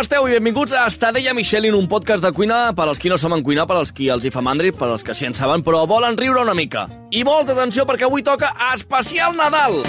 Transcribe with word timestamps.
Esteu? 0.00 0.26
I 0.28 0.38
benvinguts 0.38 0.72
a 0.72 0.86
Estadella 0.88 1.34
Michelin, 1.34 1.74
un 1.76 1.86
podcast 1.88 2.22
de 2.24 2.30
cuina 2.32 2.72
per 2.72 2.86
als 2.88 2.98
qui 3.00 3.10
no 3.12 3.18
saben 3.20 3.42
cuinar, 3.44 3.66
per 3.68 3.76
als 3.76 3.92
qui 3.92 4.08
els 4.08 4.24
hi 4.24 4.30
fa 4.32 4.40
mandri, 4.40 4.72
per 4.72 4.88
als 4.88 5.04
que 5.04 5.14
sí 5.14 5.26
en 5.28 5.34
saben, 5.36 5.64
però 5.66 5.82
volen 5.88 6.16
riure 6.16 6.40
una 6.40 6.54
mica. 6.54 6.86
I 7.10 7.24
molta 7.24 7.52
atenció 7.52 7.84
perquè 7.84 8.08
avui 8.08 8.24
toca 8.24 8.54
especial 8.72 9.36
Nadal! 9.36 9.82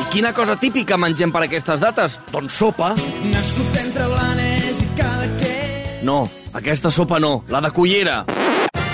I 0.00 0.12
quina 0.12 0.32
cosa 0.34 0.56
típica 0.56 0.98
mengem 0.98 1.32
per 1.34 1.44
aquestes 1.46 1.82
dates? 1.82 2.18
Doncs 2.30 2.54
sopa. 2.54 2.94
Nascut 3.30 3.80
entre 3.82 4.06
Blanes 4.14 4.82
i 4.82 4.88
Cadaqués. 4.98 6.04
No, 6.06 6.22
aquesta 6.54 6.90
sopa 6.90 7.18
no, 7.18 7.40
la 7.48 7.60
de 7.66 7.74
cullera. 7.74 8.24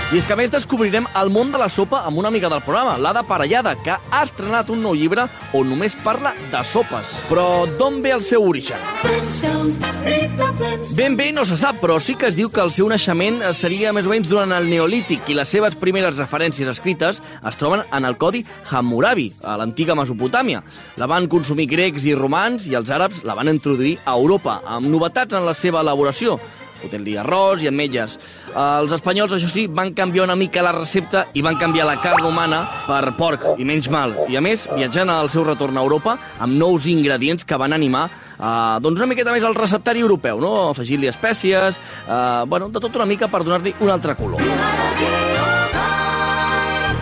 I 0.06 0.20
és 0.20 0.26
que 0.28 0.36
més 0.38 0.52
descobrirem 0.54 1.02
el 1.18 1.32
món 1.34 1.48
de 1.50 1.58
la 1.58 1.66
sopa 1.66 2.04
amb 2.06 2.20
una 2.20 2.28
amiga 2.30 2.46
del 2.46 2.60
programa, 2.62 2.92
l'Ada 3.02 3.24
Parellada, 3.26 3.72
que 3.82 3.90
ha 3.90 4.20
estrenat 4.22 4.68
un 4.70 4.78
nou 4.84 4.94
llibre 4.94 5.24
on 5.50 5.66
només 5.66 5.96
parla 6.04 6.30
de 6.52 6.60
sopes. 6.62 7.10
Però 7.26 7.64
d'on 7.80 7.98
ve 8.04 8.12
el 8.14 8.20
seu 8.22 8.44
origen? 8.46 8.78
Ben 10.94 11.16
bé 11.18 11.32
no 11.34 11.42
se 11.44 11.58
sap, 11.58 11.80
però 11.82 11.96
sí 11.98 12.14
que 12.14 12.28
es 12.30 12.36
diu 12.38 12.52
que 12.54 12.62
el 12.62 12.70
seu 12.70 12.86
naixement 12.86 13.40
seria 13.58 13.90
més 13.96 14.06
o 14.06 14.12
menys 14.12 14.30
durant 14.30 14.54
el 14.54 14.68
Neolític 14.70 15.26
i 15.26 15.34
les 15.34 15.50
seves 15.50 15.74
primeres 15.80 16.14
referències 16.14 16.70
escrites 16.70 17.18
es 17.18 17.58
troben 17.58 17.82
en 17.90 18.06
el 18.06 18.14
codi 18.14 18.44
Hammurabi, 18.70 19.32
a 19.42 19.56
l'antiga 19.58 19.98
Mesopotàmia. 19.98 20.62
La 21.02 21.10
van 21.10 21.26
consumir 21.26 21.66
grecs 21.72 22.06
i 22.06 22.14
romans 22.14 22.70
i 22.70 22.78
els 22.78 22.94
àrabs 22.94 23.24
la 23.26 23.34
van 23.34 23.50
introduir 23.50 23.96
a 24.04 24.14
Europa, 24.14 24.60
amb 24.62 24.86
novetats 24.86 25.34
en 25.34 25.50
la 25.50 25.56
seva 25.58 25.82
elaboració 25.82 26.38
fotent-li 26.82 27.16
arròs 27.20 27.64
i 27.64 27.70
ametlles. 27.70 28.18
Els 28.56 28.92
espanyols, 28.96 29.36
això 29.36 29.48
sí, 29.52 29.66
van 29.66 29.94
canviar 29.96 30.26
una 30.26 30.36
mica 30.38 30.64
la 30.64 30.74
recepta 30.76 31.26
i 31.34 31.44
van 31.44 31.58
canviar 31.60 31.88
la 31.88 31.98
carn 32.02 32.24
humana 32.28 32.62
per 32.86 33.02
porc 33.18 33.48
i 33.56 33.64
menys 33.68 33.90
mal. 33.92 34.14
I 34.28 34.38
a 34.38 34.44
més, 34.44 34.68
viatjant 34.74 35.10
al 35.12 35.32
seu 35.32 35.44
retorn 35.46 35.76
a 35.76 35.84
Europa 35.84 36.18
amb 36.38 36.56
nous 36.56 36.86
ingredients 36.90 37.44
que 37.44 37.60
van 37.60 37.76
animar 37.76 38.08
Uh, 38.36 38.76
doncs 38.84 39.00
una 39.00 39.08
miqueta 39.08 39.32
més 39.32 39.44
al 39.48 39.54
receptari 39.56 40.02
europeu, 40.04 40.36
no? 40.42 40.50
Afegir-li 40.74 41.08
espècies, 41.08 41.78
uh, 42.04 42.44
bueno, 42.44 42.68
de 42.68 42.82
tot 42.84 42.98
una 42.98 43.08
mica 43.08 43.30
per 43.32 43.40
donar-li 43.46 43.72
un 43.80 43.88
altre 43.88 44.12
color. 44.18 44.44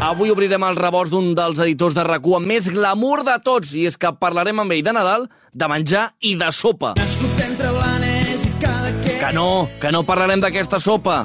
Avui 0.05 0.31
obrirem 0.31 0.63
el 0.69 0.77
rebost 0.79 1.11
d'un 1.11 1.33
dels 1.35 1.59
editors 1.65 1.95
de 1.97 2.05
rac 2.07 2.27
amb 2.37 2.47
més 2.47 2.69
glamour 2.71 3.25
de 3.27 3.35
tots, 3.43 3.73
i 3.75 3.87
és 3.89 3.97
que 3.97 4.13
parlarem 4.21 4.61
amb 4.61 4.77
ell 4.77 4.85
de 4.85 4.93
Nadal, 4.93 5.27
de 5.51 5.69
menjar 5.71 6.13
i 6.21 6.37
de 6.39 6.53
sopa. 6.53 6.95
Nascut 7.01 7.43
entre 7.49 7.73
Blanes 7.73 8.45
i 8.45 8.53
Cadaqués. 8.61 9.04
Que 9.25 9.33
no, 9.33 9.67
que 9.81 9.91
no 9.91 10.03
parlarem 10.05 10.37
d'aquesta 10.37 10.77
sopa. 10.77 11.23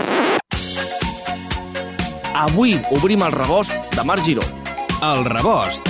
Avui 2.39 2.77
obrim 2.95 3.25
el 3.27 3.33
rebost 3.35 3.73
de 3.91 4.05
Marc 4.07 4.23
Giró. 4.23 4.45
El 5.03 5.25
rebost. 5.27 5.83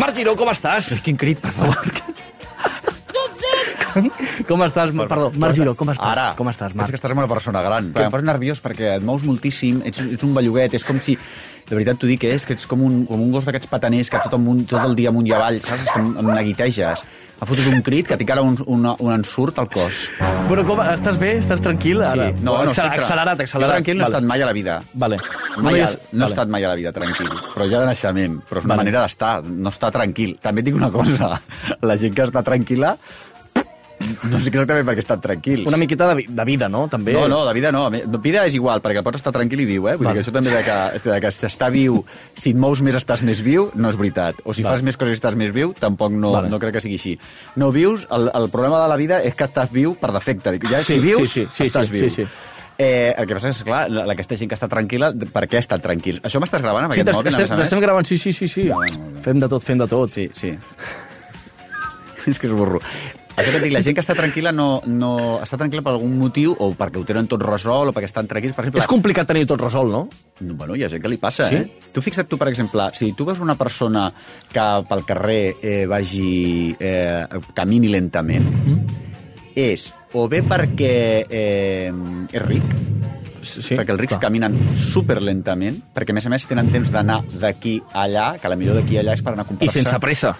Marc 0.00 0.16
Giró, 0.16 0.32
com 0.40 0.48
estàs? 0.54 0.88
Quin 1.04 1.20
crit, 1.20 1.44
per 1.44 1.52
favor. 1.52 1.76
Com 4.46 4.62
estàs? 4.62 4.92
Perdó, 4.94 5.32
Marc 5.42 5.56
Giró, 5.58 5.74
com 5.74 5.90
estàs? 5.90 6.06
Ara. 6.12 6.26
Com 6.38 6.48
estàs, 6.52 6.74
Marc? 6.78 6.90
que 6.92 6.96
estàs 7.00 7.10
amb 7.10 7.18
una 7.24 7.28
persona 7.30 7.62
gran. 7.66 7.92
Que 7.92 8.04
em 8.06 8.12
poso 8.14 8.24
nerviós 8.28 8.60
perquè 8.62 8.92
et 8.96 9.02
mous 9.02 9.24
moltíssim, 9.26 9.82
ets, 9.84 9.98
ets 10.06 10.22
un 10.26 10.34
belluguet, 10.36 10.74
és 10.78 10.84
com 10.86 11.00
si... 11.02 11.18
De 11.66 11.74
veritat 11.74 11.98
t'ho 11.98 12.06
dic, 12.06 12.22
eh? 12.22 12.36
és 12.38 12.44
que 12.46 12.54
ets 12.54 12.62
com 12.70 12.84
un, 12.86 13.00
com 13.08 13.18
un 13.18 13.32
gos 13.34 13.42
d'aquests 13.48 13.66
pataners 13.66 14.06
que 14.12 14.20
tot, 14.22 14.36
amunt, 14.38 14.60
tot 14.70 14.78
el 14.86 14.92
dia 14.94 15.10
amunt 15.10 15.26
i 15.26 15.32
avall, 15.34 15.56
saps? 15.64 15.82
És 15.82 15.90
que 15.90 15.98
em, 15.98 16.12
em 16.22 16.28
neguiteges. 16.30 17.02
Ha 17.36 17.44
fotut 17.44 17.66
un 17.68 17.82
crit 17.84 18.06
que 18.08 18.16
tinc 18.16 18.30
ara 18.32 18.40
un, 18.46 18.54
un, 18.70 18.86
un 19.02 19.10
ensurt 19.12 19.58
al 19.58 19.66
cos. 19.68 20.04
Però 20.46 20.62
com, 20.64 20.78
estàs 20.94 21.18
bé? 21.20 21.32
Estàs 21.42 21.60
tranquil? 21.60 22.04
Ara? 22.06 22.30
Sí, 22.30 22.38
no, 22.38 22.54
no, 22.54 22.70
Accel- 22.70 22.86
estic 22.86 22.94
tra- 22.94 23.02
accelerat, 23.02 23.42
Jo 23.42 23.48
accelerat. 23.48 23.74
tranquil 23.74 23.98
no 23.98 24.04
he 24.04 24.06
Vale. 24.06 24.14
estat 24.14 24.28
mai 24.30 24.40
a 24.40 24.46
la 24.46 24.54
vida. 24.56 24.78
Vale. 24.94 25.18
Mai, 25.58 25.80
és- 25.82 25.98
no 25.98 26.06
he 26.06 26.22
vale. 26.22 26.30
estat 26.30 26.48
mai 26.54 26.64
a 26.64 26.70
la 26.70 26.78
vida 26.78 26.92
tranquil, 26.96 27.28
però 27.56 27.66
ja 27.68 27.82
de 27.82 27.90
naixement. 27.90 28.38
Però 28.46 28.62
és 28.62 28.64
una 28.70 28.76
Vale. 28.76 28.84
manera 28.86 29.02
d'estar, 29.02 29.34
no 29.44 29.74
estar 29.74 29.90
tranquil. 29.98 30.38
També 30.40 30.62
et 30.62 30.70
dic 30.70 30.78
una 30.78 30.92
cosa, 30.94 31.34
la 31.82 31.96
gent 31.98 32.14
que 32.14 32.24
està 32.30 32.44
tranquil·la, 32.46 32.94
no 34.30 34.40
sé 34.40 34.48
exactament 34.52 34.86
per 34.88 34.94
què 34.96 35.02
estan 35.04 35.20
tranquils. 35.24 35.66
Una 35.68 35.76
miqueta 35.80 36.08
de, 36.10 36.14
vi- 36.20 36.26
de 36.28 36.44
vida, 36.48 36.68
no? 36.68 36.86
També. 36.92 37.12
No, 37.16 37.26
no, 37.28 37.44
de 37.46 37.52
vida 37.56 37.72
no. 37.74 37.84
Vida 38.22 38.44
és 38.46 38.54
igual, 38.58 38.80
perquè 38.84 39.02
pots 39.06 39.20
estar 39.20 39.32
tranquil 39.34 39.60
i 39.62 39.68
viu, 39.68 39.88
eh? 39.90 39.96
Vull 39.96 40.06
Val. 40.08 40.14
dir 40.16 40.22
que 40.22 40.26
això 40.30 40.34
també 40.34 40.50
de 40.54 40.62
que, 40.66 41.10
de 41.10 41.20
que 41.20 41.32
estar 41.50 41.70
viu, 41.74 42.00
si 42.38 42.50
et 42.54 42.56
mous 42.60 42.82
més 42.86 42.96
estàs 42.98 43.22
més 43.26 43.42
viu, 43.44 43.70
no 43.74 43.90
és 43.92 43.96
veritat. 44.00 44.42
O 44.44 44.54
si 44.56 44.62
Val. 44.66 44.74
fas 44.76 44.82
més 44.86 44.96
coses 44.96 45.16
i 45.16 45.20
estàs 45.20 45.36
més 45.38 45.52
viu, 45.54 45.72
tampoc 45.78 46.12
no, 46.12 46.32
Vale. 46.38 46.50
no 46.52 46.58
crec 46.62 46.78
que 46.78 46.84
sigui 46.84 46.96
així. 47.00 47.16
No 47.56 47.70
vius, 47.74 48.06
el, 48.10 48.30
el 48.34 48.50
problema 48.50 48.82
de 48.82 48.88
la 48.92 48.96
vida 49.00 49.22
és 49.22 49.34
que 49.34 49.44
estàs 49.48 49.70
viu 49.72 49.94
per 50.00 50.12
defecte. 50.16 50.58
Ja, 50.66 50.80
Sí, 50.82 50.94
si 50.94 51.00
vius, 51.00 51.28
sí, 51.32 51.44
sí, 51.44 51.48
sí, 51.52 51.64
estàs 51.70 51.86
sí, 51.88 51.92
viu. 51.98 52.10
sí, 52.10 52.22
sí. 52.24 52.28
Eh, 52.78 53.14
el 53.16 53.24
que 53.24 53.32
passa 53.38 53.48
és, 53.48 53.62
clar, 53.64 53.86
la, 53.88 54.02
aquesta 54.12 54.36
gent 54.36 54.50
que 54.50 54.56
està 54.58 54.66
tranquil·la, 54.68 55.08
per 55.32 55.46
què 55.48 55.56
estat 55.56 55.80
tranquil? 55.80 56.18
Això 56.28 56.36
m'estàs 56.42 56.60
gravant 56.60 56.84
amb 56.84 56.92
Sí, 56.92 57.00
aquest 57.00 57.16
mòbil, 57.16 57.36
més? 57.40 57.48
t'estem 57.56 57.80
gravant, 57.80 58.04
sí, 58.04 58.18
sí, 58.20 58.34
sí, 58.36 58.48
sí. 58.52 58.66
Bueno. 58.68 59.14
Fem 59.24 59.40
de 59.40 59.48
tot, 59.48 59.64
fem 59.64 59.80
de 59.80 59.86
tot. 59.88 60.12
Sí, 60.12 60.26
sí. 60.36 60.50
és 62.26 62.38
que 62.38 62.50
és 62.50 62.52
burro. 62.52 62.82
Això 63.36 63.52
que 63.52 63.60
dic, 63.60 63.72
la 63.74 63.82
gent 63.84 63.94
que 63.96 64.00
està 64.00 64.14
tranquil·la 64.16 64.50
no, 64.56 64.80
no 64.88 65.10
està 65.44 65.58
tranquil·la 65.60 65.82
per 65.84 65.92
algun 65.92 66.14
motiu, 66.16 66.54
o 66.58 66.70
perquè 66.78 66.96
ho 66.96 67.04
tenen 67.04 67.26
tot 67.28 67.42
resolt, 67.44 67.90
o 67.90 67.92
perquè 67.92 68.08
estan 68.08 68.26
tranquils. 68.30 68.54
Per 68.56 68.64
exemple, 68.64 68.80
És 68.80 68.88
complicat 68.88 69.28
tenir 69.28 69.44
tot 69.50 69.60
resolt, 69.60 69.92
no? 69.92 70.06
No, 70.40 70.54
Bueno, 70.56 70.74
hi 70.76 70.86
ha 70.86 70.88
gent 70.88 71.02
que 71.04 71.10
li 71.12 71.18
passa, 71.20 71.50
Sí? 71.50 71.56
eh? 71.60 71.90
Tu 71.92 72.00
fixa't 72.00 72.28
tu, 72.30 72.38
per 72.40 72.48
exemple, 72.48 72.88
si 72.96 73.12
tu 73.12 73.26
veus 73.28 73.38
una 73.44 73.54
persona 73.60 74.06
que 74.52 74.66
pel 74.88 75.04
carrer 75.04 75.56
eh, 75.60 75.84
vagi... 75.86 76.74
Eh, 76.80 77.26
camini 77.54 77.88
lentament, 77.92 78.48
és 79.56 79.90
o 80.16 80.26
bé 80.28 80.40
perquè 80.44 80.94
eh, 81.28 81.92
és 82.32 82.42
ric, 82.46 82.64
Sí, 83.46 83.76
perquè 83.78 83.92
els 83.94 84.00
rics 84.00 84.16
clar. 84.16 84.22
caminen 84.24 84.56
super 84.74 85.20
lentament, 85.22 85.76
perquè 85.94 86.10
a 86.10 86.16
més 86.16 86.24
a 86.26 86.30
més 86.32 86.46
tenen 86.50 86.66
temps 86.72 86.88
d'anar 86.90 87.20
d'aquí 87.38 87.76
a 87.92 88.02
allà, 88.02 88.24
que 88.42 88.48
la 88.50 88.56
millor 88.58 88.74
d'aquí 88.80 88.96
a 88.98 89.04
allà 89.04 89.14
és 89.14 89.22
per 89.22 89.36
anar 89.36 89.44
a 89.44 89.46
I 89.46 89.48
comprar-se... 89.52 89.78
sense 89.84 90.00
pressa. 90.02 90.32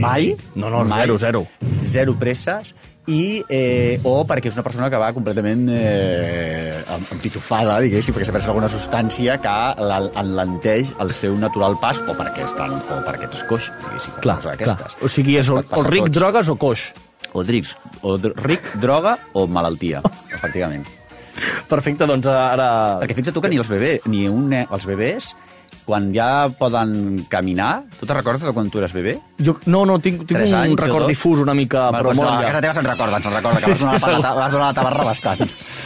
Mai? 0.00 0.34
No, 0.54 0.70
no, 0.70 0.84
mai. 0.84 1.02
zero, 1.02 1.18
zero. 1.18 1.46
Zero 1.84 2.14
presses 2.18 2.74
i, 3.10 3.42
eh, 3.48 3.98
o 4.06 4.20
perquè 4.28 4.50
és 4.52 4.54
una 4.54 4.62
persona 4.62 4.86
que 4.92 4.98
va 5.00 5.08
completament 5.16 5.64
eh, 5.72 6.78
em- 6.94 7.06
empitufada, 7.16 7.80
diguéssim, 7.82 8.14
perquè 8.14 8.28
s'ha 8.28 8.34
pres 8.36 8.46
alguna 8.46 8.68
substància 8.70 9.38
que 9.42 9.54
enlenteix 10.20 10.92
el 11.02 11.10
seu 11.16 11.34
natural 11.40 11.74
pas, 11.82 11.98
o 12.06 12.14
perquè, 12.14 12.44
estan, 12.46 12.76
o 12.78 13.00
perquè 13.08 13.26
ets 13.26 13.42
coix, 13.50 13.66
diguéssim, 13.82 14.14
Clar, 14.22 14.36
cosa 14.38 14.54
clar. 14.60 14.76
O 15.02 15.10
sigui, 15.10 15.38
és 15.40 15.50
o, 15.50 15.58
o 15.58 15.82
ric, 15.88 16.06
tots. 16.06 16.16
drogues 16.20 16.52
o 16.52 16.56
coix. 16.60 16.86
O, 17.32 17.42
drics, 17.46 17.76
o 18.02 18.16
dr 18.18 18.34
ric, 18.46 18.64
droga 18.82 19.16
o 19.38 19.46
malaltia, 19.46 20.00
efectivament. 20.34 20.86
Perfecte, 21.70 22.06
doncs 22.10 22.26
ara... 22.30 22.98
Perquè 23.00 23.14
fixa't 23.16 23.34
tu 23.34 23.42
que 23.42 23.48
ni 23.52 23.58
els 23.62 23.68
bebès, 23.70 24.06
ni 24.10 24.26
un, 24.28 24.50
els 24.60 24.86
bebès, 24.86 25.32
quan 25.84 26.10
ja 26.14 26.46
poden 26.58 27.24
caminar... 27.28 27.82
Tu 27.98 28.06
te'n 28.06 28.16
recordes 28.20 28.44
de 28.46 28.52
quan 28.54 28.68
tu 28.70 28.78
eres 28.78 28.92
bebè? 28.94 29.16
Jo, 29.42 29.56
no, 29.66 29.84
no, 29.88 29.98
tinc, 29.98 30.22
tinc 30.26 30.36
Tres 30.38 30.52
un 30.52 30.58
anys 30.60 30.80
record 30.80 31.08
difús 31.10 31.40
una 31.42 31.54
mica, 31.56 31.88
Val, 31.90 32.00
però 32.02 32.12
doncs 32.12 32.20
molt 32.20 32.30
no, 32.30 32.36
a 32.38 32.44
casa 32.50 32.60
teva 32.66 32.74
se'n 32.78 32.88
recorda, 32.90 33.20
se'n 33.24 33.34
recorda, 33.34 33.60
que 33.64 33.70
vas 33.72 33.80
donar, 33.80 33.98
Sí, 33.98 34.06
la, 34.06 34.16
segur. 34.20 34.38
vas 34.40 34.52
donar 34.52 34.66
la 34.68 34.76
tabarra 34.80 35.04
bastant. 35.10 35.40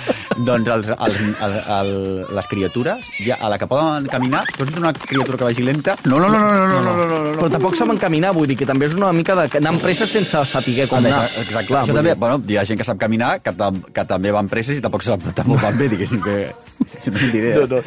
doncs 0.49 0.69
els, 0.75 0.88
els, 0.91 1.19
el, 1.46 1.55
el, 1.76 1.91
les 2.37 2.49
criatures, 2.50 3.06
ja, 3.25 3.37
a 3.41 3.49
la 3.52 3.58
que 3.61 3.69
poden 3.70 4.08
caminar, 4.11 4.43
tu 4.58 4.67
vist 4.67 4.76
una 4.81 4.91
criatura 4.93 5.38
que 5.38 5.46
vagi 5.49 5.62
lenta? 5.64 5.94
No, 6.05 6.19
no, 6.19 6.29
no, 6.29 6.40
no, 6.43 6.50
no, 6.50 6.67
no, 6.69 6.81
no, 6.82 6.94
no, 6.97 7.06
no, 7.06 7.19
no. 7.31 7.37
Però 7.38 7.50
tampoc 7.55 7.79
saben 7.79 8.00
caminar, 8.02 8.35
vull 8.37 8.50
dir 8.50 8.56
que 8.58 8.67
també 8.69 8.90
és 8.90 8.97
una 8.99 9.12
mica 9.14 9.37
de 9.38 9.47
anar 9.61 9.73
amb 9.76 9.82
pressa 9.85 10.08
sense 10.11 10.35
saber 10.50 10.88
com 10.90 10.99
anar. 10.99 11.25
exacte. 11.31 11.67
Clar, 11.70 11.85
Això 11.87 11.94
també, 11.94 12.11
dir- 12.12 12.19
bueno, 12.20 12.43
hi 12.50 12.58
ha 12.58 12.64
gent 12.67 12.81
que 12.82 12.85
sap 12.90 12.99
caminar, 13.00 13.38
que, 13.47 13.55
tam, 13.56 13.79
que 13.94 14.05
també 14.11 14.35
van 14.35 14.50
presses 14.50 14.79
i 14.79 14.82
tampoc, 14.85 15.06
sap, 15.06 15.23
tampoc 15.38 15.62
van 15.62 15.79
bé, 15.79 15.88
diguéssim 15.94 16.20
que... 16.25 16.50
Si 17.05 17.11
no. 17.11 17.67
No, 17.69 17.81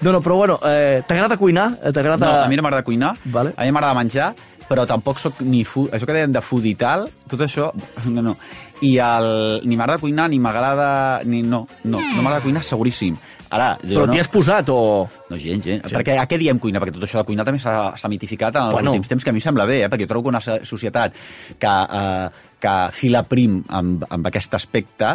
no. 0.00 0.12
no, 0.12 0.20
però 0.20 0.36
bueno, 0.36 0.58
eh, 0.64 1.02
t'agrada 1.06 1.36
cuinar? 1.36 1.70
Eh, 1.82 1.92
T'agrada... 1.92 2.26
No, 2.26 2.42
a 2.44 2.48
mi 2.48 2.56
no 2.56 2.62
m'agrada 2.62 2.84
cuinar, 2.84 3.14
Vale. 3.24 3.54
a 3.56 3.64
mi 3.64 3.72
m'agrada 3.72 3.94
menjar, 3.94 4.34
però 4.68 4.84
tampoc 4.86 5.18
sóc 5.22 5.40
ni 5.46 5.62
food, 5.64 5.92
això 5.94 6.06
que 6.08 6.12
deien 6.16 6.32
de 6.34 6.40
food 6.42 6.64
i 6.66 6.74
tal, 6.74 7.06
tot 7.30 7.40
això, 7.46 7.70
no, 8.10 8.22
no. 8.22 8.36
I 8.84 8.98
el, 9.00 9.62
ni 9.64 9.76
m'agrada 9.78 9.98
cuinar, 10.02 10.28
ni 10.28 10.38
m'agrada... 10.42 11.22
Ni, 11.24 11.40
no, 11.42 11.66
no, 11.84 11.96
no 12.00 12.20
m'agrada 12.22 12.42
cuinar 12.44 12.62
seguríssim. 12.66 13.16
Ara, 13.48 13.76
jo 13.80 13.94
Però 14.00 14.06
no... 14.08 14.12
t'hi 14.12 14.18
has 14.20 14.28
posat 14.28 14.68
o... 14.74 15.06
No, 15.30 15.36
gens, 15.38 15.62
gens. 15.64 15.84
Sí. 15.86 15.94
Perquè 15.94 16.16
a 16.18 16.24
què 16.28 16.36
diem 16.36 16.58
cuina? 16.58 16.80
Perquè 16.82 16.96
tot 16.96 17.04
això 17.06 17.20
de 17.22 17.28
cuinar 17.28 17.44
també 17.46 17.60
s'ha 17.62 18.10
mitificat 18.10 18.56
en 18.58 18.66
els 18.66 18.74
Bueno. 18.74 18.90
últims 18.90 19.08
temps, 19.08 19.22
que 19.24 19.30
a 19.30 19.32
mi 19.32 19.38
em 19.38 19.44
sembla 19.44 19.64
bé, 19.70 19.84
eh? 19.84 19.88
perquè 19.88 20.02
jo 20.04 20.10
trobo 20.10 20.26
que 20.26 20.32
una 20.34 20.40
so- 20.42 20.58
societat 20.66 21.14
que, 21.62 21.70
eh, 22.00 22.28
que 22.60 22.74
fila 22.98 23.22
prim 23.22 23.60
amb, 23.70 24.02
amb 24.10 24.26
aquest 24.32 24.58
aspecte 24.58 25.14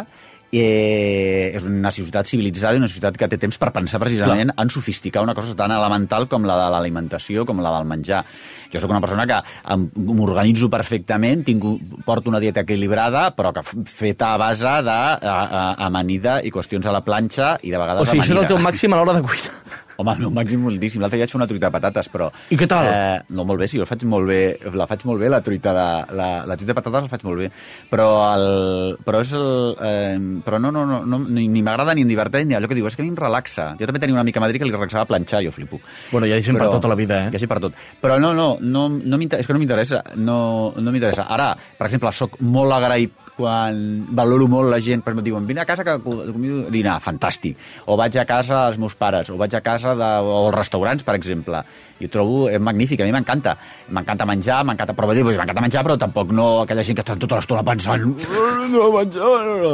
eh, 0.52 1.50
és 1.56 1.64
una 1.64 1.90
societat 1.90 2.28
civilitzada 2.28 2.76
i 2.76 2.80
una 2.82 2.88
societat 2.90 3.16
que 3.16 3.28
té 3.32 3.38
temps 3.40 3.56
per 3.58 3.70
pensar 3.72 3.98
precisament 4.02 4.52
Clar. 4.52 4.64
en 4.64 4.72
sofisticar 4.72 5.22
una 5.24 5.34
cosa 5.34 5.56
tan 5.56 5.72
elemental 5.72 6.28
com 6.28 6.44
la 6.44 6.58
de 6.60 6.66
l'alimentació, 6.74 7.46
com 7.48 7.62
la 7.64 7.72
del 7.78 7.88
menjar. 7.88 8.22
Jo 8.72 8.80
sóc 8.80 8.92
una 8.92 9.00
persona 9.00 9.26
que 9.28 9.40
m'organitzo 9.96 10.68
perfectament, 10.72 11.44
tinc, 11.48 11.64
porto 12.04 12.28
una 12.30 12.40
dieta 12.40 12.66
equilibrada, 12.66 13.30
però 13.36 13.52
que 13.56 13.64
feta 13.88 14.34
a 14.34 14.40
base 14.40 14.76
d'amanida 14.84 16.40
i 16.44 16.52
qüestions 16.52 16.86
a 16.86 16.92
la 16.92 17.02
planxa 17.04 17.56
i 17.62 17.72
de 17.72 17.80
vegades 17.80 18.02
O 18.02 18.10
sigui, 18.10 18.20
això 18.20 18.32
és 18.32 18.36
el 18.36 18.42
amanida. 18.44 18.54
teu 18.54 18.62
màxim 18.68 18.92
a 18.92 19.00
l'hora 19.00 19.16
de 19.18 19.24
cuinar. 19.24 19.56
Home, 20.02 20.16
el 20.18 20.24
meu 20.26 20.32
màxim 20.34 20.62
moltíssim. 20.66 21.02
L'altre 21.02 21.20
dia 21.20 21.26
vaig 21.26 21.32
fer 21.32 21.38
una 21.40 21.48
truita 21.50 21.68
de 21.68 21.74
patates, 21.76 22.10
però... 22.12 22.28
I 22.50 22.58
què 22.58 22.68
tal? 22.70 22.88
Eh, 22.90 23.18
no, 23.36 23.46
molt 23.48 23.62
bé, 23.62 23.68
sí, 23.70 23.78
jo 23.80 23.86
faig 23.88 24.04
molt 24.10 24.28
bé, 24.28 24.40
la 24.74 24.88
faig 24.90 25.06
molt 25.08 25.22
bé, 25.22 25.30
la 25.32 25.40
truita 25.46 25.74
de, 25.76 25.86
la, 26.18 26.28
la 26.48 26.56
truita 26.58 26.72
de 26.72 26.78
patates 26.80 27.06
la 27.06 27.12
faig 27.12 27.26
molt 27.28 27.44
bé. 27.44 27.50
Però, 27.92 28.08
el, 28.34 28.46
però 29.06 29.22
és 29.22 29.34
el... 29.38 29.48
Eh, 29.78 30.18
però 30.44 30.58
no, 30.62 30.72
no, 30.74 30.84
no, 30.88 31.00
no 31.06 31.22
ni, 31.22 31.46
ni 31.52 31.62
m'agrada 31.64 31.94
ni 31.94 32.06
em 32.06 32.10
diverteix 32.10 32.48
ni 32.48 32.58
allò 32.58 32.70
que 32.70 32.78
diu, 32.78 32.88
és 32.90 32.98
que 32.98 33.04
a 33.04 33.06
mi 33.06 33.14
em 33.14 33.18
relaxa. 33.18 33.72
Jo 33.78 33.88
també 33.88 34.02
tenia 34.02 34.18
una 34.18 34.26
mica 34.26 34.42
a 34.42 34.44
Madrid 34.44 34.62
que 34.62 34.68
li 34.68 34.74
relaxava 34.74 35.06
planxar, 35.10 35.42
jo 35.46 35.54
flipo. 35.54 35.80
Bueno, 36.10 36.26
ja 36.26 36.38
deixem 36.38 36.58
per 36.58 36.70
tota 36.72 36.90
la 36.90 36.98
vida, 36.98 37.22
eh? 37.26 37.32
Ja 37.34 37.42
sí 37.42 37.50
per 37.50 37.60
tot. 37.62 37.78
Però 38.02 38.18
no, 38.22 38.34
no, 38.34 38.56
no, 38.60 38.88
no 38.90 39.22
és 39.22 39.46
que 39.46 39.54
no 39.54 39.62
m'interessa. 39.62 40.02
No, 40.16 40.38
no 40.76 40.94
m'interessa. 40.94 41.28
Ara, 41.30 41.52
per 41.78 41.88
exemple, 41.88 42.12
sóc 42.16 42.40
molt 42.42 42.74
agraït 42.74 43.21
quan 43.36 44.06
valoro 44.12 44.46
molt 44.50 44.70
la 44.70 44.80
gent, 44.82 45.02
per 45.02 45.12
exemple, 45.12 45.24
diuen, 45.30 45.46
vine 45.48 45.62
a 45.62 45.66
casa 45.68 45.84
que 45.86 45.96
convido 46.04 46.66
a 46.66 46.70
dinar, 46.74 46.98
fantàstic. 47.02 47.56
O 47.86 47.96
vaig 47.96 48.16
a 48.20 48.26
casa 48.28 48.66
dels 48.66 48.78
meus 48.82 48.94
pares, 48.98 49.30
o 49.32 49.38
vaig 49.40 49.54
a 49.56 49.62
casa 49.64 49.94
de, 49.98 50.10
o 50.22 50.36
als 50.46 50.56
restaurants, 50.56 51.04
per 51.06 51.16
exemple. 51.16 51.62
I 52.02 52.06
ho 52.06 52.12
trobo 52.12 52.48
eh, 52.50 52.58
magnífic, 52.58 53.00
a 53.00 53.08
mi 53.08 53.14
m'encanta. 53.14 53.56
M'encanta 53.88 54.26
menjar, 54.28 54.62
m'encanta, 54.68 54.94
però 54.96 55.12
dir, 55.14 55.24
m'encanta 55.24 55.64
menjar, 55.64 55.84
però 55.86 55.96
tampoc 56.00 56.32
no 56.36 56.48
aquella 56.62 56.84
gent 56.84 56.98
que 56.98 57.04
està 57.06 57.16
tota 57.16 57.40
l'estona 57.40 57.64
pensant 57.64 58.12
no 58.72 58.90
menjar, 58.92 59.44
no, 59.46 59.56
no. 59.60 59.72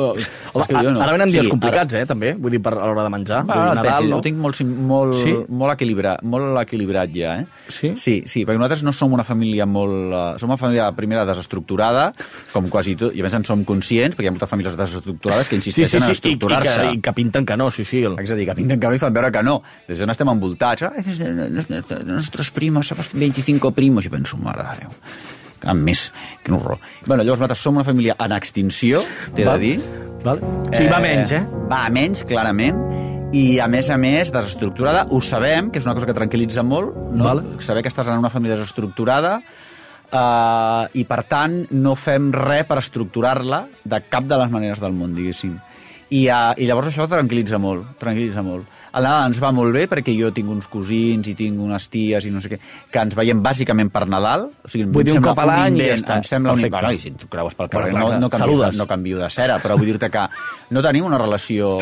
Home, 0.53 0.67
que 0.67 0.83
jo 0.83 0.93
no? 0.93 1.03
ara 1.05 1.15
venen 1.15 1.31
dies 1.33 1.47
Sí, 1.47 1.53
complicats, 1.53 1.95
eh, 1.95 2.05
també? 2.09 2.33
Vull 2.39 2.55
dir, 2.57 2.61
per 2.65 2.73
a 2.75 2.89
l'hora 2.89 3.05
de 3.07 3.13
menjar. 3.13 3.43
Ara, 3.45 3.49
Vull 3.49 3.63
dir, 3.63 3.71
ara 3.71 3.83
et 3.83 3.89
pensis, 3.89 4.11
no? 4.11 4.19
ho 4.19 4.25
tinc 4.25 4.41
molt, 4.43 4.63
molt, 4.91 5.17
Sí? 5.23 5.35
molt, 5.49 5.75
equilibrat, 5.75 6.23
molt 6.23 6.61
equilibrat 6.63 7.13
ja, 7.15 7.37
eh? 7.43 7.47
Sí? 7.69 7.93
Sí, 7.97 8.17
sí, 8.27 8.45
perquè 8.45 8.59
nosaltres 8.61 8.85
no 8.87 8.95
som 8.97 9.15
una 9.15 9.27
família 9.29 9.67
molt... 9.69 9.97
Uh, 10.09 10.27
som 10.41 10.51
una 10.51 10.59
família, 10.61 10.89
primera, 10.97 11.25
desestructurada, 11.29 12.11
com 12.53 12.69
quasi 12.73 12.97
tot, 12.99 13.15
i 13.15 13.23
a 13.23 13.27
més 13.29 13.37
en 13.39 13.47
som 13.49 13.65
conscients, 13.69 14.15
perquè 14.17 14.29
hi 14.29 14.31
ha 14.31 14.35
moltes 14.37 14.51
famílies 14.53 14.77
desestructurades 14.79 15.49
que 15.49 15.57
Sí, 15.59 15.73
sí, 15.73 15.83
insisteixen 15.83 16.01
sí, 16.01 16.05
en 16.05 16.09
i, 16.09 16.13
i, 16.13 16.19
estructurar-se. 16.19 16.77
que, 16.83 16.93
i 16.99 17.03
que 17.03 17.15
pinten 17.17 17.49
que 17.49 17.57
no, 17.59 17.71
sí, 17.75 17.87
sí. 17.89 18.05
El... 18.05 18.19
És 18.23 18.31
a 18.31 18.37
dir, 18.39 18.47
que 18.51 18.57
pinten 18.61 18.79
que 18.81 18.93
no 18.93 18.99
i 18.99 19.03
fan 19.03 19.17
veure 19.17 19.33
que 19.35 19.43
no. 19.47 19.59
Des 19.89 19.99
d'on 19.99 20.13
estem 20.15 20.31
envoltats. 20.31 20.85
Ah, 20.87 20.93
nostres 22.07 22.51
primos, 22.55 22.89
somos 22.93 23.11
25 23.15 23.73
primos. 23.73 24.07
I 24.07 24.13
penso, 24.13 24.39
mare 24.41 24.63
de 24.69 24.85
Déu, 24.85 24.95
amb 25.73 25.83
més, 25.89 26.05
que 26.45 26.53
horror. 26.55 26.79
Bueno, 27.07 27.25
llavors 27.25 27.41
nosaltres 27.41 27.65
som 27.65 27.77
una 27.81 27.85
família 27.89 28.15
en 28.23 28.35
extinció, 28.37 29.03
t'he 29.35 29.45
de 29.49 29.59
dir. 29.59 29.77
Val? 30.25 30.41
Sí, 30.75 30.87
va 30.91 31.01
menys, 31.03 31.33
eh? 31.35 31.43
Va 31.71 31.85
a 31.87 31.91
menys, 31.95 32.25
clarament, 32.29 32.79
i 33.37 33.59
a 33.61 33.67
més 33.71 33.91
a 33.93 33.99
més, 34.01 34.31
desestructurada, 34.35 35.07
ho 35.11 35.21
sabem, 35.23 35.69
que 35.71 35.83
és 35.83 35.87
una 35.87 35.95
cosa 35.99 36.09
que 36.09 36.15
tranquil·litza 36.17 36.65
molt, 36.65 36.95
no? 37.13 37.27
Val. 37.27 37.43
saber 37.61 37.83
que 37.85 37.91
estàs 37.93 38.09
en 38.09 38.19
una 38.23 38.31
família 38.33 38.57
desestructurada, 38.57 39.39
uh, 40.13 40.89
i 40.95 41.05
per 41.09 41.23
tant 41.29 41.61
no 41.77 41.95
fem 41.99 42.31
res 42.35 42.67
per 42.69 42.81
estructurar-la 42.83 43.65
de 43.85 44.03
cap 44.09 44.29
de 44.29 44.39
les 44.41 44.53
maneres 44.53 44.83
del 44.83 44.97
món, 44.97 45.15
diguéssim. 45.17 45.57
I, 46.09 46.23
uh, 46.33 46.55
I 46.57 46.65
llavors 46.65 46.89
això 46.89 47.05
tranquil·litza 47.11 47.59
molt, 47.61 47.99
tranquil·litza 48.01 48.41
molt. 48.45 48.69
El 48.97 49.05
Nadal 49.05 49.27
ens 49.29 49.41
va 49.43 49.51
molt 49.53 49.75
bé 49.77 49.83
perquè 49.91 50.15
jo 50.17 50.31
tinc 50.33 50.49
uns 50.49 50.69
cosins 50.73 51.29
i 51.29 51.35
tinc 51.37 51.61
unes 51.61 51.89
ties 51.93 52.25
i 52.25 52.33
no 52.33 52.41
sé 52.41 52.55
què, 52.55 52.59
que 52.91 53.03
ens 53.05 53.17
veiem 53.19 53.43
bàsicament 53.45 53.93
per 53.93 54.07
Nadal. 54.09 54.47
O 54.65 54.71
sigui, 54.73 54.87
Vull 54.95 55.05
dir, 55.05 55.19
un 55.19 55.27
cop 55.27 55.43
a 55.43 55.47
l'any 55.51 55.77
i 55.77 55.91
ja 55.91 55.99
està. 55.99 56.17
Em 56.23 56.29
sembla 56.31 56.57
un. 56.57 56.65
Bueno, 56.65 56.95
i 56.97 57.03
si 57.03 57.13
tu 57.13 57.29
creues 57.29 57.59
pel 57.59 57.69
carrer, 57.75 57.93
no, 57.93 58.09
no, 58.17 58.31
canvies, 58.33 58.57
Saludes. 58.57 58.73
de, 58.73 58.81
no 58.81 58.89
canvio 58.89 59.21
de 59.21 59.29
cera, 59.35 59.59
però 59.61 59.77
vull 59.77 59.93
dir-te 59.93 60.09
que 60.15 60.25
no 60.73 60.85
tenim 60.85 61.11
una 61.11 61.21
relació 61.21 61.77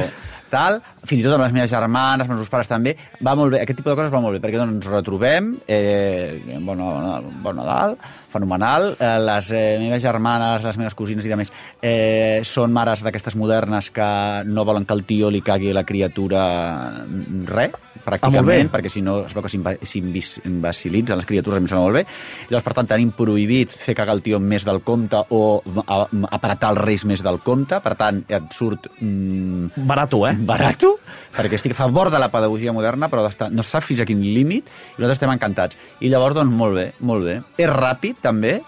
tal, 0.53 0.81
fins 1.05 1.21
i 1.21 1.27
tot 1.27 1.37
amb 1.37 1.47
les 1.47 1.55
meves 1.57 1.73
germanes, 1.73 2.27
amb 2.27 2.37
els 2.37 2.45
meus 2.45 2.53
pares 2.53 2.71
també, 2.71 2.97
va 3.25 3.37
molt 3.39 3.55
bé, 3.55 3.63
aquest 3.63 3.81
tipus 3.81 3.93
de 3.93 3.99
coses 3.99 4.15
va 4.15 4.23
molt 4.25 4.37
bé, 4.37 4.43
perquè 4.45 4.61
doncs, 4.61 4.77
ens 4.79 4.93
retrobem, 4.93 5.53
eh, 5.67 6.59
bon, 6.61 6.81
bon, 6.81 7.33
bon 7.45 7.61
Nadal, 7.61 7.97
fenomenal, 8.33 8.97
eh, 8.99 9.19
les 9.21 9.51
eh, 9.53 9.77
meves 9.81 10.03
germanes, 10.03 10.63
les 10.65 10.77
meves 10.79 10.95
cosines 10.95 11.25
i 11.25 11.29
demés, 11.33 11.53
eh, 11.81 12.41
són 12.45 12.73
mares 12.73 13.03
d'aquestes 13.03 13.37
modernes 13.37 13.91
que 13.91 14.43
no 14.47 14.65
volen 14.65 14.85
que 14.85 14.95
el 14.95 15.05
tio 15.05 15.31
li 15.31 15.41
cagui 15.43 15.71
a 15.71 15.75
la 15.75 15.85
criatura 15.85 17.05
res, 17.47 17.73
Ah, 18.07 18.29
molt 18.31 18.47
bé. 18.47 18.61
pràcticament, 18.63 18.69
perquè 18.71 18.89
si 18.93 19.01
no 19.03 19.17
es 19.27 19.33
veu 19.35 19.43
que 19.43 19.49
s'inva- 19.51 19.73
s'imbecilitzen 19.83 21.17
les 21.19 21.27
criatures, 21.27 21.57
a 21.57 21.61
mi 21.61 21.65
em 21.65 21.69
sembla 21.69 21.85
molt 21.87 21.97
bé. 21.97 22.07
Llavors, 22.51 22.63
per 22.65 22.75
tant, 22.75 22.89
tenim 22.89 23.11
prohibit 23.17 23.71
fer 23.71 23.95
cagar 23.99 24.15
el 24.15 24.23
tio 24.23 24.39
més 24.39 24.65
del 24.65 24.81
compte 24.83 25.17
o 25.31 25.63
a- 25.87 26.03
a- 26.03 26.09
apretar 26.31 26.71
els 26.71 26.79
reis 26.85 27.05
més 27.05 27.23
del 27.23 27.41
compte, 27.41 27.81
per 27.81 27.97
tant, 27.97 28.23
et 28.29 28.53
surt 28.53 28.87
mm, 29.01 29.73
Barato, 29.87 30.27
eh? 30.29 30.37
barato, 30.39 30.99
perquè 31.35 31.55
estic 31.59 31.73
a 31.73 31.81
favor 31.83 32.11
de 32.11 32.19
la 32.19 32.31
pedagogia 32.31 32.73
moderna, 32.73 33.09
però 33.11 33.27
no 33.51 33.63
saps 33.63 33.87
fins 33.87 34.01
a 34.01 34.05
quin 34.07 34.21
límit, 34.23 34.65
i 34.67 35.01
nosaltres 35.01 35.17
estem 35.17 35.31
encantats. 35.33 35.77
I 36.01 36.09
llavors, 36.09 36.35
doncs, 36.37 36.53
molt 36.53 36.75
bé, 36.77 36.93
molt 37.01 37.25
bé. 37.25 37.41
És 37.59 37.69
ràpid, 37.69 38.16
també. 38.23 38.61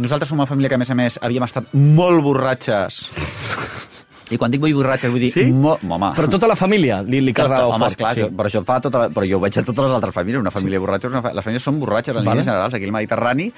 Nosaltres 0.00 0.28
som 0.30 0.38
una 0.38 0.46
família 0.48 0.68
que, 0.70 0.76
a 0.78 0.80
més 0.80 0.90
a 0.90 0.94
més, 0.96 1.18
havíem 1.22 1.44
estat 1.44 1.72
molt 1.74 2.22
borratxes. 2.24 3.02
I 4.30 4.38
quan 4.38 4.52
dic 4.52 4.60
vull 4.62 4.72
borratxes, 4.78 5.10
vull 5.10 5.18
dir... 5.24 5.32
Sí? 5.34 5.42
Molt, 5.50 5.82
home, 5.82 6.12
Però 6.14 6.28
tota 6.30 6.46
la 6.46 6.54
família 6.56 7.00
li, 7.02 7.18
li 7.20 7.32
Tota, 7.34 7.64
home, 7.66 7.80
fort. 7.82 7.90
esclar, 7.96 8.12
sí. 8.14 8.28
però, 8.30 8.46
això 8.46 8.62
fa 8.64 8.76
tota 8.84 9.00
la, 9.02 9.08
però 9.10 9.26
jo 9.26 9.40
ho 9.40 9.42
veig 9.42 9.58
a 9.58 9.64
totes 9.66 9.88
les 9.88 9.94
altres 9.96 10.14
famílies. 10.14 10.38
Una 10.40 10.52
família 10.54 10.78
sí. 10.78 10.84
borratxa, 10.84 11.10
una, 11.10 11.22
fa- 11.24 11.32
les 11.34 11.44
famílies 11.44 11.66
són 11.66 11.80
borratxes 11.82 12.14
en 12.14 12.22
Vale. 12.22 12.36
línies 12.38 12.46
generals, 12.46 12.76
aquí 12.78 12.86
al 12.86 12.94
Mediterrani, 12.94 13.48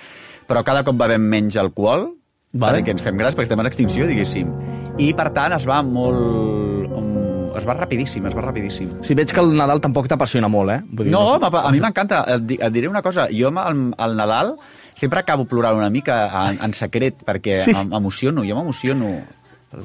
però 0.48 0.62
cada 0.64 0.82
cop 0.86 0.96
bevem 0.96 1.20
menys 1.28 1.58
alcohol, 1.60 2.08
Vale. 2.52 2.80
perquè 2.80 2.96
ens 2.96 3.04
fem 3.04 3.20
grans, 3.20 3.36
perquè 3.36 3.50
estem 3.50 3.60
en 3.60 3.68
extinció, 3.68 4.08
diguéssim. 4.08 4.48
I, 4.96 5.12
per 5.18 5.28
tant, 5.36 5.52
es 5.60 5.68
va 5.68 5.82
molt... 5.84 6.88
um, 6.88 7.10
Es 7.52 7.66
va 7.68 7.74
rapidíssim, 7.76 8.24
es 8.26 8.32
va 8.34 8.40
rapidíssim. 8.46 8.88
Sí, 9.04 9.12
veig 9.14 9.28
que 9.28 9.40
el 9.44 9.52
Nadal 9.54 9.80
tampoc 9.84 10.08
t'apassiona 10.08 10.48
molt, 10.48 10.72
eh? 10.72 10.80
Vull 10.88 11.04
dir, 11.10 11.12
No, 11.12 11.34
home, 11.34 11.50
a 11.52 11.68
mi 11.70 11.82
m'encanta. 11.84 12.24
Et, 12.32 12.46
di- 12.48 12.56
et 12.56 12.72
diré 12.72 12.88
una 12.88 13.02
cosa. 13.04 13.26
Jo 13.28 13.52
al 13.52 14.16
Nadal 14.16 14.54
sempre 14.94 15.20
acabo 15.20 15.44
plorant 15.44 15.76
una 15.76 15.90
mica 15.90 16.24
en, 16.50 16.58
en 16.62 16.74
secret, 16.74 17.22
perquè 17.26 17.62
Sí. 17.64 17.72
m'emociono, 17.74 18.44
jo 18.48 18.56
m'emociono. 18.58 19.12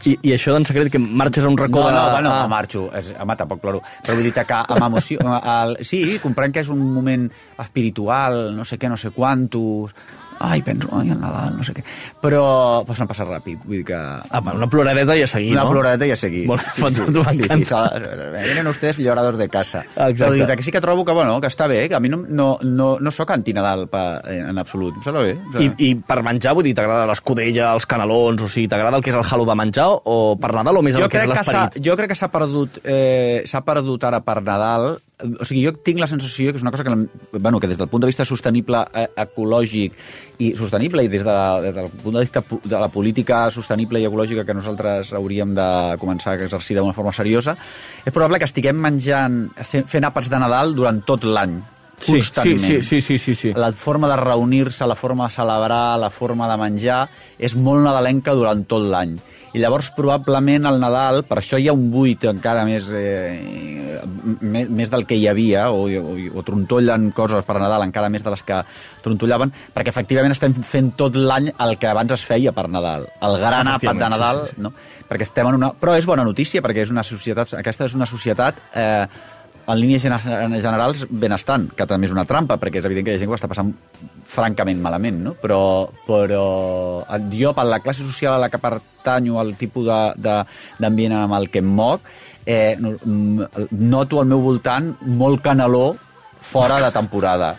I, 0.04 0.18
I 0.27 0.33
això 0.36 0.51
d'en 0.51 0.65
secret, 0.68 0.89
que 0.92 1.00
marxes 1.00 1.45
a 1.45 1.48
un 1.48 1.56
racó 1.57 1.80
No, 1.80 1.88
de... 1.88 1.94
no, 1.95 2.09
bueno, 2.12 2.30
Ah. 2.33 2.44
ah. 2.44 2.48
marxo. 2.51 2.89
És, 2.94 3.13
home, 3.18 3.36
tampoc 3.39 3.62
ploro. 3.62 3.80
Però 4.04 4.15
vull 4.18 4.24
dir 4.27 4.33
que 4.36 4.44
amb 4.51 4.83
emoció... 4.83 5.19
El, 5.54 5.77
sí, 5.88 6.19
comprenc 6.19 6.54
que 6.57 6.59
és 6.65 6.68
un 6.74 6.81
moment 6.92 7.30
espiritual, 7.63 8.54
no 8.57 8.65
sé 8.68 8.77
què, 8.77 8.89
no 8.92 8.98
sé 9.00 9.12
quantos... 9.15 9.94
Ai, 10.39 10.61
penso, 10.61 10.87
ai, 10.93 11.09
el 11.09 11.19
Nadal, 11.19 11.55
no 11.57 11.63
sé 11.65 11.73
què. 11.73 11.83
Però 12.21 12.83
pues, 12.85 12.99
no 12.99 13.07
passa 13.09 13.25
ràpid. 13.25 13.63
Vull 13.65 13.79
dir 13.79 13.85
que... 13.89 13.97
Ah, 13.97 14.39
va, 14.44 14.53
una 14.57 14.67
ploradeta 14.69 15.15
i 15.17 15.23
a 15.23 15.27
seguir, 15.27 15.53
Una 15.56 15.63
no? 15.65 15.71
ploradeta 15.71 16.06
i 16.06 16.11
a 16.13 16.17
seguir. 16.19 16.45
Molt, 16.49 16.61
sí, 16.75 16.81
sí, 16.81 17.06
sí, 17.41 17.49
sí, 17.49 17.65
s'ha- 17.65 17.89
Vienen 18.44 18.67
ustedes 18.67 18.99
lloradors 18.99 19.37
de 19.37 19.49
casa. 19.49 19.83
Exacte. 19.95 20.44
Però 20.45 20.56
que 20.57 20.63
sí 20.63 20.71
que 20.71 20.81
trobo 20.81 21.06
que, 21.06 21.11
bueno, 21.11 21.39
que 21.41 21.47
està 21.47 21.67
bé, 21.67 21.87
que 21.89 21.95
a 21.95 21.99
mi 21.99 22.09
no, 22.09 22.21
no, 22.27 22.57
no, 22.61 22.89
no 22.99 23.11
sóc 23.11 23.31
anti-Nadal 23.31 23.87
pa- 23.89 24.21
en 24.27 24.57
absolut. 24.57 24.95
Em 24.97 25.03
sembla 25.03 25.23
bé. 25.25 25.37
I, 25.59 25.71
I 25.89 25.95
per 25.95 26.21
menjar, 26.23 26.53
vull 26.57 26.65
dir, 26.69 26.75
t'agrada 26.77 27.07
l'escudella, 27.09 27.73
els 27.73 27.85
canelons, 27.89 28.41
o 28.45 28.47
sigui, 28.51 28.67
t'agrada 28.67 28.97
el 28.97 29.03
que 29.03 29.11
és 29.13 29.17
el 29.17 29.25
halo 29.25 29.45
de 29.49 29.56
menjar 29.56 29.89
o 30.03 30.37
per 30.39 30.53
Nadal 30.53 30.77
o 30.77 30.81
més 30.85 30.95
jo 30.97 31.03
el 31.06 31.09
que 31.11 31.23
és 31.23 31.29
l'esperit? 31.29 31.81
jo 31.85 31.95
crec 31.97 32.09
que 32.13 32.15
s'ha 32.19 32.29
perdut 32.33 32.79
eh, 32.83 33.41
s'ha 33.45 33.61
perdut 33.65 34.03
ara 34.07 34.21
per 34.25 34.41
Nadal 34.44 34.97
o 35.18 35.45
sigui, 35.45 35.64
jo 35.66 35.71
tinc 35.81 35.97
la 35.97 36.06
sensació 36.06 36.52
que 36.54 36.59
és 36.59 36.64
una 36.66 36.69
cosa 36.69 36.83
que, 36.86 36.92
bueno, 37.40 37.59
que 37.59 37.68
des 37.68 37.78
del 37.80 37.88
punt 37.90 38.04
de 38.04 38.09
vista 38.12 38.26
sostenible 38.26 38.83
eh, 38.94 39.07
ecològic 39.24 39.95
i 40.45 40.52
sostenible 40.56 41.02
i 41.04 41.09
des, 41.09 41.24
de, 41.26 41.38
des 41.64 41.74
del 41.74 41.88
punt 42.04 42.14
de 42.19 42.21
vista 42.21 42.44
de 42.45 42.78
la 42.83 42.90
política 42.94 43.47
sostenible 43.50 44.00
i 44.00 44.06
ecològica 44.06 44.45
que 44.45 44.54
nosaltres 44.54 45.14
hauríem 45.18 45.56
de 45.57 45.69
començar 45.97 46.36
a 46.36 46.44
exercir 46.44 46.78
d'una 46.78 46.94
forma 46.94 47.14
seriosa, 47.18 47.57
és 48.06 48.14
probable 48.14 48.38
que 48.38 48.45
estiguem 48.45 48.78
menjant, 48.78 49.47
fent 49.66 50.06
àpats 50.06 50.30
de 50.30 50.38
Nadal 50.44 50.76
durant 50.78 51.02
tot 51.02 51.26
l'any, 51.26 51.57
Sí, 51.97 52.12
constantment. 52.19 52.59
sí, 52.62 52.83
sí, 52.83 53.02
sí, 53.02 53.18
sí, 53.18 53.33
sí. 53.33 53.54
La 53.57 53.71
forma 53.74 54.07
de 54.07 54.16
reunir-se, 54.21 54.86
la 54.86 54.94
forma 54.94 55.26
de 55.26 55.33
celebrar, 55.33 55.97
la 55.97 56.12
forma 56.14 56.45
de 56.52 56.57
menjar, 56.62 57.07
és 57.40 57.56
molt 57.57 57.81
nadalenca 57.81 58.36
durant 58.38 58.62
tot 58.69 58.86
l'any. 58.86 59.16
I 59.56 59.61
llavors, 59.61 59.89
probablement, 59.95 60.68
al 60.68 60.80
Nadal, 60.81 61.21
per 61.27 61.39
això 61.39 61.59
hi 61.59 61.69
ha 61.69 61.75
un 61.75 61.87
buit 61.94 62.25
encara 62.27 62.66
més, 62.68 62.89
eh, 62.92 64.01
més, 64.42 64.68
més 64.69 64.92
del 64.92 65.06
que 65.07 65.16
hi 65.16 65.27
havia, 65.31 65.69
o, 65.71 65.87
o, 65.87 66.18
o 66.35 66.44
trontollen 66.47 67.11
coses 67.16 67.47
per 67.47 67.57
Nadal 67.61 67.87
encara 67.87 68.11
més 68.13 68.25
de 68.25 68.33
les 68.33 68.44
que 68.44 68.59
trontollaven, 69.06 69.54
perquè 69.75 69.94
efectivament 69.94 70.35
estem 70.35 70.56
fent 70.68 70.92
tot 70.99 71.16
l'any 71.16 71.49
el 71.54 71.77
que 71.80 71.89
abans 71.89 72.11
es 72.18 72.25
feia 72.27 72.54
per 72.56 72.68
Nadal. 72.71 73.07
El 73.23 73.39
gran 73.42 73.71
àpat 73.77 74.04
de 74.04 74.11
Nadal, 74.13 74.44
sí, 74.49 74.57
sí, 74.57 74.68
no? 74.68 74.73
perquè 75.07 75.27
estem 75.27 75.47
en 75.47 75.61
una... 75.61 75.71
Però 75.80 75.95
és 75.97 76.07
bona 76.09 76.27
notícia, 76.27 76.61
perquè 76.63 76.83
és 76.83 76.94
una 76.94 77.06
societat, 77.07 77.56
aquesta 77.61 77.87
és 77.87 77.95
una 77.97 78.09
societat 78.09 78.59
eh, 78.75 79.07
en 79.68 79.80
línies 79.80 80.02
gene- 80.02 80.62
generals 80.62 81.06
benestant, 81.09 81.69
que 81.76 81.86
també 81.86 82.07
és 82.07 82.14
una 82.14 82.24
trampa, 82.26 82.56
perquè 82.57 82.80
és 82.80 82.86
evident 82.86 83.06
que 83.06 83.12
hi 83.12 83.16
ha 83.16 83.19
gent 83.19 83.28
que 83.30 83.33
ho 83.36 83.40
està 83.40 83.50
passant 83.52 83.74
francament 84.28 84.80
malament, 84.81 85.19
no? 85.24 85.33
Però, 85.42 85.90
però 86.07 87.04
jo, 87.31 87.54
per 87.54 87.66
la 87.66 87.80
classe 87.80 88.04
social 88.06 88.36
a 88.36 88.40
la 88.45 88.50
que 88.50 88.57
pertanyo, 88.59 89.40
al 89.40 89.56
tipus 89.57 89.86
de- 89.86 90.14
de- 90.18 90.44
d'ambient 90.80 91.14
amb 91.14 91.33
el 91.33 91.50
que 91.50 91.59
em 91.59 91.66
moc, 91.68 92.02
eh, 92.45 92.76
no- 92.80 92.95
mm, 93.04 93.42
noto 93.71 94.19
al 94.21 94.26
meu 94.28 94.40
voltant 94.40 94.95
molt 95.02 95.42
canaló 95.42 95.95
fora 96.40 96.80
de 96.80 96.92
temporada. 96.92 97.56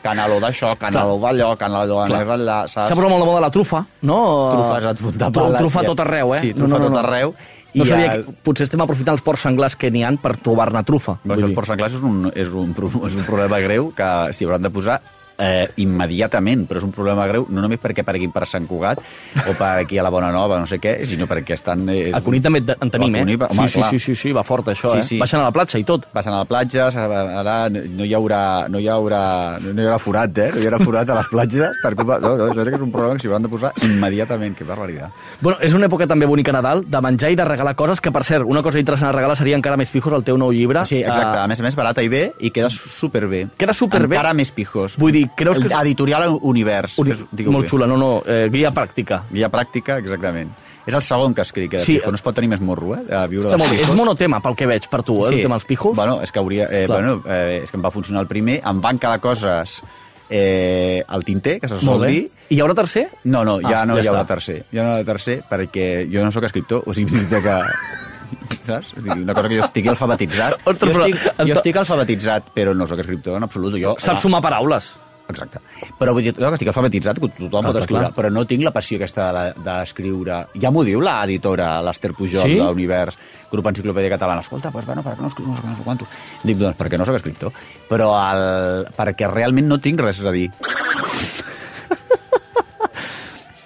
Canaló 0.00 0.38
d'això, 0.38 0.76
canaló 0.78 1.18
d'allò, 1.18 1.56
canaló 1.58 2.04
d'allà, 2.06 2.68
saps? 2.68 2.88
S'ha 2.88 2.94
posat 2.94 3.10
molt 3.10 3.18
de 3.24 3.26
moda 3.26 3.40
la 3.40 3.50
trufa, 3.50 3.84
no? 4.02 4.48
Trufes 4.52 4.84
a 4.86 4.94
punta 4.94 5.26
Tru- 5.26 5.32
pala. 5.32 5.58
Trufa 5.58 5.82
tot 5.82 6.00
arreu, 6.00 6.34
eh? 6.36 6.40
Sí, 6.40 6.54
trufa 6.54 6.76
a 6.76 6.80
tot 6.80 6.96
arreu. 6.96 7.32
No 7.32 7.57
I 7.82 7.88
sabia 7.88 8.14
el- 8.14 8.24
que 8.24 8.32
potser 8.42 8.64
estem 8.64 8.80
aprofitant 8.80 9.14
els 9.14 9.22
porcs 9.22 9.42
senglars 9.42 9.76
que 9.76 9.90
n'hi 9.90 10.02
han 10.04 10.18
per 10.18 10.36
trobar-ne 10.36 10.82
trufa. 10.84 11.18
Però 11.22 11.34
Vull 11.34 11.38
això 11.38 11.48
els 11.50 11.54
porcs 11.54 11.68
senglars 11.68 11.94
és 11.94 12.02
un, 12.02 12.32
és, 12.34 12.48
un, 12.52 12.74
és 13.06 13.14
un 13.16 13.24
problema 13.24 13.58
greu 13.60 13.92
que 13.94 14.32
s'hi 14.32 14.44
hauran 14.44 14.62
de 14.62 14.70
posar 14.70 15.00
eh, 15.38 15.68
immediatament, 15.78 16.66
però 16.68 16.80
és 16.80 16.84
un 16.86 16.92
problema 16.92 17.26
greu 17.30 17.46
no 17.50 17.62
només 17.62 17.80
perquè 17.80 18.02
apareguin 18.04 18.32
per 18.34 18.44
Sant 18.48 18.66
Cugat 18.68 18.98
o 19.46 19.54
per 19.58 19.70
aquí 19.84 19.98
a 19.98 20.02
la 20.02 20.10
Bona 20.10 20.30
Nova, 20.34 20.58
no 20.58 20.66
sé 20.66 20.78
què, 20.82 20.96
sinó 21.06 21.26
perquè 21.30 21.54
estan... 21.56 21.84
Eh, 21.88 22.10
A 22.14 22.20
Cunit 22.24 22.42
també 22.44 22.62
en 22.74 22.90
tenim, 22.90 23.14
eh? 23.16 23.22
Cunit, 23.24 23.42
home, 23.48 23.66
sí, 23.68 23.72
sí, 23.72 23.78
clar. 23.80 23.90
sí, 23.90 23.98
sí, 24.00 24.16
sí, 24.16 24.32
va 24.34 24.42
fort 24.44 24.68
això, 24.74 24.92
Sí, 24.92 24.98
eh? 24.98 25.02
sí. 25.06 25.18
Baixen 25.22 25.40
a 25.40 25.44
la 25.48 25.52
platja 25.54 25.78
i 25.78 25.84
tot. 25.84 26.06
passen 26.12 26.32
a 26.34 26.38
la 26.42 26.48
platja, 26.48 26.88
ara 26.88 27.56
no 27.70 28.04
hi 28.04 28.14
haurà, 28.14 28.68
no 28.68 28.78
hi 28.82 28.88
haurà, 28.88 29.22
no 29.62 29.72
hi 29.82 29.86
haurà 29.86 29.98
forat, 30.02 30.38
eh? 30.38 30.50
No 30.54 30.62
hi 30.62 30.66
haurà 30.70 30.80
forat 30.84 31.10
a 31.10 31.18
les 31.20 31.28
platges 31.32 31.78
per 31.82 31.94
culpa... 31.94 32.18
No, 32.22 32.34
no, 32.36 32.48
jo 32.52 32.58
crec 32.58 32.74
que 32.74 32.80
és 32.80 32.86
un 32.86 32.92
problema 32.92 33.14
que 33.16 33.22
s'hi 33.24 33.28
hauran 33.30 33.46
de 33.46 33.52
posar 33.52 33.72
immediatament, 33.86 34.56
que 34.58 34.64
barbaritat. 34.68 35.14
Bueno, 35.40 35.58
és 35.62 35.74
una 35.76 35.86
època 35.88 36.06
també 36.10 36.26
bonica 36.26 36.52
Nadal, 36.54 36.84
de 36.88 37.00
menjar 37.04 37.30
i 37.32 37.38
de 37.38 37.44
regalar 37.46 37.74
coses, 37.78 38.00
que 38.02 38.12
per 38.14 38.24
cert, 38.26 38.44
una 38.48 38.62
cosa 38.62 38.80
interessant 38.82 39.10
a 39.10 39.14
regalar 39.16 39.36
seria 39.38 39.56
encara 39.58 39.76
més 39.80 39.90
pijos 39.94 40.12
el 40.18 40.24
teu 40.26 40.38
nou 40.40 40.52
llibre. 40.54 40.84
Sí, 40.88 41.00
exacte, 41.02 41.36
Eh, 41.38 41.42
a 41.44 41.46
més 41.46 41.60
a 41.60 41.62
més, 41.66 41.74
barata 41.76 42.02
i 42.02 42.08
bé, 42.08 42.22
i 42.40 42.50
queda 42.50 42.70
superbé. 42.72 43.46
Queda 43.58 43.74
superbé? 43.76 44.16
Encara 44.16 44.32
més 44.34 44.50
pijos. 44.54 44.96
Vull 44.98 45.12
dir, 45.12 45.27
creus 45.36 45.58
que... 45.58 45.66
és- 45.68 45.76
Editorial 45.80 46.38
Univers. 46.42 46.98
És- 46.98 47.24
digue-ho 47.30 47.52
Molt 47.52 47.64
bé. 47.66 47.70
xula, 47.70 47.86
no, 47.86 47.96
no, 47.96 48.22
eh, 48.26 48.48
guia 48.50 48.70
pràctica. 48.72 49.22
Guia 49.30 49.50
pràctica, 49.50 49.98
exactament. 49.98 50.50
És 50.88 50.94
el 50.94 51.02
segon 51.02 51.34
que 51.34 51.42
escric, 51.42 51.74
eh, 51.74 51.80
Sí. 51.80 51.98
pijo. 51.98 52.10
No 52.10 52.16
es 52.16 52.22
pot 52.22 52.34
tenir 52.34 52.48
més 52.48 52.60
morro, 52.64 52.94
eh? 52.96 53.02
De 53.04 53.26
viure 53.28 53.48
Està 53.50 53.58
molt 53.58 53.70
bé. 53.70 53.80
És 53.82 53.90
monotema, 53.94 54.40
pel 54.40 54.54
que 54.56 54.66
veig, 54.66 54.86
per 54.88 55.02
tu, 55.02 55.18
eh, 55.26 55.34
el 55.34 55.42
tema 55.42 55.56
dels 55.56 55.66
pijos. 55.66 55.94
Bueno, 55.94 56.22
és 56.22 56.32
que 56.32 56.38
hauria... 56.38 56.64
Eh, 56.70 56.86
Clar. 56.86 57.02
bueno, 57.02 57.22
eh, 57.28 57.60
és 57.62 57.70
que 57.70 57.76
em 57.76 57.84
va 57.84 57.90
funcionar 57.90 58.22
el 58.22 58.26
primer, 58.28 58.62
em 58.64 58.80
van 58.80 58.98
quedar 58.98 59.20
coses 59.20 59.82
eh, 60.30 61.02
al 61.06 61.24
tinter, 61.24 61.58
que 61.60 61.68
se 61.68 61.76
sol 61.78 62.06
dir, 62.06 62.30
I 62.48 62.54
hi 62.56 62.60
haurà 62.60 62.74
tercer? 62.74 63.08
no, 63.24 63.44
no, 63.44 63.58
ja 63.60 63.82
Ah, 63.82 63.86
no 63.86 63.96
ja 63.96 64.02
hi 64.02 64.06
haurà 64.08 64.22
està. 64.24 64.34
tercer. 64.34 64.64
Ja 64.72 64.82
no 64.82 64.90
hi 64.90 64.94
haurà 65.00 65.04
tercer 65.04 65.42
perquè 65.48 66.08
jo 66.10 66.24
no 66.24 66.32
sóc 66.32 66.44
escriptor, 66.44 66.82
o 66.86 66.94
sigui, 66.94 67.20
que... 67.28 67.60
Saps? 68.64 68.92
Una 69.00 69.32
cosa 69.34 69.48
que 69.48 69.56
jo 69.58 69.64
estigui 69.64 69.88
alfabetitzat. 69.88 70.58
Ostres, 70.68 70.92
jo, 70.96 71.04
estic, 71.06 71.22
jo 71.48 71.54
estic 71.54 71.76
alfabetitzat, 71.80 72.50
però 72.54 72.74
no 72.76 72.86
sóc 72.86 72.98
escriptor 73.00 73.36
en 73.38 73.42
absolut. 73.44 73.76
Jo, 73.80 73.94
Saps 73.98 74.22
sumar 74.22 74.42
paraules. 74.44 74.94
Exacte. 75.28 75.60
Però 75.98 76.12
vull 76.16 76.24
dir, 76.24 76.32
jo 76.32 76.48
que 76.48 76.56
estic 76.56 76.68
alfabetitzat, 76.72 77.18
que 77.20 77.28
tothom 77.28 77.50
Clar, 77.50 77.72
pot 77.72 77.78
escriure, 77.82 78.04
clar. 78.06 78.14
però 78.16 78.30
no 78.32 78.44
tinc 78.48 78.64
la 78.64 78.70
passió 78.72 78.96
aquesta 78.96 79.26
de- 79.36 79.62
d'escriure... 79.66 80.38
Ja 80.62 80.70
m'ho 80.72 80.84
diu 80.86 81.02
l'editora, 81.04 81.66
l'Ester 81.84 82.14
Pujol, 82.16 82.46
Sí? 82.48 82.56
de 82.56 82.64
l'Univers, 82.64 83.18
grup 83.52 83.66
Enciclopèdia 83.68 84.10
Catalana. 84.14 84.40
Escolta, 84.40 84.70
doncs, 84.72 84.86
bueno, 84.88 85.02
per 85.04 85.14
què 85.18 85.20
no 85.20 85.28
escrius 85.28 85.48
no 85.48 85.56
sé 85.76 85.84
no 85.84 85.96
sé? 85.98 86.08
Dic, 86.44 86.56
doncs, 86.56 86.78
perquè 86.80 86.96
no 86.98 87.04
sóc 87.04 87.20
escriptor. 87.20 87.52
Però 87.90 88.08
el... 88.16 88.86
perquè 88.96 89.28
realment 89.30 89.68
no 89.68 89.78
tinc 89.84 90.00
res 90.00 90.24
a 90.24 90.32
dir. 90.32 90.48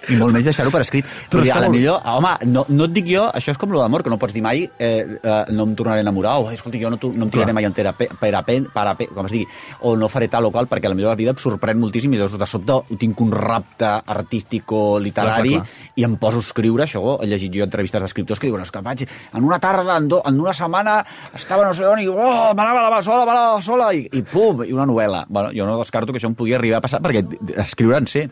I 0.09 0.17
molt 0.19 0.33
menys 0.35 0.45
deixar-ho 0.49 0.71
per 0.73 0.81
escrit. 0.83 1.05
Però 1.31 1.41
dir, 1.43 1.51
a 1.53 1.59
la 1.61 1.67
molt 1.67 1.77
millor, 1.77 2.01
home, 2.03 2.33
no, 2.51 2.65
no 2.69 2.87
et 2.89 2.91
dic 2.95 3.07
jo, 3.07 3.23
això 3.31 3.53
és 3.53 3.57
com 3.61 3.71
lo 3.71 3.79
d'amor, 3.79 4.03
que 4.03 4.09
no 4.11 4.17
pots 4.19 4.33
dir 4.35 4.41
mai 4.43 4.65
eh, 4.77 5.19
eh, 5.23 5.37
no 5.55 5.63
em 5.69 5.75
tornaré 5.79 6.01
a 6.01 6.05
enamorar, 6.07 6.37
o 6.43 6.49
escolta, 6.51 6.77
jo 6.81 6.89
no, 6.91 6.97
tu- 6.97 7.13
no 7.13 7.25
em 7.25 7.31
tiraré 7.31 7.51
Clar. 7.51 7.55
mai 7.55 7.65
entera 7.69 7.93
per, 7.95 8.09
per, 8.19 8.33
per, 8.43 8.57
per, 8.73 8.85
per, 8.99 9.07
com 9.13 9.25
es 9.29 9.31
digui, 9.31 9.47
o 9.81 9.95
no 9.95 10.09
faré 10.11 10.27
tal 10.27 10.45
o 10.49 10.51
qual, 10.51 10.67
perquè 10.67 10.89
a 10.89 10.93
la 10.93 10.97
meva 10.99 11.15
vida 11.15 11.31
em 11.31 11.39
sorprèn 11.39 11.79
moltíssim 11.79 12.11
i 12.13 12.19
llavors 12.19 12.35
de 12.39 12.47
sobte 12.49 12.97
tinc 12.99 13.21
un 13.23 13.31
rapte 13.31 13.87
artístic 13.87 14.71
o 14.75 14.99
literari 14.99 15.53
Clar, 15.55 15.63
clar, 15.63 15.71
clar. 15.85 15.95
i 15.95 16.03
em 16.07 16.15
poso 16.19 16.41
a 16.41 16.45
escriure 16.45 16.83
això. 16.83 17.01
He 17.23 17.27
llegit 17.31 17.53
jo 17.55 17.63
entrevistes 17.63 18.01
d'escriptors 18.03 18.39
que 18.41 18.47
diuen 18.49 18.61
és 18.63 18.71
que 18.73 18.81
vaig, 18.83 19.05
en 19.33 19.43
una 19.47 19.59
tarda, 19.63 19.97
en, 19.97 20.07
do, 20.11 20.21
en 20.25 20.39
una 20.41 20.53
setmana, 20.53 20.97
estava 21.33 21.65
no 21.65 21.73
sé 21.73 21.87
on 21.87 21.99
i 22.03 22.07
oh, 22.11 22.51
m'anava 22.55 22.89
la 22.89 23.01
sola, 23.05 23.25
la 23.27 23.61
sola, 23.61 23.91
i, 23.95 24.05
i 24.11 24.21
pum, 24.27 24.63
i 24.67 24.73
una 24.75 24.85
novel·la. 24.89 25.25
Bueno, 25.29 25.51
jo 25.55 25.65
no 25.69 25.77
descarto 25.79 26.11
que 26.13 26.19
això 26.21 26.29
em 26.31 26.35
podia 26.35 26.57
arribar 26.59 26.81
a 26.81 26.85
passar, 26.85 27.01
perquè 27.03 27.23
escriure 27.63 27.97
en 28.01 28.07
sé. 28.07 28.27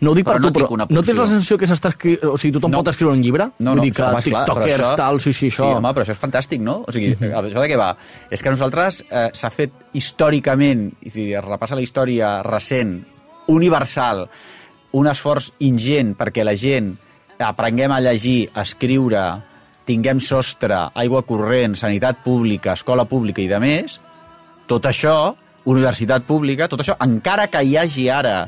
No 0.00 0.12
ho 0.12 0.14
dic 0.16 0.26
per 0.26 0.36
Però 0.36 0.44
no 0.46 0.52
tu, 0.52 0.60
però 0.60 0.76
no 0.90 1.02
tens 1.02 1.15
pulsió. 1.16 1.24
la 1.24 1.28
sensació 1.32 1.58
que 1.58 1.66
s'està 1.70 1.90
escri... 1.94 2.14
O 2.22 2.36
sigui, 2.38 2.52
tothom 2.58 2.70
No. 2.70 2.78
pot 2.82 2.88
escriure 2.92 3.14
un 3.16 3.22
llibre? 3.22 3.48
No, 3.58 3.70
Vull 3.72 3.76
no, 3.80 3.82
dir 3.88 3.92
que 3.96 4.02
home, 4.04 4.22
tiktokers, 4.22 4.74
això- 4.80 4.96
tal, 5.00 5.20
sí, 5.20 5.32
sí, 5.32 5.48
això... 5.50 5.64
Sí, 5.64 5.76
home, 5.80 5.92
però 5.96 6.04
això 6.06 6.14
és 6.16 6.20
fantàstic, 6.22 6.60
no? 6.60 6.84
O 6.86 6.92
sigui, 6.92 7.14
això 7.16 7.60
de 7.64 7.68
què 7.72 7.76
va? 7.80 7.90
És 8.30 8.42
que 8.42 8.50
nosaltres 8.52 9.02
eh, 9.10 9.30
s'ha 9.32 9.50
fet 9.50 9.72
històricament, 9.94 10.86
i 11.02 11.10
si 11.10 11.26
es 11.34 11.44
repassa 11.44 11.74
la 11.74 11.82
història 11.82 12.42
recent, 12.46 12.98
universal, 13.48 14.26
un 14.96 15.06
esforç 15.10 15.50
ingent 15.66 16.14
perquè 16.16 16.44
la 16.44 16.54
gent 16.56 16.94
aprenguem 17.38 17.92
a 17.92 18.00
llegir, 18.00 18.48
a 18.54 18.62
escriure, 18.64 19.22
tinguem 19.86 20.18
sostre, 20.24 20.78
aigua 20.98 21.22
corrent, 21.28 21.76
sanitat 21.78 22.22
pública, 22.24 22.72
escola 22.74 23.04
pública 23.06 23.42
i 23.44 23.46
de 23.50 23.58
més, 23.62 23.98
tot 24.66 24.88
això, 24.88 25.34
universitat 25.66 26.24
pública, 26.26 26.66
tot 26.70 26.80
això, 26.82 26.96
encara 27.04 27.46
que 27.52 27.60
hi 27.62 27.76
hagi 27.76 28.08
ara 28.10 28.46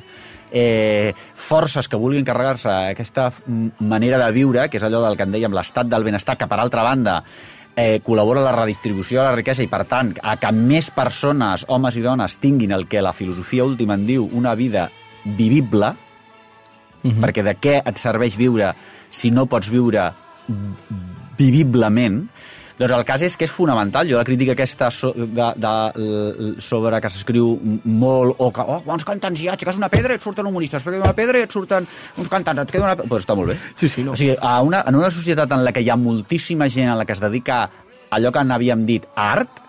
eh, 0.50 1.12
forces 1.34 1.88
que 1.88 1.96
vulguin 1.96 2.24
carregar-se 2.24 2.68
aquesta 2.68 3.30
manera 3.80 4.18
de 4.24 4.32
viure, 4.32 4.68
que 4.68 4.78
és 4.78 4.84
allò 4.84 5.04
del 5.06 5.16
que 5.16 5.26
en 5.28 5.32
dèiem 5.32 5.54
l'estat 5.54 5.86
del 5.86 6.04
benestar, 6.04 6.36
que 6.36 6.48
per 6.48 6.58
altra 6.60 6.82
banda 6.82 7.22
eh, 7.76 8.00
col·labora 8.02 8.42
la 8.42 8.52
redistribució 8.56 9.20
de 9.20 9.28
la 9.28 9.36
riquesa 9.36 9.62
i, 9.62 9.68
per 9.70 9.84
tant, 9.86 10.14
a 10.22 10.36
que 10.36 10.50
més 10.52 10.90
persones, 10.90 11.64
homes 11.68 11.96
i 11.96 12.02
dones, 12.02 12.36
tinguin 12.42 12.72
el 12.72 12.88
que 12.88 13.02
la 13.02 13.12
filosofia 13.12 13.64
última 13.64 13.94
en 13.94 14.06
diu 14.06 14.28
una 14.32 14.54
vida 14.54 14.90
vivible, 15.24 15.94
Mhm. 16.98 17.22
perquè 17.22 17.44
de 17.46 17.52
què 17.54 17.76
et 17.86 17.96
serveix 17.96 18.34
viure 18.36 18.72
si 19.14 19.30
no 19.30 19.46
pots 19.46 19.70
viure 19.70 20.08
viviblement, 21.38 22.24
doncs 22.78 22.94
el 22.94 23.04
cas 23.06 23.24
és 23.26 23.36
que 23.36 23.48
és 23.48 23.52
fonamental. 23.52 24.08
Jo 24.10 24.20
la 24.20 24.26
crítica 24.26 24.54
aquesta 24.54 24.90
so, 24.94 25.10
de, 25.16 25.48
de, 25.58 25.72
sobre 26.62 27.00
que 27.02 27.10
s'escriu 27.10 27.56
molt, 27.84 28.38
o 28.38 28.50
que, 28.54 28.62
oh, 28.62 28.80
quants 28.86 29.06
cantants 29.08 29.42
hi 29.42 29.48
ha, 29.50 29.56
aixeques 29.56 29.80
una 29.80 29.90
pedra 29.92 30.14
i 30.14 30.20
et 30.20 30.24
surten 30.24 30.46
humoristes, 30.46 30.86
perquè 30.86 31.02
una 31.02 31.16
pedra 31.16 31.42
i 31.42 31.48
et 31.48 31.54
surten 31.54 31.88
uns 32.16 32.30
cantants, 32.30 32.62
et 32.62 32.74
queda 32.74 32.86
una... 32.86 32.96
Pues 33.08 33.26
està 33.26 33.36
molt 33.38 33.52
bé. 33.52 33.58
Sí, 33.74 33.90
sí, 33.90 34.06
no. 34.06 34.14
O 34.14 34.20
sigui, 34.20 34.36
a 34.38 34.58
una, 34.62 34.84
en 34.86 34.98
una 34.98 35.10
societat 35.14 35.52
en 35.56 35.64
la 35.66 35.74
que 35.74 35.82
hi 35.82 35.90
ha 35.90 35.98
moltíssima 35.98 36.70
gent 36.70 36.92
en 36.92 36.98
la 37.00 37.06
que 37.08 37.16
es 37.16 37.22
dedica 37.24 37.64
a 37.64 38.18
allò 38.18 38.32
que 38.32 38.44
n'havíem 38.44 38.86
dit 38.88 39.06
art, 39.18 39.64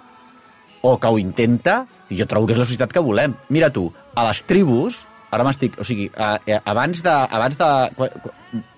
o 0.81 0.97
que 0.99 1.07
ho 1.07 1.17
intenta, 1.19 1.85
jo 2.09 2.27
trobo 2.29 2.47
que 2.47 2.55
és 2.55 2.61
la 2.61 2.67
societat 2.67 2.93
que 2.93 3.03
volem. 3.03 3.35
Mira 3.49 3.71
tu, 3.73 3.89
a 4.15 4.29
les 4.29 4.43
tribus, 4.47 5.03
ara 5.31 5.45
m'estic... 5.47 5.75
O 5.81 5.87
sigui, 5.87 6.09
a, 6.15 6.37
a, 6.39 6.61
abans 6.71 7.03
de... 7.05 7.15
Abans 7.39 7.57
de 7.59 7.69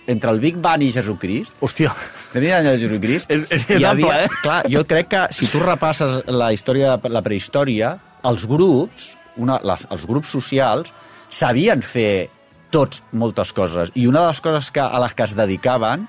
entre 0.08 0.32
el 0.32 0.40
Big 0.40 0.58
Bang 0.58 0.82
i 0.84 0.92
Jesucrist, 0.92 1.52
Hòstia, 1.62 1.92
de 2.34 2.42
mira 2.42 2.62
de 2.66 2.78
Jesucrist, 2.82 3.30
És- 3.32 3.46
és 3.52 3.66
hi 3.70 3.86
ample, 3.86 4.24
eh? 4.26 4.30
Clar, 4.42 4.64
jo 4.72 4.84
crec 4.90 5.08
que 5.08 5.28
si 5.32 5.48
tu 5.48 5.60
repasses 5.60 6.24
la 6.28 6.52
història, 6.54 6.98
la 7.04 7.22
prehistòria, 7.22 7.98
els 8.24 8.46
grups, 8.50 9.12
una, 9.38 9.60
les, 9.64 9.86
els 9.90 10.06
grups 10.10 10.30
socials, 10.34 10.90
sabien 11.30 11.82
fer 11.82 12.30
tots 12.72 13.04
moltes 13.12 13.52
coses. 13.54 13.92
I 13.96 14.08
una 14.08 14.22
de 14.22 14.28
les 14.34 14.42
coses 14.42 14.72
que, 14.72 14.82
a 14.82 15.00
les 15.04 15.14
que 15.14 15.24
es 15.24 15.36
dedicaven 15.36 16.08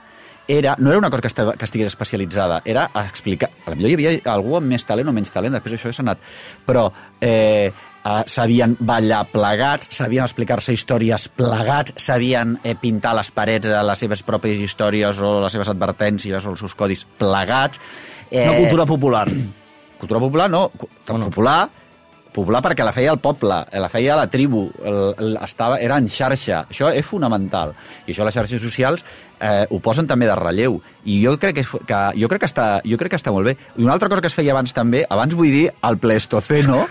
era, 0.49 0.75
no 0.79 0.91
era 0.91 0.99
una 0.99 1.11
cosa 1.11 1.23
que, 1.23 1.29
estava, 1.31 1.53
que 1.55 1.65
estigués 1.65 1.87
especialitzada, 1.93 2.63
era 2.65 2.89
explicar... 3.05 3.51
A 3.67 3.75
millor 3.75 3.91
hi 3.91 3.95
havia 3.95 4.33
algú 4.33 4.57
amb 4.59 4.67
més 4.73 4.85
talent 4.85 5.09
o 5.09 5.13
menys 5.15 5.31
talent, 5.31 5.53
després 5.55 5.79
això 5.79 5.93
s'ha 5.95 6.03
anat... 6.03 6.19
Però 6.67 6.89
eh, 7.21 7.71
eh, 8.05 8.23
sabien 8.27 8.77
ballar 8.81 9.25
plegats, 9.33 9.91
sabien 9.95 10.25
explicar-se 10.27 10.75
històries 10.75 11.29
plegats, 11.29 11.95
sabien 11.97 12.57
eh, 12.63 12.77
pintar 12.79 13.15
les 13.19 13.31
parets 13.35 13.69
eh, 13.71 13.83
les 13.87 14.05
seves 14.05 14.25
pròpies 14.27 14.63
històries 14.63 15.21
o 15.23 15.39
les 15.45 15.55
seves 15.55 15.71
advertències 15.73 16.47
o 16.47 16.55
els 16.55 16.65
seus 16.65 16.75
codis 16.79 17.05
plegats. 17.19 17.81
Eh, 18.31 18.49
una 18.49 18.59
cultura 18.65 18.87
popular. 18.87 19.29
Cultura 20.01 20.21
popular, 20.21 20.51
no. 20.51 20.71
Bueno. 21.07 21.29
Popular, 21.29 21.69
popular 22.33 22.63
perquè 22.65 22.85
la 22.87 22.95
feia 22.97 23.13
el 23.13 23.21
poble, 23.23 23.61
eh, 23.71 23.81
la 23.81 23.91
feia 23.93 24.17
la 24.19 24.27
tribu, 24.31 24.65
el, 24.83 25.03
el, 25.19 25.37
estava, 25.45 25.79
era 25.79 25.99
en 26.01 26.09
xarxa. 26.11 26.65
Això 26.73 26.91
és 26.91 27.07
fonamental. 27.07 27.77
I 28.07 28.15
això 28.15 28.27
les 28.27 28.35
xarxes 28.35 28.65
socials 28.65 29.05
eh, 29.43 29.67
ho 29.69 29.81
posen 29.83 30.09
també 30.09 30.29
de 30.31 30.37
relleu. 30.39 30.79
I 31.05 31.19
jo 31.25 31.37
crec 31.43 31.59
que, 31.59 31.67
que, 31.89 32.03
jo, 32.19 32.31
crec 32.31 32.45
que 32.45 32.51
està, 32.51 32.67
jo 32.87 32.99
crec 33.01 33.17
que 33.17 33.21
està 33.21 33.35
molt 33.35 33.51
bé. 33.51 33.57
I 33.77 33.85
una 33.85 33.97
altra 33.97 34.09
cosa 34.13 34.23
que 34.23 34.31
es 34.31 34.39
feia 34.39 34.55
abans 34.55 34.75
també, 34.77 35.05
abans 35.11 35.35
vull 35.35 35.51
dir 35.51 35.67
el 35.83 35.99
Pleistoceno, 36.03 36.85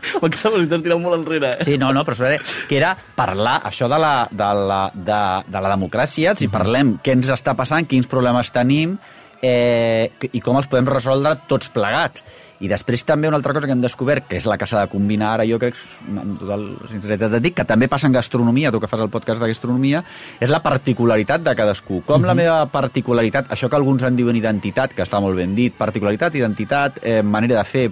Aquesta 0.00 0.48
velocitat 0.48 0.82
tira 0.84 0.96
molt 0.96 1.18
enrere, 1.18 1.50
eh? 1.58 1.64
Sí, 1.66 1.76
no, 1.80 1.90
no, 1.92 2.02
però 2.06 2.16
sobre, 2.16 2.38
que 2.68 2.78
era 2.78 2.94
parlar 3.16 3.58
això 3.68 3.88
de 3.90 3.98
la, 4.00 4.14
de 4.32 4.50
la, 4.56 4.80
de, 4.94 5.22
de 5.44 5.60
la 5.60 5.72
democràcia, 5.74 6.32
si 6.38 6.48
parlem 6.52 6.94
què 7.04 7.12
ens 7.16 7.28
està 7.34 7.52
passant, 7.58 7.84
quins 7.88 8.08
problemes 8.10 8.52
tenim 8.54 8.96
eh, 9.42 10.10
i 10.32 10.40
com 10.44 10.58
els 10.60 10.70
podem 10.72 10.88
resoldre 10.88 11.36
tots 11.50 11.68
plegats. 11.74 12.24
I 12.60 12.68
després 12.68 13.06
també 13.08 13.28
una 13.28 13.38
altra 13.38 13.54
cosa 13.56 13.68
que 13.68 13.72
hem 13.72 13.80
descobert, 13.80 14.26
que 14.28 14.36
és 14.36 14.46
la 14.48 14.58
que 14.60 14.66
s'ha 14.68 14.82
de 14.84 14.90
combinar 14.92 15.30
ara, 15.34 15.46
jo 15.48 15.56
crec, 15.60 15.78
amb 16.10 16.36
total 16.42 16.66
sinceritat 16.90 17.38
et 17.38 17.44
dic, 17.46 17.56
que 17.56 17.64
també 17.64 17.88
passa 17.88 18.08
en 18.10 18.16
gastronomia, 18.16 18.72
tu 18.72 18.82
que 18.82 18.90
fas 18.90 19.00
el 19.00 19.08
podcast 19.12 19.40
de 19.40 19.48
gastronomia, 19.48 20.02
és 20.40 20.52
la 20.52 20.60
particularitat 20.64 21.40
de 21.46 21.54
cadascú. 21.56 22.02
Com 22.08 22.28
la 22.28 22.36
meva 22.36 22.58
particularitat, 22.72 23.48
això 23.54 23.70
que 23.70 23.80
alguns 23.80 24.04
en 24.04 24.18
diuen 24.18 24.36
identitat, 24.36 24.92
que 24.92 25.06
està 25.06 25.22
molt 25.24 25.40
ben 25.40 25.56
dit, 25.56 25.72
particularitat, 25.72 26.36
identitat, 26.36 27.00
eh, 27.00 27.22
manera 27.24 27.56
de 27.56 27.64
fer 27.64 27.86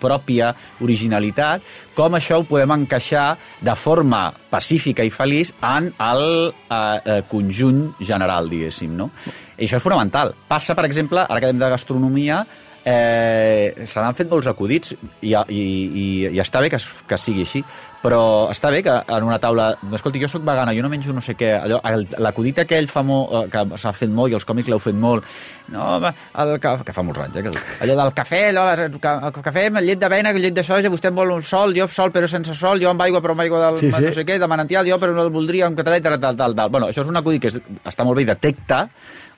pròpia, 0.00 0.54
originalitat, 0.80 1.62
com 1.94 2.16
això 2.16 2.40
ho 2.40 2.48
podem 2.48 2.72
encaixar 2.80 3.36
de 3.60 3.76
forma 3.76 4.26
pacífica 4.50 5.04
i 5.04 5.12
feliç 5.12 5.52
en 5.60 5.92
el 6.00 6.24
eh, 6.48 6.74
eh, 6.74 7.22
conjunt 7.28 7.90
general, 8.00 8.48
diguéssim, 8.48 8.96
no? 8.96 9.10
I 9.54 9.68
això 9.68 9.78
és 9.78 9.84
fonamental. 9.84 10.32
Passa, 10.48 10.74
per 10.74 10.88
exemple, 10.88 11.22
ara 11.28 11.40
que 11.40 11.52
de 11.52 11.74
gastronomia, 11.76 12.44
Eh, 12.84 13.86
se 13.88 13.96
n'han 14.00 14.14
fet 14.14 14.28
molts 14.28 14.46
acudits 14.50 14.92
i, 15.24 15.32
i, 15.32 15.34
i, 15.56 16.04
i 16.36 16.40
està 16.42 16.60
bé 16.60 16.68
que, 16.68 16.76
es, 16.76 16.84
que 17.08 17.16
sigui 17.16 17.46
així, 17.46 17.62
però 18.04 18.18
està 18.52 18.68
bé 18.68 18.82
que 18.84 18.92
en 18.92 19.24
una 19.24 19.38
taula... 19.40 19.70
Escolti, 19.96 20.20
jo 20.20 20.28
sóc 20.28 20.42
vegana, 20.44 20.74
jo 20.76 20.82
no 20.84 20.90
menjo 20.92 21.14
no 21.16 21.22
sé 21.24 21.32
què. 21.40 21.48
Allò, 21.56 21.78
L'acudit 22.20 22.58
aquell 22.60 22.84
famós, 22.92 23.30
eh, 23.38 23.48
que 23.48 23.62
s'ha 23.80 23.94
fet 23.96 24.12
molt 24.12 24.34
i 24.34 24.36
els 24.36 24.44
còmics 24.44 24.68
l'heu 24.68 24.82
fet 24.84 24.98
molt, 25.00 25.24
no, 25.72 25.86
el, 26.04 26.52
que, 26.60 26.74
que 26.84 26.92
fa 26.92 27.06
molts 27.08 27.22
anys, 27.24 27.40
eh, 27.40 27.64
allò 27.86 27.96
del 28.02 28.12
cafè, 28.20 28.42
allò, 28.50 28.66
el, 28.84 28.98
ca- 29.00 29.16
el 29.30 29.38
cafè 29.48 29.64
amb 29.70 29.80
llet 29.80 30.04
d'avena, 30.04 30.34
llet 30.36 30.52
de 30.60 30.66
soja, 30.68 30.92
vostè 30.92 31.08
vol 31.16 31.32
un 31.38 31.42
sol, 31.48 31.72
jo 31.78 31.88
sol 31.88 32.12
però 32.12 32.28
sense 32.28 32.52
sol, 32.60 32.84
jo 32.84 32.92
amb 32.92 33.00
aigua 33.08 33.24
però 33.24 33.32
amb 33.32 33.46
aigua 33.46 33.64
del 33.70 33.80
Sí, 33.86 33.88
sí. 33.96 34.04
no 34.10 34.12
sé 34.20 34.26
què, 34.28 34.36
de 34.44 34.52
manantial, 34.52 34.84
jo 34.92 35.00
però 35.00 35.16
no 35.16 35.24
el 35.24 35.32
voldria 35.32 35.70
amb 35.72 35.80
català, 35.80 36.02
tal, 36.04 36.20
tal, 36.20 36.36
tal, 36.36 36.54
tal. 36.60 36.68
Bueno, 36.76 36.92
això 36.92 37.00
és 37.00 37.08
un 37.08 37.16
acudit 37.24 37.46
que 37.48 37.54
és, 37.54 37.60
està 37.88 38.04
molt 38.04 38.20
bé 38.20 38.28
i 38.28 38.32
detecta 38.34 38.84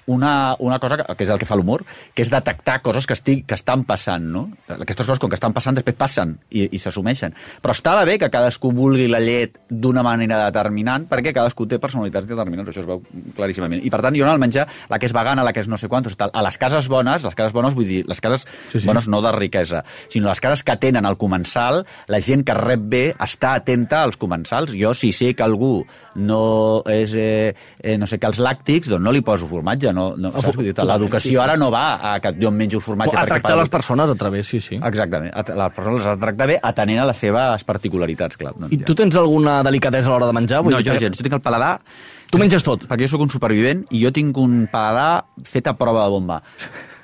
una, 0.06 0.54
una 0.58 0.78
cosa 0.78 0.96
que, 0.98 1.06
que 1.16 1.25
és 1.26 1.30
el 1.34 1.38
que 1.40 1.46
fa 1.48 1.56
l'humor, 1.58 1.84
que 2.14 2.22
és 2.22 2.30
detectar 2.30 2.80
coses 2.82 3.06
que, 3.06 3.16
estic, 3.16 3.44
que 3.48 3.56
estan 3.58 3.84
passant, 3.88 4.22
no? 4.32 4.46
Aquestes 4.68 5.06
coses, 5.06 5.20
com 5.22 5.30
que 5.30 5.38
estan 5.38 5.54
passant, 5.56 5.76
després 5.78 5.96
passen 5.98 6.36
i, 6.50 6.68
i 6.70 6.78
s'assumeixen. 6.82 7.34
Però 7.62 7.75
estava 7.75 8.04
bé 8.08 8.16
que 8.22 8.30
cadascú 8.30 8.70
vulgui 8.76 9.08
la 9.10 9.20
llet 9.22 9.58
d'una 9.70 10.04
manera 10.06 10.44
determinant, 10.46 11.08
perquè 11.10 11.32
cadascú 11.34 11.66
té 11.66 11.80
personalitats 11.82 12.28
determinants, 12.30 12.70
això 12.70 12.84
es 12.84 12.88
veu 12.88 13.02
claríssimament. 13.36 13.82
I 13.84 13.90
per 13.90 14.00
tant, 14.04 14.14
jo 14.18 14.26
en 14.26 14.32
el 14.32 14.42
menjar, 14.42 14.66
la 14.90 15.00
que 15.02 15.08
és 15.10 15.14
vegana, 15.16 15.44
la 15.46 15.52
que 15.56 15.64
és 15.64 15.68
no 15.70 15.78
sé 15.80 15.88
quantos, 15.90 16.16
tal, 16.16 16.30
a 16.32 16.44
les 16.46 16.58
cases 16.60 16.88
bones, 16.92 17.26
les 17.26 17.34
cases 17.38 17.54
bones 17.56 17.75
vull 17.75 17.88
dir, 17.88 18.02
les 18.06 18.20
cases 18.22 18.46
Sí, 18.70 18.80
sí. 18.80 18.86
bones 18.86 19.06
no 19.10 19.20
de 19.25 19.32
riquesa, 19.34 19.82
sinó 20.08 20.28
les 20.28 20.40
cases 20.40 20.62
que 20.62 20.76
tenen 20.80 21.06
el 21.06 21.16
comensal, 21.18 21.84
la 22.08 22.20
gent 22.22 22.44
que 22.46 22.54
rep 22.54 22.86
bé 22.90 23.04
està 23.18 23.56
atenta 23.58 24.02
als 24.04 24.16
comensals. 24.16 24.72
Jo, 24.76 24.94
si 24.94 25.12
sé 25.12 25.32
que 25.34 25.42
algú 25.42 25.84
no 26.14 26.82
és, 26.86 27.12
eh, 27.14 27.54
eh, 27.80 27.96
no 27.98 28.06
sé 28.06 28.18
què, 28.20 28.30
els 28.30 28.38
làctics, 28.42 28.88
doncs 28.90 29.02
no 29.04 29.12
li 29.12 29.22
poso 29.26 29.48
formatge. 29.50 29.92
No, 29.96 30.04
no, 30.20 30.30
dir, 30.60 30.74
L'educació 30.86 31.42
ara 31.42 31.56
no 31.56 31.70
va 31.72 31.84
a 32.12 32.18
que 32.20 32.34
jo 32.36 32.50
em 32.52 32.56
menjo 32.60 32.80
formatge 32.84 33.16
a 33.16 33.22
perquè 33.22 33.32
tractar 33.36 33.56
les 33.62 33.70
persones 33.72 34.10
a 34.12 34.16
través, 34.20 34.46
sí, 34.46 34.60
sí. 34.60 34.76
Exactament. 34.76 35.32
A- 35.34 35.44
Les 35.56 35.72
persones 35.74 35.98
les 36.02 36.06
ha 36.10 36.14
de 36.16 36.22
tractar 36.26 36.46
bé 36.52 36.58
atenent 36.62 37.00
a 37.00 37.06
les 37.08 37.16
seves 37.24 37.64
particularitats, 37.64 38.36
clar. 38.36 38.52
Doncs 38.58 38.72
I 38.76 38.78
tu 38.84 38.94
tens 38.94 39.16
alguna 39.16 39.62
delicadesa 39.66 40.10
a 40.10 40.12
l'hora 40.14 40.26
de 40.28 40.36
menjar? 40.36 40.60
Vull 40.62 40.76
No, 40.76 40.82
dir 40.82 40.92
jo 40.92 40.98
que-. 40.98 41.10
Jo 41.16 41.22
tinc 41.26 41.38
el 41.40 41.44
paladar... 41.44 41.80
Tu 42.26 42.38
menges 42.42 42.64
tot? 42.66 42.82
Perquè 42.90 43.06
jo 43.06 43.12
sóc 43.14 43.20
un 43.22 43.30
supervivent 43.30 43.84
i 43.94 44.00
jo 44.02 44.10
tinc 44.10 44.36
un 44.42 44.64
paladar 44.70 45.26
fet 45.46 45.68
a 45.70 45.76
prova 45.78 46.02
de 46.08 46.10
bomba. 46.10 46.40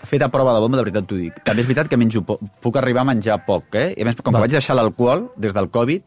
Fet 0.03 0.21
a 0.27 0.29
prova 0.35 0.51
de 0.57 0.59
bomba, 0.65 0.81
de 0.81 0.83
veritat 0.83 1.07
t'ho 1.07 1.15
dic. 1.21 1.37
També 1.47 1.63
és 1.63 1.69
veritat 1.69 1.87
que 1.89 1.97
menjo 1.97 2.25
poc. 2.27 2.41
Puc 2.61 2.77
arribar 2.81 3.05
a 3.05 3.09
menjar 3.13 3.37
poc, 3.47 3.69
eh? 3.79 3.93
I 3.97 4.03
a 4.03 4.09
més, 4.09 4.17
com 4.19 4.33
que 4.35 4.41
Va. 4.41 4.43
vaig 4.49 4.51
deixar 4.57 4.75
l'alcohol 4.75 5.29
des 5.39 5.55
del 5.55 5.71
Covid, 5.71 6.03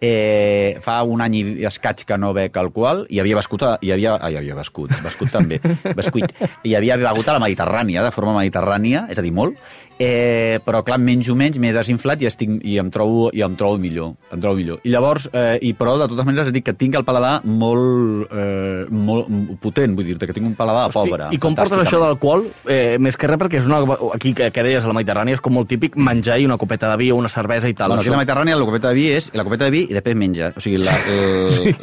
eh, 0.00 0.78
fa 0.84 1.00
un 1.02 1.22
any 1.24 1.36
i 1.40 1.66
escaig 1.68 2.04
que 2.08 2.18
no 2.20 2.32
bec 2.36 2.56
alcohol 2.60 3.04
i 3.10 3.20
havia 3.22 3.38
bescut, 3.38 3.64
a, 3.66 3.74
hi 3.82 3.92
havia, 3.94 4.16
ai, 4.22 4.36
havia 4.40 4.56
bescut, 4.58 4.92
bescut 5.04 5.32
també, 5.34 5.60
bescuit, 5.98 6.32
i 6.64 6.76
havia 6.78 6.98
begut 7.00 7.28
a 7.28 7.38
la 7.38 7.44
Mediterrània, 7.44 8.04
de 8.06 8.14
forma 8.14 8.36
mediterrània, 8.38 9.06
és 9.10 9.18
a 9.18 9.24
dir, 9.24 9.34
molt, 9.34 9.58
eh, 9.98 10.58
però 10.64 10.82
clar, 10.86 10.98
menjo 11.02 11.34
menys, 11.38 11.58
m'he 11.58 11.72
desinflat 11.74 12.22
i, 12.22 12.28
estic, 12.30 12.50
i, 12.62 12.76
em 12.78 12.90
trobo, 12.94 13.28
i 13.34 13.42
em 13.44 13.54
trobo 13.58 13.78
millor, 13.82 14.14
em 14.32 14.40
trobo 14.40 14.56
millor. 14.58 14.80
I 14.86 14.92
llavors, 14.94 15.28
eh, 15.32 15.58
i 15.62 15.72
però 15.78 15.96
de 16.00 16.08
totes 16.10 16.26
maneres 16.28 16.52
dic 16.54 16.64
que 16.68 16.74
tinc 16.78 16.94
el 16.98 17.04
paladar 17.04 17.40
molt, 17.44 18.30
eh, 18.32 18.86
molt 18.90 19.28
potent, 19.60 19.94
vull 19.98 20.06
dir-te 20.06 20.26
que 20.30 20.36
tinc 20.36 20.46
un 20.46 20.54
paladar 20.58 20.88
pobre. 20.94 21.28
I 21.34 21.38
com 21.42 21.54
portes 21.58 21.78
això 21.84 21.98
de 21.98 22.06
l'alcohol? 22.06 22.46
Eh, 22.68 22.96
més 22.98 23.16
que 23.18 23.26
res 23.30 23.38
perquè 23.40 23.60
és 23.62 23.66
una... 23.66 23.82
Aquí, 24.14 24.34
que, 24.34 24.50
que 24.54 24.62
deies, 24.66 24.84
a 24.84 24.88
la 24.92 24.94
Mediterrània 24.96 25.34
és 25.38 25.42
com 25.44 25.52
molt 25.58 25.68
típic 25.68 25.96
menjar 25.96 26.38
i 26.38 26.46
una 26.46 26.56
copeta 26.58 26.90
de 26.92 26.96
vi 27.02 27.10
o 27.12 27.16
una 27.18 27.28
cervesa 27.32 27.68
i 27.68 27.74
tal. 27.74 27.88
Bueno, 27.92 28.02
aquí 28.02 28.10
a 28.12 28.16
la 28.16 28.22
Mediterrània 28.22 28.56
la 28.58 28.64
copeta 28.68 28.88
de 28.92 28.94
vi 29.00 29.08
és 29.16 29.30
la 29.34 29.44
copeta 29.44 29.66
de 29.66 29.74
vi 29.74 29.84
i 29.90 29.94
després 29.96 30.16
menja. 30.16 30.52
O 30.56 30.60
sigui, 30.62 30.78
la, 30.82 30.94
el- 31.08 31.74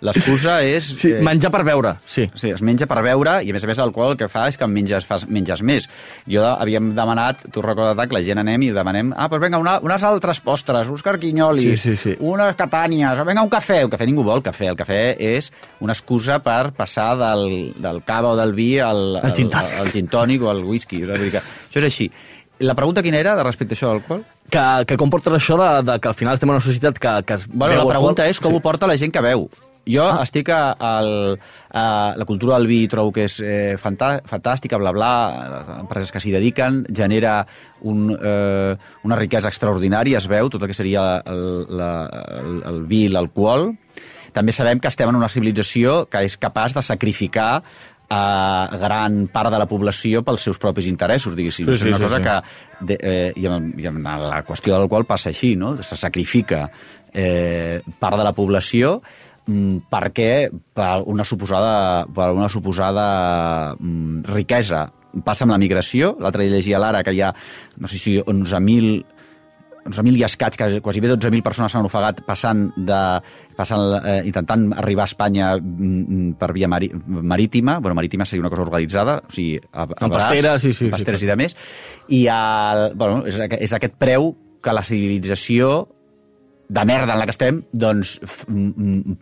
l'excusa 0.00 0.58
és... 0.64 0.86
Sí, 1.00 1.10
menjar 1.24 1.50
per 1.52 1.60
beure, 1.66 1.94
sí. 2.08 2.24
Sí, 2.34 2.48
es 2.54 2.62
menja 2.64 2.86
per 2.88 3.02
beure 3.04 3.38
i 3.44 3.50
a 3.52 3.56
més 3.56 3.64
a 3.64 3.68
més 3.68 3.78
l'alcohol 3.80 4.14
el 4.14 4.18
que 4.20 4.28
fa 4.32 4.46
és 4.48 4.56
que 4.56 4.64
en 4.64 4.72
menges, 4.72 5.04
fas, 5.04 5.26
menges 5.28 5.60
més. 5.66 5.88
Jo 6.30 6.44
havíem 6.54 6.92
demanat, 6.96 7.42
tu 7.52 7.60
recordes 7.64 8.08
que 8.08 8.16
la 8.16 8.22
gent 8.24 8.40
anem 8.40 8.64
i 8.64 8.70
demanem, 8.76 9.12
ah, 9.16 9.28
doncs 9.28 9.44
vinga, 9.44 9.60
una, 9.60 9.76
unes 9.84 10.04
altres 10.08 10.40
postres, 10.40 10.88
uns 10.88 11.04
carquinyolis, 11.04 11.80
Sí, 11.82 11.94
sí, 11.94 11.96
sí. 12.00 12.16
unes 12.20 12.56
catànies, 12.56 13.20
vinga, 13.28 13.44
un 13.44 13.52
cafè. 13.52 13.82
Un 13.84 13.92
cafè 13.92 14.08
ningú 14.08 14.24
vol 14.24 14.40
cafè. 14.42 14.70
El 14.72 14.76
cafè 14.80 15.00
és 15.18 15.50
una 15.84 15.92
excusa 15.92 16.40
per 16.44 16.72
passar 16.76 17.12
del, 17.20 17.72
del 17.76 18.02
cava 18.08 18.32
o 18.32 18.36
del 18.40 18.52
vi 18.56 18.78
al, 18.80 19.20
gin 19.36 19.50
tònic. 19.52 19.72
al, 19.76 19.86
al 19.86 19.92
gin 19.92 20.08
tònic 20.08 20.42
o 20.42 20.50
al 20.50 20.64
whisky. 20.64 21.04
Vull 21.04 21.26
dir 21.28 21.30
que 21.36 21.44
això 21.44 21.80
és 21.84 21.88
així. 21.92 22.10
La 22.60 22.74
pregunta 22.76 23.00
quina 23.04 23.16
era 23.16 23.32
de 23.38 23.44
respecte 23.46 23.72
a 23.72 23.76
això 23.78 23.88
de 23.88 23.98
l'alcohol? 24.00 24.24
Que, 24.50 24.64
que 24.88 24.96
com 25.00 25.08
portes 25.08 25.32
això 25.38 25.56
de, 25.56 25.68
de 25.92 25.94
que 26.02 26.08
al 26.10 26.14
final 26.18 26.34
estem 26.36 26.50
en 26.50 26.56
una 26.58 26.64
societat 26.64 26.98
que, 27.00 27.12
que 27.24 27.34
es 27.38 27.46
Bueno, 27.48 27.76
la 27.78 27.86
pregunta 27.88 28.22
alcohol? 28.26 28.30
és 28.34 28.40
com 28.44 28.56
ho 28.56 28.60
porta 28.60 28.88
la 28.90 28.96
gent 29.00 29.12
que 29.14 29.22
veu. 29.24 29.46
Jo 29.88 30.04
ah. 30.04 30.22
estic 30.24 30.50
a, 30.52 30.74
al, 30.76 31.38
a 31.72 31.84
la 32.16 32.26
cultura 32.28 32.58
del 32.58 32.68
vi, 32.70 32.82
trobo 32.90 33.12
que 33.16 33.24
és 33.28 33.38
eh, 33.40 33.76
fantà, 33.80 34.18
fantàstica, 34.28 34.78
bla, 34.80 34.92
bla, 34.96 35.12
empreses 35.80 36.12
que 36.12 36.22
s'hi 36.22 36.34
dediquen, 36.34 36.82
genera 36.94 37.40
un, 37.80 38.10
eh, 38.14 38.74
una 39.06 39.20
riquesa 39.20 39.48
extraordinària, 39.48 40.20
es 40.20 40.28
veu, 40.30 40.50
tot 40.52 40.62
el 40.62 40.72
que 40.72 40.76
seria 40.76 41.22
el, 41.24 41.46
la, 41.80 41.92
el, 42.40 42.58
el 42.70 42.82
vi 42.90 43.06
i 43.08 43.12
l'alcohol. 43.12 43.70
També 44.36 44.52
sabem 44.54 44.78
que 44.78 44.90
estem 44.90 45.10
en 45.10 45.18
una 45.18 45.30
civilització 45.32 46.04
que 46.10 46.22
és 46.22 46.36
capaç 46.38 46.76
de 46.76 46.84
sacrificar 46.86 47.52
a 48.10 48.68
gran 48.74 49.28
part 49.30 49.52
de 49.54 49.58
la 49.62 49.68
població 49.70 50.24
pels 50.26 50.42
seus 50.42 50.58
propis 50.58 50.88
interessos, 50.90 51.36
diguéssim. 51.38 51.68
Sí, 51.68 51.76
és 51.76 51.82
sí, 51.84 51.90
una 51.92 52.00
sí, 52.00 52.06
cosa 52.08 52.18
sí. 52.18 52.24
que 52.26 52.86
de, 52.88 52.96
eh, 52.98 53.32
i, 53.38 53.46
amb, 53.46 53.78
i 53.78 53.86
amb 53.86 54.02
la 54.02 54.42
qüestió 54.46 54.74
del 54.74 54.90
qual 54.90 55.06
passa 55.06 55.30
així, 55.30 55.54
no? 55.56 55.76
Se 55.86 55.98
sacrifica 55.98 56.64
eh, 57.14 57.78
part 58.02 58.18
de 58.18 58.26
la 58.26 58.34
població 58.34 58.98
perquè 59.90 60.48
per 60.50 61.02
una 61.10 61.24
suposada, 61.26 62.06
per 62.06 62.30
una 62.36 62.48
suposada 62.48 63.74
mm, 63.76 64.24
riquesa 64.30 64.88
passa 65.26 65.46
amb 65.46 65.54
la 65.54 65.60
migració. 65.62 66.14
L'altre 66.22 66.46
dia 66.46 66.56
llegia 66.58 66.78
l'Ara 66.82 67.02
que 67.06 67.14
hi 67.14 67.24
ha, 67.24 67.32
no 67.78 67.90
sé 67.90 67.98
si 67.98 68.18
11.000 68.20 69.18
11.000 69.80 70.18
i 70.20 70.24
escaig, 70.26 70.56
quasi, 70.60 70.80
quasi 70.84 71.00
bé 71.00 71.08
12.000 71.08 71.42
persones 71.42 71.72
s'han 71.72 71.86
ofegat 71.88 72.20
passant 72.26 72.66
de, 72.76 72.98
passant, 73.56 73.80
eh, 74.04 74.18
intentant 74.28 74.66
arribar 74.76 75.06
a 75.06 75.10
Espanya 75.10 75.54
mm, 75.56 76.34
per 76.40 76.50
via 76.52 76.68
mari, 76.68 76.90
marítima, 76.92 77.78
bueno, 77.80 77.96
marítima 77.96 78.26
seria 78.28 78.44
una 78.44 78.50
cosa 78.52 78.66
organitzada, 78.66 79.20
o 79.24 79.32
sigui, 79.32 79.56
a, 79.72 79.86
a 79.86 80.04
Amb 80.04 80.14
pasteres, 80.18 80.60
sí, 80.62 80.74
sí, 80.74 80.84
amb 80.84 80.92
sí, 80.92 80.96
pasteres 80.98 81.24
clar. 81.24 81.28
i 81.28 81.32
de 81.32 81.38
més, 81.40 81.56
i 82.12 82.20
el, 82.34 82.84
bueno, 83.00 83.24
és, 83.30 83.40
és 83.56 83.74
aquest 83.76 83.96
preu 84.00 84.34
que 84.60 84.76
la 84.76 84.84
civilització 84.84 85.72
de 86.70 86.84
merda 86.86 87.16
en 87.16 87.18
la 87.18 87.26
que 87.26 87.34
estem, 87.34 87.56
doncs 87.74 88.12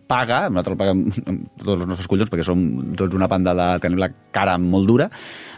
paga, 0.09 0.43
nosaltres 0.53 0.77
paguem 0.77 0.99
tots 1.09 1.71
els 1.73 1.87
nostres 1.89 2.09
collons, 2.11 2.29
perquè 2.29 2.45
som 2.45 2.61
tots 2.97 3.17
una 3.17 3.29
panda 3.31 3.55
de 3.55 3.57
la, 3.57 3.69
tenim 3.81 4.01
la 4.01 4.11
cara 4.35 4.59
molt 4.61 4.85
dura, 4.85 5.07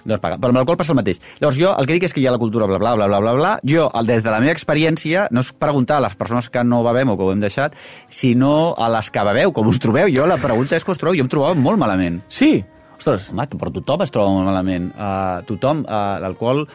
doncs 0.06 0.22
paga. 0.24 0.38
Però 0.40 0.54
amb 0.54 0.62
l'alcohol 0.62 0.80
passa 0.80 0.96
el 0.96 1.00
mateix. 1.02 1.20
Llavors 1.42 1.60
jo 1.60 1.74
el 1.76 1.90
que 1.90 1.98
dic 1.98 2.08
és 2.08 2.16
que 2.16 2.24
hi 2.24 2.28
ha 2.30 2.34
la 2.34 2.40
cultura 2.40 2.70
bla 2.70 2.80
bla 2.80 2.94
bla 2.96 3.10
bla 3.12 3.20
bla 3.26 3.34
bla. 3.36 3.52
Jo, 3.68 3.90
des 4.08 4.24
de 4.24 4.32
la 4.32 4.40
meva 4.40 4.56
experiència, 4.56 5.26
no 5.36 5.44
és 5.44 5.52
preguntar 5.52 6.00
a 6.00 6.06
les 6.08 6.16
persones 6.16 6.48
que 6.54 6.64
no 6.64 6.80
bevem 6.88 7.12
o 7.12 7.18
que 7.20 7.28
ho 7.28 7.34
hem 7.36 7.44
deixat, 7.44 7.76
sinó 8.08 8.54
a 8.80 8.88
les 8.96 9.12
que 9.12 9.26
beveu, 9.28 9.52
com 9.52 9.68
us 9.68 9.82
trobeu. 9.84 10.08
Jo 10.16 10.30
la 10.32 10.40
pregunta 10.40 10.80
és 10.80 10.88
com 10.88 10.96
us 10.96 11.02
trobeu. 11.02 11.20
Jo 11.20 11.28
em 11.28 11.34
trobava 11.34 11.60
molt 11.60 11.82
malament. 11.82 12.22
Sí? 12.32 12.54
Ostres, 13.02 13.28
Home, 13.34 13.50
que 13.50 13.60
per 13.60 13.74
tothom 13.74 14.06
es 14.06 14.14
troba 14.14 14.32
molt 14.32 14.48
malament. 14.48 14.94
Uh, 14.96 15.44
tothom, 15.50 15.84
uh, 15.84 16.22
l'alcohol... 16.24 16.68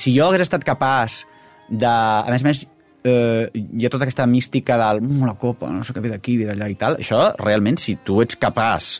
Si 0.00 0.14
jo 0.14 0.26
hagués 0.26 0.46
estat 0.46 0.64
capaç 0.64 1.20
de... 1.68 1.86
A 1.86 2.24
més 2.32 2.40
a 2.40 2.46
més, 2.46 2.62
eh, 3.04 3.48
hi 3.54 3.86
ha 3.86 3.90
tota 3.92 4.06
aquesta 4.06 4.26
mística 4.26 4.78
del 4.80 5.02
mm, 5.02 5.26
la 5.26 5.36
copa, 5.40 5.70
no 5.72 5.84
sé 5.84 5.94
què 5.96 6.04
ve 6.04 6.12
d'aquí, 6.12 6.38
ve 6.40 6.48
d'allà 6.50 6.70
i 6.70 6.78
tal. 6.78 6.98
Això, 7.02 7.32
realment, 7.40 7.78
si 7.80 7.98
tu 8.04 8.22
ets 8.24 8.38
capaç 8.40 8.98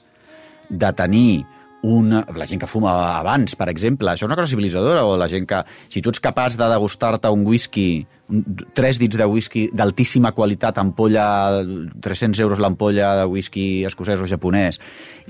de 0.69 0.93
tenir 0.93 1.45
una, 1.83 2.25
la 2.35 2.47
gent 2.47 2.59
que 2.59 2.67
fuma 2.67 2.93
abans, 3.21 3.55
per 3.55 3.69
exemple, 3.71 4.11
això 4.11 4.27
és 4.27 4.29
una 4.29 4.37
cosa 4.37 4.51
civilitzadora, 4.51 5.05
o 5.07 5.15
la 5.19 5.29
gent 5.31 5.47
que, 5.47 5.61
si 5.93 6.03
tu 6.03 6.11
ets 6.11 6.21
capaç 6.23 6.57
de 6.59 6.67
degustar-te 6.73 7.31
un 7.31 7.45
whisky, 7.47 8.03
un, 8.35 8.43
tres 8.75 8.99
dits 8.99 9.19
de 9.19 9.29
whisky 9.31 9.69
d'altíssima 9.73 10.33
qualitat, 10.35 10.81
ampolla, 10.83 11.63
300 12.03 12.43
euros 12.43 12.63
l'ampolla 12.63 13.15
de 13.21 13.27
whisky 13.31 13.85
escocès 13.87 14.21
o 14.21 14.27
japonès, 14.27 14.81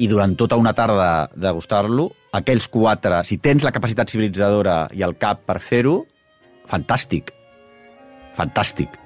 i 0.00 0.08
durant 0.08 0.36
tota 0.40 0.56
una 0.56 0.72
tarda 0.72 1.28
degustar-lo, 1.36 2.10
aquells 2.32 2.68
quatre, 2.72 3.22
si 3.28 3.40
tens 3.44 3.64
la 3.64 3.74
capacitat 3.74 4.08
civilitzadora 4.08 4.86
i 4.96 5.04
el 5.04 5.18
cap 5.20 5.44
per 5.44 5.60
fer-ho, 5.60 6.00
fantàstic. 6.68 7.37
Fantàstic. 8.38 8.96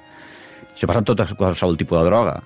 Això 0.72 0.88
passa 0.88 1.02
amb 1.02 1.08
tot 1.12 1.26
qualsevol 1.36 1.76
tipus 1.80 1.98
de 2.02 2.08
droga. 2.10 2.38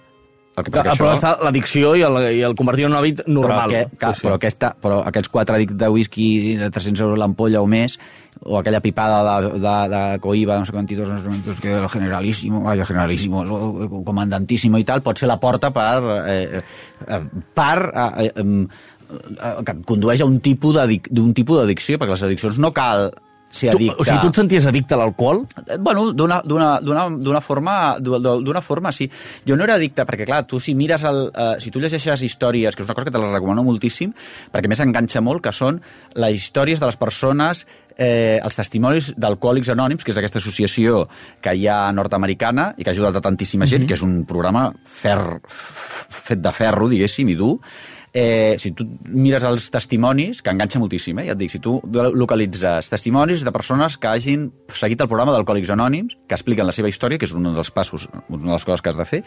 El 0.57 0.64
que 0.64 0.70
que, 0.72 0.79
passa 0.81 0.92
que 0.94 0.96
però 1.03 1.09
això- 1.12 1.18
està 1.20 1.44
l'addicció 1.44 1.90
i, 1.99 2.03
el, 2.07 2.14
i 2.33 2.38
el 2.46 2.55
convertir 2.57 2.87
en 2.87 2.94
un 2.94 2.96
hàbit 2.96 3.18
normal. 3.29 3.68
però, 3.68 3.90
que, 3.90 3.96
que, 4.01 4.12
Sí, 4.16 4.22
però, 4.25 4.37
aquesta, 4.38 4.70
però 4.81 5.03
aquests 5.05 5.29
quatre 5.29 5.59
dits 5.61 5.77
de 5.77 5.88
whisky 5.92 6.29
de 6.57 6.70
300 6.72 7.03
euros 7.05 7.18
l'ampolla 7.20 7.61
o 7.61 7.66
més, 7.68 7.99
o 8.40 8.57
aquella 8.57 8.81
pipada 8.81 9.18
de, 9.42 9.51
de, 9.61 9.75
de 9.92 10.01
coïba, 10.25 10.57
no 10.59 10.64
sé 10.64 10.72
quantitos 10.72 11.11
instrumentos, 11.12 11.61
que 11.61 11.75
el 11.77 11.88
generalísimo, 11.92 12.62
vaya, 12.64 12.87
generalísimo, 12.88 13.42
el 13.44 14.03
comandantísimo 14.09 14.81
i 14.81 14.85
tal, 14.88 15.03
pot 15.05 15.18
ser 15.20 15.29
la 15.29 15.37
porta 15.38 15.70
per, 15.77 16.01
eh, 16.25 16.62
eh, 17.07 17.20
per 17.53 17.77
eh, 17.92 18.33
eh, 18.33 18.33
eh, 18.40 19.55
que 19.62 19.77
condueix 19.85 20.25
a 20.25 20.31
un 20.31 20.40
tipus 20.40 20.75
d'addicció, 20.81 21.99
perquè 22.01 22.16
les 22.16 22.27
addiccions 22.31 22.57
no 22.64 22.72
cal 22.72 23.11
ser 23.56 23.70
Tu, 23.72 23.78
addicte... 23.80 23.96
o 23.98 24.04
sigui, 24.04 24.20
tu 24.22 24.28
et 24.32 24.38
senties 24.42 24.66
addicte 24.70 24.94
a 24.94 25.00
l'alcohol? 25.00 25.42
Eh, 25.64 25.78
Bueno, 25.80 26.06
d'una 26.12 27.40
forma, 27.40 27.96
d'u- 27.98 28.20
d'una 28.20 28.60
forma, 28.62 28.92
sí. 28.92 29.08
Jo 29.48 29.56
no 29.56 29.64
era 29.64 29.74
addicte, 29.80 30.04
perquè, 30.06 30.26
clar, 30.28 30.44
tu 30.46 30.60
si 30.60 30.74
mires 30.78 31.04
el... 31.08 31.26
Uh, 31.32 31.54
si 31.62 31.70
tu 31.72 31.80
llegeixes 31.82 32.22
històries, 32.22 32.76
que 32.76 32.82
és 32.84 32.88
una 32.88 32.94
cosa 32.94 33.08
que 33.08 33.14
te 33.14 33.22
la 33.22 33.32
recomano 33.32 33.64
moltíssim, 33.66 34.12
perquè 34.52 34.68
més 34.70 34.80
enganxa 34.84 35.22
molt, 35.24 35.42
que 35.44 35.52
són 35.56 35.80
les 36.20 36.36
històries 36.38 36.80
de 36.82 36.86
les 36.86 36.96
persones 37.00 37.64
eh, 37.96 38.38
els 38.44 38.56
testimonis 38.58 39.12
d'Alcohòlics 39.16 39.70
Anònims, 39.72 40.04
que 40.04 40.12
és 40.12 40.18
aquesta 40.20 40.38
associació 40.42 41.06
que 41.40 41.54
hi 41.56 41.66
ha 41.72 41.78
nord-americana 41.96 42.74
i 42.76 42.84
que 42.84 42.90
ha 42.92 42.96
ajudat 42.96 43.16
a 43.16 43.24
tantíssima 43.24 43.66
gent, 43.70 43.86
que 43.88 43.96
és 43.96 44.02
un 44.04 44.18
programa 44.28 44.68
fer, 44.84 45.16
fet 46.26 46.42
de 46.44 46.52
ferro, 46.52 46.88
diguéssim, 46.92 47.30
i 47.32 47.36
dur, 47.38 47.56
eh, 48.16 48.57
si 48.57 48.70
tu 48.72 48.87
mires 49.12 49.44
els 49.44 49.66
testimonis, 49.68 50.38
que 50.40 50.48
enganxa 50.48 50.81
moltíssim, 50.81 51.18
eh? 51.20 51.26
ja 51.29 51.35
et 51.35 51.40
dic, 51.42 51.50
si 51.52 51.61
tu 51.61 51.74
localitzes 51.92 52.88
testimonis 52.88 53.42
de 53.44 53.52
persones 53.52 53.98
que 54.00 54.09
hagin 54.09 54.46
seguit 54.72 55.02
el 55.05 55.11
programa 55.11 55.35
d'Alcohòlics 55.35 55.74
Anònims, 55.74 56.16
que 56.24 56.38
expliquen 56.38 56.64
la 56.64 56.72
seva 56.72 56.88
història, 56.88 57.20
que 57.20 57.29
és 57.29 57.35
un 57.37 57.50
dels 57.52 57.70
passos, 57.76 58.07
una 58.31 58.40
de 58.46 58.55
les 58.55 58.64
coses 58.64 58.81
que 58.81 58.88
has 58.88 58.96
de 58.96 59.05
fer, 59.05 59.20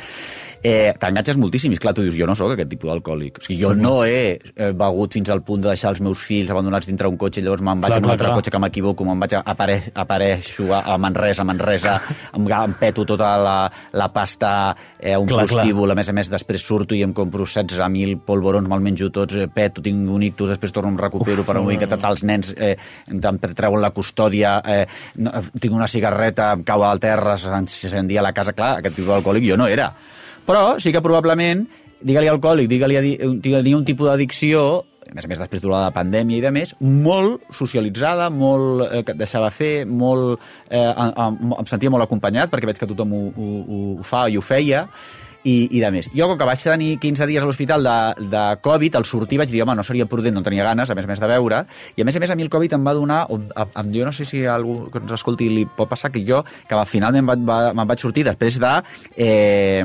eh, 0.63 0.95
t'enganxes 0.97 1.38
moltíssim. 1.38 1.69
I 1.69 1.78
esclar, 1.78 1.93
tu 1.93 2.02
dius, 2.02 2.17
jo 2.17 2.25
no 2.25 2.34
sóc 2.34 2.56
aquest 2.56 2.71
tipus 2.73 2.89
d'alcohòlic. 2.89 3.38
O 3.43 3.45
sigui, 3.45 3.60
jo 3.62 3.75
no 3.78 3.99
he 4.08 4.39
eh, 4.39 4.71
begut 4.73 5.13
fins 5.19 5.30
al 5.30 5.43
punt 5.45 5.62
de 5.62 5.69
deixar 5.69 5.93
els 5.93 6.02
meus 6.02 6.25
fills 6.25 6.49
abandonats 6.49 6.89
dintre 6.89 7.12
un 7.13 7.21
cotxe 7.21 7.43
i 7.43 7.45
llavors 7.45 7.62
me'n 7.62 7.86
vaig 7.86 7.93
Clar, 7.93 8.02
amb 8.02 8.08
un 8.08 8.10
clar, 8.10 8.17
altre 8.17 8.32
clar. 8.32 8.39
cotxe 8.41 8.56
que 8.56 8.63
m'equivoco, 8.65 9.06
me'n 9.06 9.21
vaig 9.21 9.38
a 9.38 9.43
apareix, 9.54 9.91
apareixo 9.93 10.71
a, 10.73 10.82
a 10.95 10.97
Manresa, 10.97 11.45
a 11.45 11.49
Manresa, 11.52 11.95
em, 12.39 12.49
em 12.49 12.75
peto 12.82 13.06
tota 13.06 13.36
la, 13.38 13.56
la 13.93 14.10
pasta 14.17 14.52
eh, 14.97 15.13
a 15.13 15.21
un 15.21 15.30
Clar, 15.30 15.45
clar. 15.45 15.62
prostíbul, 15.62 15.93
a 15.93 15.99
més 16.02 16.10
a 16.10 16.17
més 16.17 16.34
després 16.34 16.65
surto 16.65 16.97
i 16.97 17.04
em 17.06 17.13
compro 17.13 17.45
16.000 17.45 18.17
polvorons, 18.25 18.67
me'l 18.79 18.87
menjo 18.89 19.09
tots, 19.13 19.35
eh, 19.35 19.47
peto, 19.51 19.83
tinc 19.85 20.09
un 20.09 20.23
ictus, 20.23 20.49
després 20.55 20.71
torno, 20.75 20.89
em 20.89 20.97
recupero 20.99 21.43
per 21.43 21.57
una 21.59 21.67
mica, 21.67 21.85
tal, 21.91 22.15
els 22.15 22.23
nens 22.23 22.53
eh, 22.57 22.75
em 23.11 23.19
treuen 23.53 23.81
la 23.83 23.91
custòdia, 23.91 24.55
eh, 24.65 24.85
no, 25.19 25.31
tinc 25.59 25.75
una 25.75 25.87
cigarreta, 25.91 26.53
em 26.55 26.63
cau 26.63 26.83
al 26.87 26.99
terra, 27.03 27.35
s'incendia 27.37 28.23
la 28.25 28.33
casa, 28.33 28.53
clar, 28.55 28.77
aquest 28.79 28.95
tipus 28.95 29.11
d'alcohòlic 29.11 29.45
jo 29.51 29.57
no 29.59 29.67
era. 29.67 29.91
Però 30.47 30.79
sí 30.81 30.91
que 30.95 31.01
probablement, 31.03 31.67
digue-li 32.01 32.29
alcohòlic, 32.31 32.69
digue-li 32.71 33.17
tenia 33.43 33.77
un 33.77 33.85
tipus 33.85 34.07
d'addicció, 34.09 34.85
a 35.09 35.13
més 35.17 35.25
a 35.25 35.29
més 35.31 35.39
després 35.41 35.61
de 35.63 35.69
la 35.71 35.87
pandèmia 35.89 36.37
i 36.37 36.41
de 36.43 36.51
més, 36.53 36.75
molt 36.79 37.41
socialitzada, 37.55 38.27
molt 38.29 38.83
eh, 38.91 39.03
que 39.03 39.15
et 39.15 39.17
deixava 39.17 39.49
fer, 39.49 39.85
molt, 39.89 40.39
eh, 40.69 40.83
em- 40.93 41.55
em 41.57 41.65
sentia 41.69 41.89
molt 41.89 42.05
acompanyat 42.05 42.51
perquè 42.51 42.69
veig 42.69 42.77
que 42.77 42.85
tothom 42.89 43.13
ho, 43.17 43.23
ho, 43.33 43.47
ho 43.99 44.03
fa 44.05 44.27
i 44.29 44.37
ho 44.37 44.41
feia, 44.45 44.83
i, 45.43 45.69
i 45.78 45.82
de 45.82 45.91
més. 45.93 46.10
Jo, 46.15 46.28
com 46.30 46.38
que 46.39 46.47
vaig 46.47 46.63
tenir 46.63 46.91
15 47.02 47.28
dies 47.30 47.43
a 47.43 47.47
l'hospital 47.47 47.86
de, 47.86 47.97
de 48.32 48.43
Covid, 48.65 48.97
al 48.99 49.06
sortir 49.08 49.39
vaig 49.41 49.52
dir, 49.52 49.62
home, 49.63 49.75
no 49.78 49.86
seria 49.86 50.08
prudent, 50.10 50.36
no 50.36 50.43
tenia 50.45 50.65
ganes, 50.67 50.89
a 50.89 50.97
més 50.97 51.08
a 51.08 51.12
més 51.12 51.21
de 51.21 51.30
veure, 51.32 51.62
i 51.95 52.04
a 52.04 52.08
més 52.08 52.17
a 52.17 52.23
més 52.23 52.34
a 52.34 52.38
mi 52.39 52.47
el 52.47 52.52
Covid 52.54 52.75
em 52.80 52.88
va 52.88 52.95
donar, 52.97 53.21
o, 53.30 53.39
a, 53.56 53.67
a, 53.67 53.86
jo 53.93 54.08
no 54.08 54.15
sé 54.15 54.28
si 54.28 54.43
a 54.45 54.56
algú 54.56 54.89
que 54.91 55.02
ens 55.04 55.15
escolti 55.19 55.49
li 55.54 55.65
pot 55.78 55.89
passar, 55.91 56.12
que 56.12 56.25
jo, 56.28 56.43
que 56.67 56.75
al 56.75 56.88
final 56.89 57.15
me'n 57.15 57.30
vaig, 57.30 57.45
va, 57.47 57.62
me'n 57.73 57.89
vaig 57.89 58.04
sortir 58.04 58.28
després 58.28 58.60
de... 58.60 58.75
Eh, 59.15 59.84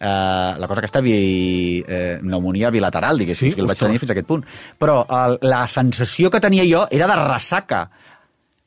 eh, 0.00 0.52
la 0.58 0.66
cosa 0.66 0.80
aquesta 0.80 1.02
bi, 1.04 1.84
eh, 1.86 2.18
pneumonia 2.22 2.70
bilateral, 2.70 3.18
diguéssim, 3.18 3.50
Sí? 3.50 3.54
que 3.54 3.60
el 3.60 3.68
vaig 3.68 3.78
tenir 3.78 3.98
fins 4.00 4.10
a 4.10 4.14
aquest 4.16 4.26
punt. 4.26 4.44
Però 4.78 5.04
el, 5.04 5.38
la 5.42 5.66
sensació 5.68 6.30
que 6.30 6.40
tenia 6.40 6.64
jo 6.64 6.86
era 6.90 7.06
de 7.06 7.18
ressaca. 7.20 7.90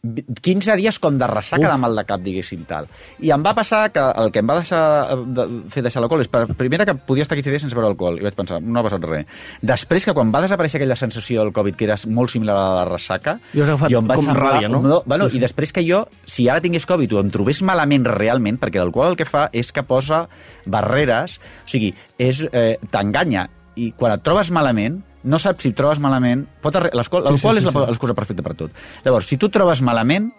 15 0.03 0.75
dies 0.75 0.97
com 0.99 1.15
de 1.17 1.27
ressaca 1.27 1.63
Uf. 1.63 1.71
de 1.71 1.77
mal 1.79 1.95
de 1.95 2.03
cap, 2.03 2.19
diguéssim, 2.19 2.65
tal. 2.67 2.89
I 3.23 3.31
em 3.31 3.43
va 3.45 3.53
passar 3.55 3.85
que 3.95 4.01
el 4.03 4.33
que 4.35 4.41
em 4.43 4.49
va 4.49 4.57
deixar, 4.59 4.81
de, 5.23 5.45
fer 5.71 5.83
deixar 5.85 6.01
l'alcohol 6.03 6.19
és, 6.25 6.27
per, 6.27 6.41
primera, 6.59 6.83
que 6.85 6.95
podia 7.07 7.23
estar 7.23 7.37
15 7.39 7.53
dies 7.53 7.63
sense 7.63 7.77
beure 7.77 7.87
alcohol, 7.87 8.19
i 8.19 8.25
vaig 8.25 8.35
pensar, 8.35 8.59
no 8.59 8.81
ha 8.81 8.83
passat 8.83 9.07
res. 9.07 9.29
Després, 9.63 10.03
que 10.03 10.15
quan 10.17 10.33
va 10.33 10.41
desaparèixer 10.43 10.81
aquella 10.81 10.97
sensació 10.99 11.45
del 11.45 11.53
Covid, 11.55 11.77
que 11.79 11.87
era 11.87 11.95
molt 12.11 12.33
similar 12.35 12.57
a 12.59 12.73
la 12.81 12.85
ressaca, 12.89 13.37
agafat 13.55 13.93
jo 13.95 14.01
em 14.03 14.11
vaig 14.11 14.19
com 14.19 14.27
semblar- 14.27 14.51
ràbia, 14.57 14.73
no? 14.73 15.01
bueno, 15.05 15.29
I 15.31 15.39
després 15.39 15.71
que 15.71 15.85
jo, 15.87 16.03
si 16.27 16.49
ara 16.51 16.59
tingués 16.59 16.85
Covid 16.89 17.15
o 17.15 17.23
em 17.23 17.31
trobés 17.31 17.63
malament 17.63 18.03
realment, 18.11 18.59
perquè 18.59 18.83
l'alcohol 18.83 19.13
el 19.13 19.17
que 19.23 19.29
fa 19.29 19.47
és 19.55 19.71
que 19.71 19.87
posa 19.87 20.25
barreres, 20.67 21.39
o 21.63 21.69
sigui, 21.71 21.93
és 22.19 22.43
eh, 22.51 22.75
t'enganya, 22.91 23.47
i 23.79 23.93
quan 23.95 24.11
et 24.17 24.21
trobes 24.21 24.51
malament, 24.51 24.99
no 25.23 25.39
saps 25.39 25.63
si 25.65 25.73
trobes 25.77 26.01
malament... 26.03 26.45
Pot 26.63 26.75
L'alcohol 26.75 27.27
Sí, 27.31 27.37
sí, 27.39 27.47
sí, 27.47 27.57
és 27.63 27.67
la 27.67 27.73
sí. 27.75 27.85
l'excusa 27.93 28.15
perfecta 28.17 28.45
per 28.45 28.55
tot. 28.59 28.83
Llavors, 29.05 29.27
si 29.29 29.37
tu 29.39 29.49
trobes 29.53 29.81
malament, 29.85 30.29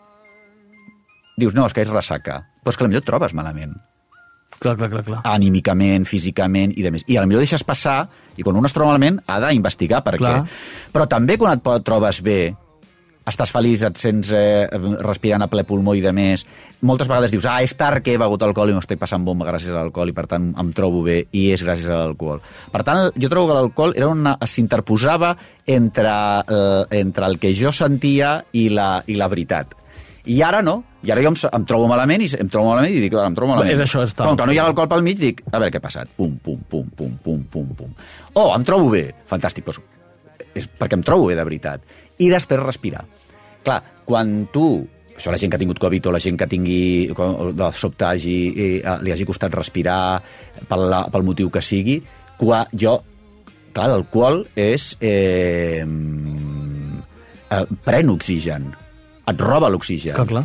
dius, 1.41 1.55
no, 1.57 1.67
és 1.67 1.75
que 1.75 1.85
és 1.85 1.91
ressaca. 1.91 2.43
Però 2.63 2.75
és 2.75 2.79
que 2.79 2.87
potser 2.87 3.03
et 3.03 3.09
trobes 3.09 3.35
malament 3.37 3.75
Clar, 4.65 4.77
clar, 4.79 4.89
clar, 4.89 5.03
clar. 5.05 5.21
anímicament, 5.29 6.07
físicament 6.09 6.73
i 6.79 6.85
de 6.85 6.93
més. 6.95 7.03
I 7.11 7.19
potser 7.19 7.43
deixes 7.43 7.65
passar, 7.67 8.05
i 8.39 8.45
quan 8.47 8.57
un 8.57 8.65
es 8.65 8.73
troba 8.73 8.93
malament 8.93 9.19
ha 9.27 9.41
d'investigar 9.43 10.01
per 10.07 10.15
Clar. 10.17 10.37
què. 10.45 10.93
Però 10.95 11.09
també 11.11 11.37
quan 11.41 11.59
et 11.59 11.85
trobes 11.85 12.23
bé, 12.25 12.55
estàs 13.29 13.53
feliç, 13.53 13.83
et 13.87 14.01
sents 14.01 14.31
eh, 14.37 14.67
respirant 15.05 15.45
a 15.45 15.49
ple 15.49 15.65
pulmó 15.65 15.95
i 15.97 16.03
de 16.05 16.13
més, 16.13 16.45
moltes 16.85 17.09
vegades 17.09 17.33
dius, 17.33 17.47
ah, 17.49 17.61
és 17.65 17.73
perquè 17.77 18.15
he 18.15 18.21
begut 18.21 18.43
alcohol 18.45 18.73
i 18.73 18.77
m'ho 18.77 18.83
estic 18.85 19.01
passant 19.01 19.25
bomba 19.25 19.47
gràcies 19.49 19.73
a 19.73 19.79
l'alcohol 19.79 20.13
i 20.13 20.17
per 20.17 20.27
tant 20.31 20.51
em 20.61 20.73
trobo 20.77 21.03
bé 21.07 21.23
i 21.33 21.47
és 21.55 21.65
gràcies 21.65 21.89
a 21.89 22.03
l'alcohol. 22.03 22.43
Per 22.73 22.83
tant, 22.85 23.07
jo 23.17 23.31
trobo 23.33 23.49
que 23.51 23.61
l'alcohol 23.61 23.97
era 23.97 24.11
una, 24.13 24.37
s'interposava 24.45 25.35
entre, 25.67 26.13
eh, 26.45 27.01
entre 27.01 27.31
el 27.31 27.41
que 27.41 27.55
jo 27.57 27.73
sentia 27.73 28.37
i 28.53 28.69
la, 28.69 28.99
i 29.07 29.17
la 29.21 29.31
veritat. 29.33 29.73
I 30.25 30.39
ara 30.41 30.63
no, 30.65 30.79
i 31.05 31.11
ara 31.13 31.21
jo 31.21 31.33
em, 31.35 31.37
em 31.53 31.65
trobo 31.69 31.89
malament 31.89 32.23
i 32.25 32.29
em 32.41 32.49
trobo 32.49 32.71
malament 32.71 32.95
i 32.97 33.01
dic, 33.03 33.13
"Ara 33.13 33.29
em 33.29 33.35
trobo 33.37 33.53
malament. 33.53 33.75
És 33.75 33.83
això, 33.85 34.05
és 34.05 34.15
tal. 34.17 34.31
Com 34.31 34.39
que 34.41 34.47
no 34.47 34.53
hi 34.53 34.61
ha 34.61 34.65
alcohol 34.65 34.89
pel 34.89 35.03
mig, 35.05 35.19
dic, 35.21 35.43
a 35.51 35.59
veure 35.59 35.71
què 35.73 35.81
ha 35.83 35.85
passat. 35.85 36.09
Pum, 36.17 36.39
pum, 36.45 36.61
pum, 36.69 36.89
pum, 36.97 37.19
pum, 37.25 37.43
pum, 37.45 37.67
pum. 37.77 37.91
Oh, 38.33 38.55
em 38.55 38.65
trobo 38.65 38.89
bé. 38.91 39.11
Fantàstic, 39.29 39.67
doncs, 39.69 39.83
és 40.55 40.67
perquè 40.79 40.97
em 40.97 41.03
trobo 41.05 41.29
bé 41.29 41.37
de 41.37 41.45
veritat. 41.45 41.85
I 42.19 42.29
després 42.31 42.61
respirar. 42.63 43.05
Clar, 43.65 43.81
quan 44.05 44.47
tu 44.53 44.67
això 45.15 45.31
la 45.31 45.39
gent 45.39 45.53
que 45.53 45.57
ha 45.57 45.63
tingut 45.63 45.79
Covid 45.79 46.09
o 46.11 46.13
la 46.15 46.19
gent 46.23 46.37
que 46.37 46.47
tingui 46.51 47.09
de 47.09 47.69
sobte 47.79 48.05
hagi, 48.09 48.39
eh, 48.83 48.97
li 49.07 49.13
hagi 49.15 49.25
costat 49.29 49.55
respirar 49.55 50.21
pel, 50.69 50.89
la, 50.91 51.05
pel 51.11 51.23
motiu 51.27 51.51
que 51.55 51.63
sigui, 51.63 52.01
qua, 52.41 52.65
jo, 52.75 52.97
clar, 53.73 53.89
l'alcohol 53.93 54.43
és... 54.59 54.97
Eh, 55.01 55.85
eh, 57.51 57.63
pren 57.87 58.11
oxigen, 58.11 58.73
et 59.31 59.41
roba 59.41 59.71
l'oxigen 59.73 60.17
Clar, 60.19 60.27
clar. 60.27 60.45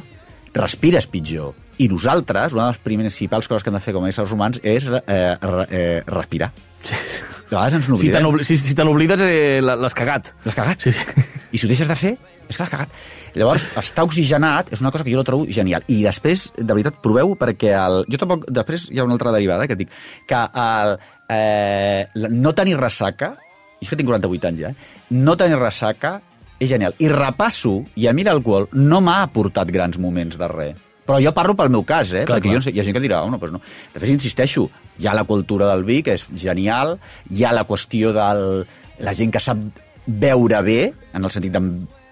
respires 0.55 1.09
pitjor. 1.09 1.55
I 1.79 1.87
nosaltres, 1.87 2.53
una 2.53 2.67
de 2.67 2.73
les 2.75 2.81
principals 2.83 3.47
coses 3.47 3.63
que 3.63 3.71
hem 3.71 3.77
de 3.79 3.83
fer 3.83 3.93
com 3.95 4.03
a 4.05 4.09
éssers 4.11 4.31
humans 4.35 4.59
és 4.61 4.85
eh, 4.85 5.35
re, 5.39 5.65
eh, 5.71 5.99
respirar. 6.07 6.51
A 7.49 7.55
vegades 7.55 7.79
ens 7.79 7.85
Si 7.87 7.91
n'oblidem. 7.91 8.43
si, 8.45 8.57
si 8.61 8.75
te 8.77 8.85
n'oblides, 8.85 9.21
eh, 9.25 9.59
l'has 9.63 9.95
cagat. 9.97 10.33
L'has 10.45 10.55
cagat. 10.57 10.83
Sí, 10.85 10.91
sí. 10.93 11.05
I 11.51 11.57
si 11.57 11.65
ho 11.65 11.71
deixes 11.71 11.89
de 11.89 11.97
fer, 11.97 12.13
és 12.49 12.57
que 12.57 12.63
l'has 12.63 12.71
cagat. 12.71 12.95
Llavors, 13.37 13.67
estar 13.81 14.05
oxigenat 14.07 14.71
és 14.73 14.81
una 14.83 14.91
cosa 14.93 15.05
que 15.05 15.13
jo 15.13 15.21
la 15.21 15.27
trobo 15.27 15.47
genial. 15.49 15.85
I 15.89 16.01
després, 16.05 16.47
de 16.57 16.69
veritat, 16.69 16.97
proveu 17.03 17.35
perquè 17.39 17.75
el... 17.77 18.03
jo 18.09 18.21
tampoc... 18.21 18.47
Després 18.53 18.87
hi 18.89 19.01
ha 19.01 19.05
una 19.07 19.17
altra 19.17 19.33
derivada 19.35 19.67
que 19.69 19.77
et 19.77 19.83
dic 19.83 19.93
que 20.29 20.41
el, 20.63 20.97
eh, 21.35 22.27
no 22.33 22.53
tenir 22.57 22.77
ressaca, 22.79 23.35
i 23.79 23.85
és 23.85 23.91
que 23.91 23.99
tinc 23.99 24.09
48 24.09 24.51
anys 24.51 24.65
ja, 24.65 24.73
eh? 24.73 25.07
no 25.15 25.37
tenir 25.39 25.59
ressaca 25.61 26.17
és 26.59 26.69
genial. 26.69 26.97
I 26.99 27.09
repasso, 27.13 27.79
i 27.95 28.09
a 28.09 28.13
mi 28.13 28.25
l'alcohol 28.27 28.67
no 28.75 28.99
m'ha 29.01 29.21
aportat 29.23 29.69
grans 29.71 29.97
moments 30.01 30.37
de 30.39 30.49
res. 30.51 30.85
Però 31.09 31.17
jo 31.23 31.31
parlo 31.33 31.55
pel 31.57 31.71
meu 31.73 31.81
cas, 31.87 32.11
eh? 32.13 32.25
Clar, 32.27 32.37
perquè 32.37 32.49
clar. 32.49 32.57
jo 32.57 32.59
no 32.59 32.65
sé, 32.67 32.73
hi 32.75 32.81
ha 32.81 32.85
gent 32.85 32.93
que 32.93 33.01
dirà, 33.01 33.23
oh, 33.25 33.31
no, 33.33 33.39
doncs 33.41 33.55
no. 33.55 33.61
De 33.95 34.01
fet, 34.01 34.11
insisteixo, 34.13 34.67
hi 34.99 35.07
ha 35.09 35.15
la 35.17 35.23
cultura 35.25 35.71
del 35.71 35.85
vi, 35.87 36.03
que 36.05 36.13
és 36.19 36.25
genial, 36.37 36.99
hi 37.33 37.45
ha 37.47 37.53
la 37.55 37.65
qüestió 37.65 38.11
de 38.13 38.27
la 38.99 39.15
gent 39.17 39.31
que 39.33 39.41
sap 39.41 39.63
veure 40.09 40.61
bé, 40.65 40.81
en 41.13 41.25
el 41.25 41.31
sentit 41.33 41.53
de 41.53 41.61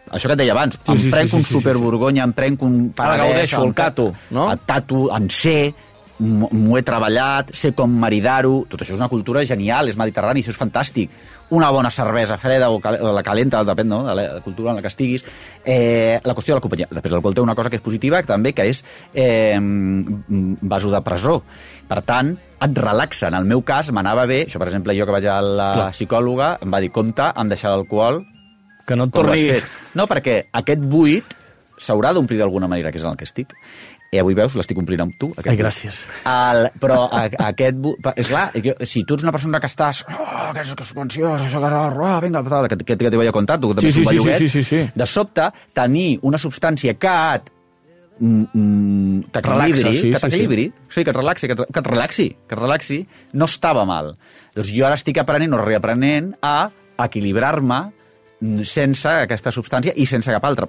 això 0.08 0.30
que 0.30 0.38
et 0.38 0.40
deia 0.40 0.54
abans, 0.56 0.78
Sí, 0.78 0.94
em 0.94 1.02
sí, 1.02 1.10
prenc 1.12 1.30
sí, 1.30 1.36
un 1.36 1.44
sí, 1.44 1.50
sí, 1.50 1.58
superborgonya, 1.58 2.24
em 2.24 2.34
prenc 2.34 2.62
un 2.64 2.78
Ara 2.98 3.18
gaudeixo, 3.18 3.64
el 3.64 3.74
cato, 3.76 4.14
no? 4.32 4.50
El 4.52 4.62
tato, 4.66 5.08
en 5.16 5.30
sé, 5.34 5.74
m'ho 6.20 6.78
he 6.78 6.84
treballat, 6.86 7.52
sé 7.54 7.74
com 7.78 7.92
maridar-ho, 8.02 8.64
tot 8.70 8.82
això 8.82 8.96
és 8.96 9.02
una 9.02 9.10
cultura 9.12 9.44
genial, 9.46 9.90
és 9.92 10.00
mediterrani, 10.00 10.42
això 10.42 10.54
és 10.56 10.60
fantàstic. 10.60 11.12
Una 11.56 11.70
bona 11.72 11.90
cervesa 11.94 12.36
freda 12.38 12.68
o, 12.70 12.82
cal 12.84 12.98
la 13.00 13.24
calenta, 13.24 13.62
depèn 13.64 13.88
no? 13.88 14.02
de 14.04 14.16
la 14.18 14.26
cultura 14.44 14.74
en 14.74 14.80
la 14.80 14.84
que 14.84 14.92
estiguis. 14.92 15.24
Eh, 15.64 16.20
la 16.24 16.36
qüestió 16.36 16.54
de 16.54 16.60
la 16.60 16.66
companyia. 16.66 16.90
Després 16.92 17.14
l'alcohol 17.14 17.38
té 17.38 17.44
una 17.46 17.56
cosa 17.56 17.72
que 17.72 17.80
és 17.80 17.86
positiva, 17.86 18.20
també, 18.28 18.52
que 18.58 18.68
és 18.68 18.84
eh, 19.14 19.56
vasodepressor. 19.58 21.44
Per 21.88 22.02
tant, 22.04 22.34
et 22.36 22.82
relaxa. 22.84 23.30
En 23.32 23.40
el 23.40 23.48
meu 23.48 23.64
cas, 23.64 23.94
m'anava 23.96 24.28
bé, 24.28 24.44
això 24.48 24.60
per 24.60 24.68
exemple, 24.68 24.96
jo 24.98 25.08
que 25.08 25.16
vaig 25.16 25.30
a 25.32 25.40
la 25.42 25.70
Clar. 25.80 25.92
psicòloga, 25.96 26.58
em 26.66 26.74
va 26.74 26.84
dir, 26.84 26.92
compte 26.92 27.32
amb 27.34 27.54
deixar 27.54 27.72
l'alcohol 27.76 28.26
Que 28.88 28.96
no 28.96 29.10
et 29.10 29.12
torni... 29.12 29.50
No, 30.00 30.06
perquè 30.08 30.46
aquest 30.56 30.84
buit 30.88 31.34
s'haurà 31.78 32.14
d'omplir 32.16 32.40
d'alguna 32.40 32.70
manera, 32.72 32.92
que 32.92 33.02
és 33.02 33.06
en 33.06 33.12
el 33.12 33.18
que 33.20 33.28
estic. 33.28 33.52
I 34.16 34.22
avui 34.22 34.38
veus, 34.38 34.54
l'estic 34.56 34.78
omplint 34.80 35.02
amb 35.04 35.18
tu. 35.20 35.28
Aquest 35.36 35.50
Ai, 35.52 35.58
gràcies. 35.60 35.98
El, 36.32 36.70
però 36.80 37.02
a, 37.12 37.26
a 37.28 37.50
aquest... 37.50 37.82
És 38.16 38.30
clar, 38.32 38.46
jo, 38.64 38.74
si 38.88 39.02
tu 39.04 39.18
ets 39.18 39.26
una 39.26 39.34
persona 39.36 39.60
que 39.60 39.68
estàs... 39.68 40.00
Oh, 40.08 40.54
que 40.56 40.64
és, 40.64 40.72
que 40.80 40.86
és 40.88 40.94
ansiós, 41.04 41.44
això 41.44 41.60
que... 41.60 41.72
Oh, 41.76 42.14
vinga, 42.24 42.42
tal, 42.48 42.70
que, 42.72 42.78
que, 42.88 42.96
que 42.96 43.12
t'ho 43.12 43.20
vaig 43.20 43.34
contar, 43.36 43.58
tu 43.60 43.74
que 43.74 43.82
també 43.82 43.92
Sí, 43.92 43.98
sí, 44.00 44.06
sí, 44.06 44.14
belluguet. 44.14 44.40
sí, 44.40 44.48
sí, 44.48 44.64
sí, 44.64 44.70
sí. 44.86 44.96
De 44.96 45.08
sobte, 45.12 45.50
tenir 45.76 46.08
una 46.24 46.40
substància 46.40 46.96
que 46.96 47.18
et 47.36 47.52
mm, 48.20 48.48
mm, 48.54 49.20
t'equilibri, 49.36 49.84
Relaxa, 49.84 49.92
sí, 50.00 50.14
que 50.14 50.22
sí, 50.22 50.24
t'equilibri, 50.24 50.66
sí, 50.88 51.04
que 51.04 51.12
et 51.12 51.20
relaxi, 51.20 51.52
que 51.52 51.60
et, 51.60 51.66
que 51.68 51.84
et 51.84 51.92
relaxi, 51.92 52.30
que 52.48 52.56
et 52.56 52.64
relaxi, 52.64 53.02
no 53.34 53.52
estava 53.52 53.84
mal. 53.90 54.14
Doncs 54.56 54.72
jo 54.72 54.88
ara 54.88 54.96
estic 54.96 55.20
aprenent 55.20 55.54
o 55.54 55.60
reaprenent 55.62 56.32
a 56.42 56.56
equilibrar-me 57.04 57.84
mm, 58.40 58.64
sense 58.64 59.20
aquesta 59.28 59.52
substància 59.52 59.92
i 60.00 60.08
sense 60.08 60.32
cap 60.32 60.48
altra. 60.48 60.66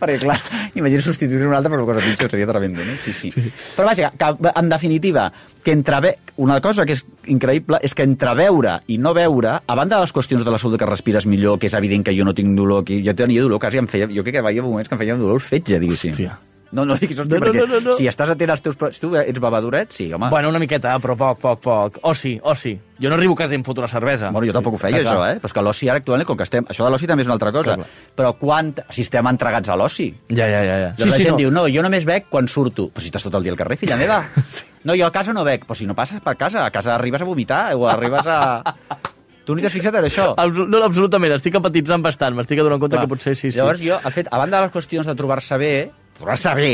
Perquè 0.00 0.20
clar, 0.22 0.38
imagina 0.74 1.02
substituir 1.04 1.46
un 1.46 1.54
altre 1.56 1.72
per 1.72 1.80
una 1.80 1.88
cosa 1.88 2.04
pitjor, 2.04 2.30
seria 2.30 2.46
tremendo, 2.46 2.84
no? 2.84 2.96
Sí, 3.02 3.12
sí. 3.12 3.32
Però 3.76 3.88
vaja, 3.88 4.12
que, 4.16 4.30
en 4.54 4.68
definitiva, 4.72 5.30
que 5.62 5.72
entre 5.72 6.00
ve... 6.00 6.14
una 6.36 6.60
cosa 6.60 6.84
que 6.84 6.96
és 6.96 7.04
increïble 7.30 7.78
és 7.86 7.94
que 7.94 8.02
entre 8.02 8.32
veure 8.34 8.80
i 8.90 8.98
no 8.98 9.12
veure, 9.14 9.60
a 9.62 9.76
banda 9.78 9.96
de 9.96 10.02
les 10.02 10.14
qüestions 10.14 10.42
de 10.44 10.50
la 10.50 10.58
salut 10.58 10.80
que 10.80 10.88
respires 10.88 11.28
millor, 11.30 11.60
que 11.62 11.70
és 11.70 11.76
evident 11.78 12.02
que 12.02 12.14
jo 12.16 12.26
no 12.26 12.34
tinc 12.34 12.56
dolor, 12.58 12.82
que 12.84 12.98
jo 13.04 13.14
tenia 13.14 13.44
dolor, 13.44 13.62
quasi 13.62 13.78
em 13.78 13.86
feia, 13.86 14.10
jo 14.10 14.26
crec 14.26 14.40
que 14.40 14.42
hi 14.42 14.50
havia 14.50 14.66
moments 14.66 14.90
que 14.90 14.98
em 14.98 15.04
feien 15.04 15.22
dolor 15.22 15.40
fetge, 15.44 15.78
diguéssim. 15.78 16.16
Hòstia. 16.16 16.53
No, 16.74 16.84
no 16.84 16.96
diguis, 16.98 17.20
hòstia, 17.22 17.38
No, 17.38 17.46
no, 17.46 17.52
perquè 17.52 17.62
no, 17.62 17.66
no, 17.70 17.80
no. 17.90 17.94
si 17.98 18.08
estàs 18.10 18.32
atent 18.34 18.50
als 18.50 18.62
teus... 18.64 18.98
tu 18.98 19.12
ets 19.20 19.40
bevadoret, 19.40 19.92
sí, 19.94 20.08
home. 20.12 20.28
Bueno, 20.32 20.50
una 20.50 20.58
miqueta, 20.62 20.96
però 21.02 21.14
poc, 21.18 21.38
poc, 21.42 21.60
poc. 21.62 21.98
Oci, 22.10 22.34
oci. 22.42 22.74
Jo 23.00 23.10
no 23.10 23.18
arribo 23.18 23.36
a 23.36 23.40
casa 23.44 23.54
i 23.54 23.58
em 23.60 23.64
foto 23.66 23.84
la 23.84 23.90
cervesa. 23.90 24.32
Bueno, 24.34 24.48
jo 24.50 24.56
tampoc 24.56 24.74
ho 24.74 24.80
feia, 24.82 25.00
això, 25.02 25.20
eh? 25.28 25.38
Però 25.38 25.50
és 25.50 25.54
que 25.54 25.64
l'oci 25.66 25.90
ara 25.90 26.02
actualment, 26.02 26.26
com 26.26 26.38
que 26.40 26.46
estem... 26.46 26.66
Això 26.70 26.86
de 26.86 26.90
l'oci 26.94 27.08
també 27.10 27.22
és 27.22 27.30
una 27.30 27.38
altra 27.38 27.54
cosa. 27.54 27.78
Clar, 27.78 27.86
clar. 27.86 28.12
Però 28.18 28.34
quan... 28.40 28.74
Si 28.90 29.06
estem 29.06 29.30
entregats 29.30 29.70
a 29.70 29.78
l'oci. 29.78 30.10
Ja, 30.34 30.50
ja, 30.50 30.60
ja. 30.66 30.76
ja. 30.82 30.92
Sí, 30.98 31.08
la 31.10 31.22
gent 31.22 31.34
no. 31.36 31.40
diu, 31.44 31.54
no, 31.54 31.66
jo 31.70 31.86
només 31.86 32.06
bec 32.08 32.26
quan 32.30 32.50
surto. 32.50 32.90
Però 32.94 33.04
si 33.04 33.14
estàs 33.14 33.26
tot 33.26 33.38
el 33.38 33.46
dia 33.46 33.54
al 33.54 33.60
carrer, 33.60 33.78
filla 33.80 34.00
meva. 34.00 34.22
No, 34.84 34.92
jo 34.92 35.06
a 35.06 35.12
casa 35.14 35.32
no 35.32 35.46
bec. 35.48 35.62
Però 35.64 35.72
si 35.78 35.86
no 35.88 35.94
passes 35.96 36.20
per 36.20 36.34
casa, 36.36 36.66
a 36.66 36.70
casa 36.70 36.92
arribes 36.92 37.22
a 37.24 37.24
vomitar 37.24 37.70
o 37.72 37.86
arribes 37.88 38.26
a... 38.28 38.74
Tu 39.44 39.52
ni 39.52 39.64
t'has 39.64 39.74
fixat 39.76 39.96
en 39.98 40.06
això? 40.08 40.30
No, 40.56 40.80
absolutament, 40.86 41.34
estic 41.36 41.56
empatitzant 41.58 42.04
bastant, 42.04 42.36
m'estic 42.36 42.62
adonant 42.62 42.80
compte 42.80 42.96
Clar. 42.96 43.04
que 43.04 43.12
potser 43.12 43.34
sí, 43.36 43.50
sí. 43.50 43.58
Llavors 43.58 43.82
jo, 43.84 43.98
el 44.00 44.14
fet, 44.14 44.30
a 44.32 44.40
banda 44.40 44.56
de 44.56 44.66
les 44.66 44.72
qüestions 44.72 45.08
de 45.08 45.14
trobar-se 45.18 45.58
bé, 45.60 45.72
trobar-se 46.18 46.54
bé, 46.54 46.72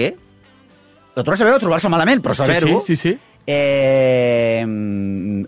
de 1.17 1.23
trobar-se 1.23 1.45
bé 1.45 1.53
o 1.55 1.59
trobar-se 1.63 1.89
malament, 1.93 2.23
però 2.23 2.35
saber-ho, 2.37 2.81
Sí, 2.85 2.95
sí, 2.95 2.97
sí, 2.97 3.11
sí. 3.11 3.19
Eh, 3.51 4.63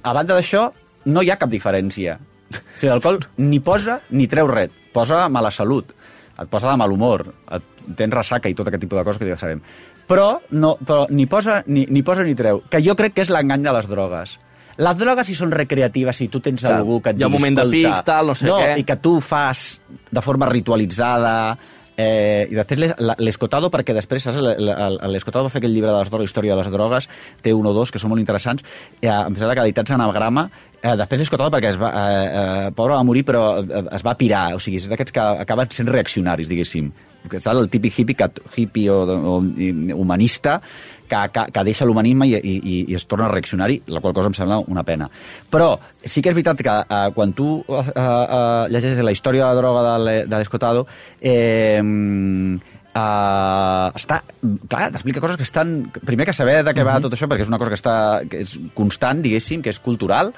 a 0.02 0.12
banda 0.12 0.36
d'això, 0.36 0.68
no 1.12 1.22
hi 1.22 1.30
ha 1.30 1.38
cap 1.40 1.50
diferència. 1.52 2.18
O 2.52 2.56
sigui, 2.76 2.90
l'alcohol 2.90 3.20
ni 3.40 3.60
posa 3.64 4.00
ni 4.10 4.26
treu 4.28 4.48
res. 4.50 4.72
Posa 4.92 5.24
mala 5.32 5.50
salut, 5.54 5.92
et 6.36 6.48
posa 6.52 6.68
de 6.70 6.76
mal 6.76 6.92
humor, 6.92 7.24
et 7.56 7.62
tens 7.96 8.12
ressaca 8.12 8.50
i 8.50 8.54
tot 8.58 8.68
aquest 8.68 8.82
tipus 8.84 8.98
de 9.00 9.04
coses 9.06 9.20
que 9.22 9.28
ja 9.30 9.38
sabem. 9.40 9.62
Però, 10.08 10.40
no, 10.50 10.74
però 10.82 11.06
ni, 11.10 11.24
posa, 11.30 11.62
ni, 11.66 11.86
ni 11.88 12.02
posa 12.04 12.24
ni 12.26 12.34
treu, 12.36 12.60
que 12.68 12.82
jo 12.84 12.96
crec 12.98 13.14
que 13.16 13.24
és 13.24 13.30
l'engany 13.32 13.62
de 13.64 13.72
les 13.72 13.88
drogues. 13.88 14.34
Les 14.82 14.96
drogues, 14.98 15.26
si 15.28 15.34
són 15.36 15.52
recreatives, 15.52 16.16
si 16.16 16.28
tu 16.32 16.40
tens 16.44 16.60
Clar, 16.60 16.78
algú 16.80 16.98
que 17.04 17.12
et 17.12 17.20
hi 17.20 17.24
ha 17.24 17.28
un 17.28 17.32
digui, 17.32 17.40
moment 17.40 17.56
de 17.56 17.62
"Escolta", 17.62 17.96
pic, 17.96 18.06
tal, 18.08 18.26
no 18.32 18.34
sé 18.34 18.46
no, 18.48 18.58
què. 18.58 18.78
i 18.80 18.84
que 18.88 18.96
tu 19.04 19.14
fas 19.20 19.80
de 20.10 20.20
forma 20.24 20.48
ritualitzada, 20.48 21.56
Eh, 21.96 22.48
I 22.50 22.56
després 22.56 22.94
l'Escotado, 23.20 23.68
perquè 23.72 23.92
després, 23.92 24.24
l'Escotado 24.32 25.44
va 25.44 25.52
fer 25.52 25.60
aquell 25.60 25.74
llibre 25.74 25.92
de 25.92 25.98
les 25.98 26.10
drogues, 26.10 26.30
història 26.30 26.56
de 26.56 26.62
les 26.62 26.72
drogues, 26.72 27.08
té 27.44 27.52
un 27.52 27.68
o 27.68 27.74
dos 27.76 27.92
que 27.92 28.00
són 28.00 28.14
molt 28.14 28.22
interessants, 28.22 28.64
eh, 29.00 29.10
em 29.10 29.36
sembla 29.36 29.54
que 29.58 29.66
editats 29.66 29.92
en 29.92 30.00
anagrama, 30.00 30.48
eh, 30.80 30.96
després 30.96 31.20
l'Escotado 31.20 31.52
perquè 31.52 31.74
es 31.74 31.80
va, 31.80 31.92
eh, 31.92 32.26
eh, 32.26 32.70
pobre 32.76 32.96
va 32.96 33.04
morir 33.04 33.24
però 33.28 33.44
eh, 33.60 33.84
es 33.92 34.04
va 34.06 34.16
pirar, 34.16 34.54
o 34.56 34.60
sigui, 34.60 34.80
és 34.80 34.88
d'aquests 34.88 35.12
que 35.12 35.26
acaben 35.44 35.70
sent 35.70 35.92
reaccionaris, 35.92 36.48
diguéssim. 36.48 36.92
Que 37.30 37.38
està 37.38 37.52
el 37.54 37.68
típic 37.70 38.00
hippie, 38.00 38.26
hippie 38.56 38.90
o, 38.90 39.04
o, 39.06 39.36
humanista 39.94 40.56
que, 41.12 41.22
que, 41.36 41.44
que 41.52 41.64
deixa 41.68 41.84
l'humanisme 41.88 42.26
i, 42.30 42.34
i, 42.40 42.56
i, 42.72 42.96
es 42.96 43.04
torna 43.10 43.28
reaccionari, 43.28 43.82
la 43.92 44.00
qual 44.00 44.16
cosa 44.16 44.32
em 44.32 44.36
sembla 44.40 44.62
una 44.72 44.82
pena. 44.88 45.10
Però 45.52 45.74
sí 46.02 46.24
que 46.24 46.32
és 46.32 46.38
veritat 46.38 46.64
que 46.64 46.76
eh, 46.82 47.04
quan 47.14 47.36
tu 47.36 47.58
eh, 47.68 47.84
eh, 47.92 48.66
llegeixes 48.72 49.04
la 49.04 49.12
història 49.14 49.44
de 49.44 49.52
la 49.52 49.60
droga 49.60 49.82
de 49.90 49.96
l'e- 50.06 50.22
de 50.26 50.40
l'Escotado, 50.40 50.86
eh, 51.20 51.76
eh, 52.94 53.88
està, 54.00 54.22
clar, 54.68 54.88
t'explica 54.92 55.22
coses 55.22 55.38
que 55.40 55.46
estan... 55.48 55.76
Primer 56.04 56.26
que 56.28 56.34
saber 56.36 56.60
de 56.66 56.74
què 56.76 56.84
va 56.86 56.98
tot 57.04 57.14
això, 57.16 57.28
perquè 57.30 57.46
és 57.46 57.52
una 57.52 57.60
cosa 57.62 57.72
que, 57.72 57.78
està, 57.80 57.94
que 58.28 58.42
és 58.46 58.56
constant, 58.76 59.22
diguéssim, 59.24 59.62
que 59.64 59.72
és 59.72 59.80
cultural, 59.82 60.32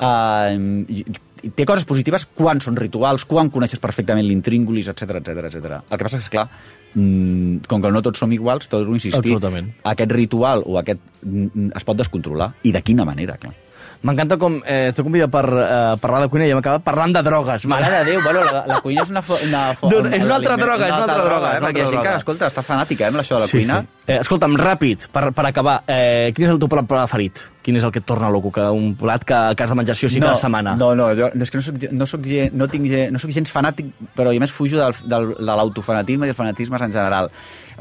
eh, 0.00 0.54
i- 0.88 1.04
i 1.40 1.48
té 1.56 1.64
coses 1.64 1.86
positives 1.88 2.26
quan 2.36 2.60
són 2.60 2.76
rituals, 2.76 3.22
quan 3.24 3.48
coneixes 3.48 3.80
perfectament 3.80 4.26
l'intríngulis, 4.28 4.90
etc 4.92 5.22
etc 5.22 5.46
etc. 5.48 5.78
El 5.88 5.96
que 5.96 6.04
passa 6.04 6.18
és 6.20 6.26
que, 6.28 6.36
clar, 6.36 6.50
mm, 6.94 7.66
com 7.70 7.82
que 7.82 7.90
no 7.92 8.02
tots 8.02 8.22
som 8.22 8.32
iguals, 8.32 8.68
tot 8.70 8.86
ho 8.86 8.94
insistir, 8.96 9.20
Absolutament. 9.20 9.72
aquest 9.84 10.12
ritual 10.12 10.64
o 10.66 10.78
aquest 10.80 11.00
mm, 11.22 11.72
es 11.76 11.86
pot 11.86 11.98
descontrolar. 11.98 12.52
I 12.62 12.72
de 12.72 12.82
quina 12.82 13.06
manera, 13.08 13.38
clar. 13.40 13.54
M'encanta 14.00 14.38
com 14.40 14.54
eh, 14.64 14.88
estic 14.88 15.04
convidat 15.04 15.28
per 15.28 15.42
eh, 15.44 15.96
parlar 16.00 16.22
de 16.24 16.28
cuina 16.32 16.46
i 16.48 16.52
hem 16.54 16.60
acabat 16.62 16.80
parlant 16.86 17.12
de 17.12 17.20
drogues. 17.20 17.66
Mare 17.68 17.90
de 17.92 17.98
Déu, 18.08 18.22
bueno, 18.24 18.44
la, 18.46 18.62
la 18.64 18.78
cuina 18.80 19.02
és 19.04 19.10
una... 19.12 19.20
Fo, 19.20 19.36
una 19.44 19.64
fo, 19.76 19.90
No, 19.92 19.98
és 20.08 20.24
una 20.24 20.38
altra 20.38 20.56
droga, 20.56 20.86
és 20.88 20.94
una 20.94 21.02
altra 21.04 21.26
droga, 21.26 21.50
eh? 21.58 21.60
Perquè 21.66 21.84
sí 21.90 21.98
que, 22.00 22.14
escolta, 22.22 22.48
està 22.48 22.64
fanàtica, 22.64 23.04
eh, 23.04 23.12
amb 23.12 23.20
això 23.20 23.36
de 23.36 23.44
la 23.44 23.50
cuina. 23.52 23.80
Sí. 23.84 23.98
Eh, 24.06 24.16
escolta'm, 24.22 24.56
ràpid, 24.56 25.04
per, 25.12 25.26
per 25.36 25.44
acabar, 25.50 25.76
eh, 25.84 26.30
quin 26.32 26.48
és 26.48 26.54
el 26.54 26.62
teu 26.62 26.70
plat 26.72 26.88
preferit? 26.88 27.42
Quin 27.60 27.76
és 27.76 27.84
el 27.84 27.92
que 27.92 28.00
et 28.00 28.06
torna 28.08 28.30
loco? 28.32 28.48
Que 28.56 28.64
un 28.72 28.94
plat 28.98 29.26
que, 29.28 29.40
que 29.52 29.66
has 29.66 29.74
de 29.74 29.76
menjar 29.76 29.98
sí 30.00 30.08
o 30.08 30.12
sí 30.14 30.22
cada 30.24 30.40
setmana? 30.40 30.72
No, 30.80 30.94
no, 30.96 31.10
jo, 31.18 31.28
és 31.36 31.52
que 31.52 31.60
no 31.60 31.66
soc, 31.66 31.84
no 31.92 32.08
soc, 32.08 32.24
no 32.56 32.70
tinc, 32.72 32.88
no 33.12 33.20
soc 33.20 33.34
gens 33.36 33.52
fanàtic, 33.52 33.92
però 34.16 34.32
a 34.32 34.40
més 34.40 34.54
fujo 34.56 34.80
del, 34.80 34.96
del, 35.12 35.34
de 35.36 35.58
l'autofanatisme 35.60 36.24
i 36.24 36.32
dels 36.32 36.40
fanatismes 36.40 36.88
en 36.88 36.96
general. 36.96 37.28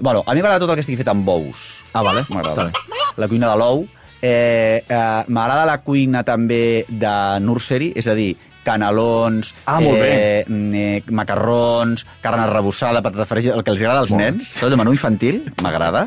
Bueno, 0.04 0.26
a 0.28 0.36
mi 0.36 0.44
m'agrada 0.44 0.66
tot 0.66 0.76
el 0.76 0.80
que 0.82 0.84
estigui 0.84 1.00
fet 1.00 1.12
amb 1.12 1.24
bous. 1.28 1.64
Ah, 1.94 2.04
vale. 2.04 2.26
M'agrada. 2.28 2.68
Bé. 2.68 3.08
La 3.20 3.32
cuina 3.32 3.56
de 3.56 3.64
l'ou. 3.64 3.88
Eh, 4.22 4.84
eh, 4.84 5.24
m'agrada 5.28 5.66
la 5.66 5.80
cuina 5.82 6.24
també 6.28 6.86
de 6.90 7.16
nursery, 7.40 7.94
és 7.96 8.08
a 8.08 8.16
dir, 8.18 8.34
canelons, 8.64 9.54
Ah, 9.66 9.80
molt 9.82 10.02
eh, 10.04 10.44
eh, 10.46 11.04
macarrons, 11.16 12.06
carn 12.22 12.44
arrebossada, 12.44 13.02
patata 13.02 13.26
fregida, 13.26 13.56
el 13.56 13.64
que 13.64 13.72
els 13.72 13.82
agrada 13.82 14.04
als 14.04 14.12
nens, 14.12 14.52
tot 14.60 14.70
el 14.70 14.78
menú 14.78 14.94
infantil, 14.94 15.46
m'agrada. 15.64 16.06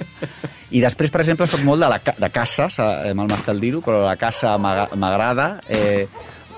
I 0.70 0.81
després, 0.85 1.11
per 1.12 1.22
exemple, 1.25 1.48
soc 1.51 1.64
molt 1.66 1.83
de, 1.83 1.88
la, 1.88 1.98
de 1.98 2.31
caça, 2.33 2.68
eh, 3.09 3.14
mal 3.16 3.29
m'està 3.31 3.53
el 3.57 3.61
dir-ho, 3.64 3.83
però 3.85 4.05
la 4.05 4.16
caça 4.20 4.55
m'agrada, 4.61 5.48
eh, 5.68 6.07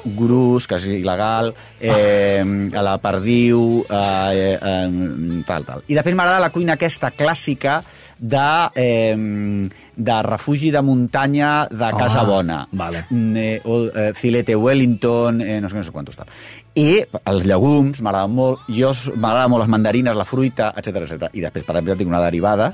grus, 0.05 0.67
que 0.69 0.77
és 0.77 0.85
il·legal, 1.01 1.55
eh, 1.81 2.45
a 2.77 2.83
la 2.85 2.99
perdiu, 3.01 3.85
eh, 3.89 4.59
eh, 4.61 5.43
tal, 5.49 5.65
tal. 5.65 5.85
I 5.89 5.97
després 5.97 6.17
m'agrada 6.19 6.43
la 6.45 6.53
cuina 6.53 6.77
aquesta 6.77 7.11
clàssica 7.17 7.81
de, 8.25 8.71
eh, 8.75 9.69
de 9.97 10.17
refugi 10.23 10.71
de 10.73 10.81
muntanya 10.81 11.67
de 11.71 11.91
Casa 11.99 12.21
Ah, 12.23 12.25
Bona. 12.25 12.59
vale. 12.73 13.05
Mm, 13.11 13.37
Eh, 13.37 13.61
o, 13.65 13.85
eh, 13.95 14.13
filete 14.15 14.57
Wellington, 14.57 15.41
eh, 15.43 15.61
no 15.61 15.69
sé, 15.69 15.75
no 15.77 15.83
sé 15.83 15.91
quantos 15.93 16.17
tal. 16.17 16.27
I 16.75 17.05
els 17.27 17.45
llegums 17.45 18.01
m'agraden 18.01 18.33
molt, 18.33 18.61
jo 18.69 18.93
m'agraden 19.15 19.51
molt 19.51 19.63
les 19.67 19.69
mandarines, 19.69 20.17
la 20.17 20.25
fruita, 20.25 20.73
etc 20.77 21.03
etc. 21.05 21.29
I 21.35 21.41
després, 21.45 21.65
per 21.65 21.77
exemple, 21.77 21.97
tinc 22.01 22.09
una 22.09 22.23
derivada 22.25 22.73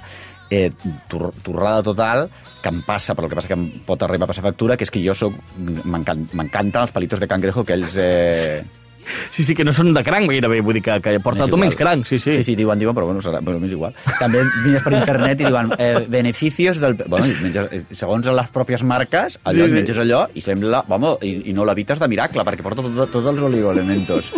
eh, 0.51 0.71
tor 1.09 1.33
torrada 1.43 1.83
total 1.83 2.29
que 2.63 2.69
em 2.69 2.83
passa, 2.83 3.15
però 3.15 3.25
el 3.27 3.31
que 3.31 3.37
passa 3.39 3.49
que 3.49 3.55
em 3.59 3.69
pot 3.87 4.03
arribar 4.03 4.25
a 4.25 4.33
passar 4.33 4.43
factura, 4.43 4.77
que 4.77 4.85
és 4.85 4.91
que 4.91 5.03
jo 5.03 5.15
soc 5.15 5.35
m'encan- 5.85 6.29
m'encanten 6.33 6.83
els 6.83 6.93
palitos 6.93 7.19
de 7.21 7.27
cangrejo 7.29 7.65
que 7.65 7.75
ells... 7.75 7.97
Eh, 7.97 8.63
Sí, 9.31 9.45
sí, 9.45 9.55
que 9.55 9.65
no 9.65 9.73
són 9.73 9.93
de 9.97 10.03
cranc, 10.07 10.29
gairebé, 10.31 10.61
vull 10.65 10.77
dir 10.79 10.83
que, 10.85 10.99
que 11.05 11.17
porta 11.25 11.47
igual. 11.47 11.61
menys 11.65 11.77
cranc, 11.79 12.07
sí, 12.07 12.19
sí. 12.19 12.33
Sí, 12.39 12.45
sí, 12.51 12.57
diuen, 12.59 12.79
diuen, 12.79 12.95
però 12.97 13.07
bueno, 13.09 13.23
serà, 13.25 13.41
però 13.45 13.59
m'és 13.63 13.73
igual. 13.73 13.95
També 14.19 14.45
mires 14.65 14.83
per 14.87 14.93
internet 14.99 15.41
i 15.41 15.49
diuen 15.49 15.73
eh, 15.79 16.05
beneficios 16.09 16.81
del... 16.83 16.95
Bueno, 17.07 17.27
i 17.27 17.37
menges, 17.43 17.69
eh, 17.73 17.83
segons 17.97 18.27
les 18.31 18.51
pròpies 18.55 18.83
marques, 18.85 19.39
allò, 19.45 19.65
Sí, 19.65 19.67
sí, 19.67 19.71
sí. 19.73 19.79
menges 19.81 19.99
allò 20.05 20.25
i 20.35 20.45
sembla... 20.45 20.85
Vamos, 20.91 21.19
i, 21.27 21.37
i 21.51 21.57
no 21.57 21.65
l'evites 21.69 21.99
de 22.01 22.09
miracle, 22.11 22.45
perquè 22.47 22.63
porta 22.67 22.83
tots 22.87 23.11
tot 23.13 23.31
els 23.33 23.43
oligoelementos. 23.51 24.33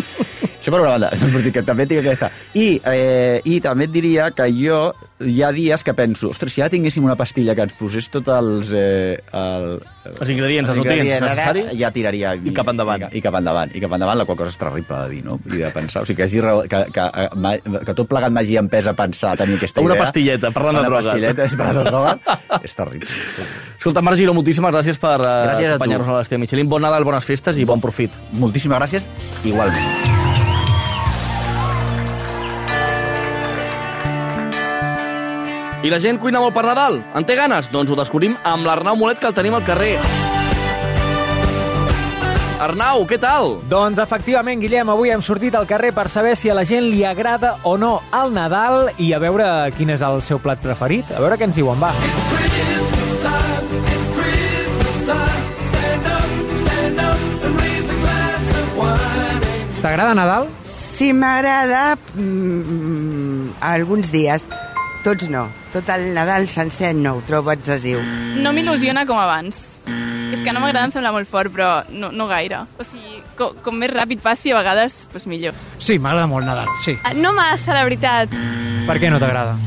Això 0.63 0.71
per 0.71 0.79
una 0.85 0.93
banda, 0.95 1.09
que 1.57 1.63
també 1.67 1.89
tinc 1.91 2.05
aquesta. 2.05 2.29
I, 2.55 2.77
eh, 2.87 3.41
I 3.51 3.57
també 3.65 3.89
et 3.89 3.93
diria 3.93 4.29
que 4.31 4.47
jo 4.55 4.93
hi 5.23 5.41
ha 5.43 5.49
dies 5.55 5.83
que 5.87 5.93
penso, 5.95 6.31
ostres, 6.31 6.53
si 6.55 6.63
ara 6.63 6.71
tinguéssim 6.71 7.03
una 7.07 7.17
pastilla 7.19 7.55
que 7.59 7.65
ens 7.67 7.75
posés 7.79 8.07
tots 8.11 8.31
els... 8.31 8.71
Eh, 8.71 9.19
el, 9.39 9.67
Els 10.21 10.31
ingredients, 10.35 10.71
els 10.71 10.79
nutrients 10.79 11.13
ara 11.19 11.27
necessaris. 11.29 11.69
Ja 11.79 11.91
tiraria... 11.95 12.33
I 12.39 12.55
cap 12.55 12.71
endavant. 12.71 13.09
I, 13.11 13.19
i 13.19 13.23
cap 13.23 13.35
endavant, 13.39 13.75
i 13.75 13.83
cap 13.83 13.93
endavant, 13.99 14.19
la 14.23 14.27
qual 14.27 14.39
cosa 14.39 14.51
és 14.55 14.59
terrible 14.59 14.99
de 15.03 15.11
dir, 15.17 15.21
no? 15.27 15.41
I 15.51 15.61
de 15.65 15.71
pensar, 15.75 16.03
o 16.03 16.07
sigui, 16.09 16.19
que, 16.23 16.29
hagi, 16.31 16.43
que, 16.71 16.81
que, 16.95 17.09
eh, 17.25 17.29
ma- 17.43 17.83
que 17.87 17.95
tot 17.99 18.11
plegat 18.11 18.35
m'hagi 18.35 18.59
empès 18.63 18.87
a 18.91 18.95
pensar, 18.99 19.35
a 19.35 19.43
tenir 19.43 19.59
aquesta 19.59 19.83
Una 19.83 19.95
idea. 19.97 20.05
pastilleta, 20.07 20.51
parlant 20.55 20.79
de 20.79 20.83
una 20.85 20.89
drogues. 20.91 21.11
pastilleta, 21.11 21.47
és 21.51 21.59
parlant 21.59 21.83
de 21.83 21.91
drogues, 21.91 22.41
és 22.71 22.79
terrible. 22.79 23.11
Escolta, 23.79 24.03
Marc 24.07 24.19
Giró, 24.23 24.35
moltíssimes 24.39 24.75
gràcies 24.75 24.99
per 25.03 25.19
uh, 25.19 25.29
Gràcies 25.51 25.71
a 25.71 25.77
acompanyar-nos 25.77 26.11
a 26.15 26.19
l'Estia 26.21 26.39
Michelin. 26.43 26.71
Bon 26.71 26.83
Nadal, 26.83 27.07
bones 27.07 27.27
festes 27.27 27.59
i 27.59 27.67
bon 27.67 27.83
profit. 27.83 28.15
Moltíssimes 28.43 28.79
gràcies, 28.83 29.07
igualment. 29.47 30.12
I 35.83 35.91
la 35.91 35.99
gent 35.99 36.21
cuina 36.23 36.39
molt 36.39 36.55
per 36.55 36.63
Nadal? 36.63 37.01
En 37.19 37.25
té 37.27 37.35
ganes? 37.35 37.67
Doncs 37.73 37.91
ho 37.91 37.97
descobrim 37.99 38.37
amb 38.47 38.63
l'Arnau 38.69 38.95
Molet, 38.97 39.19
que 39.19 39.27
el 39.27 39.35
tenim 39.35 39.57
al 39.59 39.65
carrer. 39.67 39.97
Arnau, 42.63 43.03
què 43.11 43.19
tal? 43.19 43.57
Doncs 43.67 43.99
efectivament, 43.99 44.63
Guillem, 44.63 44.93
avui 44.95 45.11
hem 45.11 45.25
sortit 45.27 45.57
al 45.59 45.67
carrer 45.67 45.91
per 45.97 46.07
saber 46.09 46.37
si 46.39 46.53
a 46.53 46.55
la 46.55 46.63
gent 46.63 46.87
li 46.87 47.03
agrada 47.03 47.57
o 47.67 47.75
no 47.75 47.97
el 48.15 48.31
Nadal 48.37 48.93
i 49.03 49.11
a 49.11 49.19
veure 49.19 49.49
quin 49.75 49.91
és 49.91 50.07
el 50.07 50.23
seu 50.23 50.39
plat 50.39 50.63
preferit. 50.63 51.11
A 51.11 51.19
veure 51.25 51.35
què 51.41 51.51
ens 51.51 51.59
diuen, 51.59 51.83
va. 51.83 51.91
Time. 53.27 53.73
T'agrada 59.83 60.15
Nadal? 60.15 60.45
Sí, 60.63 61.11
m'agrada 61.11 61.97
mm, 62.15 63.59
alguns 63.67 64.13
dies. 64.15 64.47
Tots 65.03 65.29
no. 65.33 65.49
Tot 65.73 65.89
el 65.91 66.13
Nadal 66.15 66.47
sencer 66.49 66.93
no, 66.95 67.17
ho 67.19 67.23
trobo 67.27 67.51
excessiu. 67.53 67.99
No 68.39 68.53
m'il·lusiona 68.55 69.03
com 69.09 69.19
abans. 69.19 69.59
És 70.33 70.41
que 70.41 70.53
no 70.55 70.63
m'agrada, 70.63 70.87
em 70.89 70.93
sembla 70.95 71.11
molt 71.13 71.29
fort, 71.29 71.51
però 71.53 71.83
no, 71.93 72.09
no 72.15 72.29
gaire. 72.31 72.63
O 72.81 72.87
sigui, 72.87 73.19
com, 73.37 73.57
com 73.65 73.77
més 73.83 73.91
ràpid 73.93 74.23
passi, 74.25 74.53
a 74.55 74.61
vegades, 74.61 75.03
doncs 75.13 75.27
millor. 75.29 75.59
Sí, 75.83 75.99
m'agrada 76.01 76.29
molt 76.31 76.47
Nadal, 76.49 76.71
sí. 76.85 76.95
Ah, 77.05 77.13
No 77.19 77.35
massa, 77.37 77.75
la 77.77 77.83
veritat, 77.85 78.33
Per 78.87 78.97
què 79.03 79.11
no 79.13 79.21
t'agrada? 79.23 79.59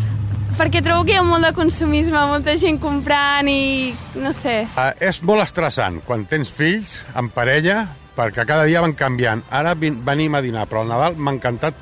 perquè 0.56 0.80
trobo 0.80 1.04
que 1.04 1.12
hi 1.12 1.18
ha 1.20 1.24
molt 1.28 1.44
de 1.44 1.50
consumisme, 1.52 2.16
molta 2.30 2.54
gent 2.56 2.78
comprant 2.80 3.50
i 3.52 3.92
no 4.24 4.32
sé. 4.32 4.62
Uh, 4.80 4.94
és 5.04 5.18
molt 5.28 5.44
estressant 5.44 5.98
quan 6.08 6.24
tens 6.32 6.48
fills 6.48 6.94
en 7.20 7.28
parella, 7.36 7.82
perquè 8.16 8.46
cada 8.48 8.64
dia 8.64 8.80
van 8.80 8.94
canviant. 8.96 9.42
Ara 9.52 9.74
venim 9.76 10.38
a 10.40 10.40
dinar, 10.42 10.64
però 10.72 10.86
el 10.86 10.94
Nadal 10.94 11.18
m'ha 11.20 11.34
encantat 11.36 11.76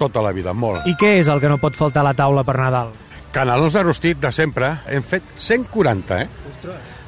tota 0.00 0.24
la 0.24 0.32
vida, 0.32 0.54
molt. 0.56 0.86
I 0.88 0.96
què 0.98 1.18
és 1.20 1.28
el 1.28 1.42
que 1.42 1.50
no 1.52 1.60
pot 1.60 1.76
faltar 1.76 2.02
a 2.02 2.10
la 2.10 2.16
taula 2.16 2.44
per 2.46 2.56
Nadal? 2.58 2.94
Canelons 3.30 3.76
de 3.76 3.82
rostit 3.84 4.18
de 4.18 4.32
sempre, 4.34 4.72
hem 4.90 5.04
fet 5.06 5.36
140, 5.36 6.22
eh? 6.24 6.28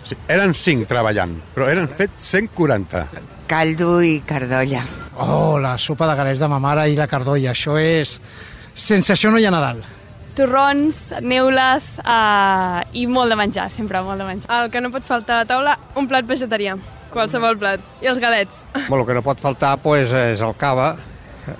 Sí, 0.06 0.18
eren 0.30 0.52
5 0.54 0.86
treballant, 0.90 1.32
però 1.54 1.66
eren 1.72 1.88
fet 1.90 2.14
140. 2.20 3.06
Caldo 3.50 3.96
i 4.04 4.20
cardolla. 4.26 4.84
Oh, 5.22 5.58
la 5.62 5.74
sopa 5.78 6.06
de 6.10 6.16
galets 6.18 6.42
de 6.42 6.48
ma 6.50 6.60
mare 6.62 6.86
i 6.90 6.96
la 6.98 7.08
cardolla, 7.10 7.52
això 7.52 7.78
és... 7.80 8.16
Sense 8.72 9.12
això 9.12 9.32
no 9.32 9.40
hi 9.40 9.44
ha 9.48 9.52
Nadal. 9.52 9.82
Torrons, 10.32 10.98
neules 11.20 11.88
uh, 12.00 12.80
i 12.96 13.04
molt 13.04 13.34
de 13.34 13.36
menjar, 13.36 13.66
sempre 13.74 14.00
molt 14.06 14.22
de 14.22 14.28
menjar. 14.30 14.62
El 14.62 14.70
que 14.72 14.80
no 14.80 14.92
pot 14.94 15.04
faltar 15.04 15.40
a 15.40 15.42
la 15.42 15.48
taula, 15.50 15.76
un 16.00 16.08
plat 16.08 16.28
vegetarià. 16.28 16.78
Qualsevol 17.12 17.58
plat. 17.60 17.82
I 18.00 18.08
els 18.08 18.20
galets. 18.22 18.62
Bueno, 18.86 19.02
el 19.02 19.08
que 19.10 19.18
no 19.18 19.24
pot 19.26 19.42
faltar 19.42 19.74
pues, 19.84 20.14
és 20.32 20.40
el 20.40 20.54
cava, 20.56 20.94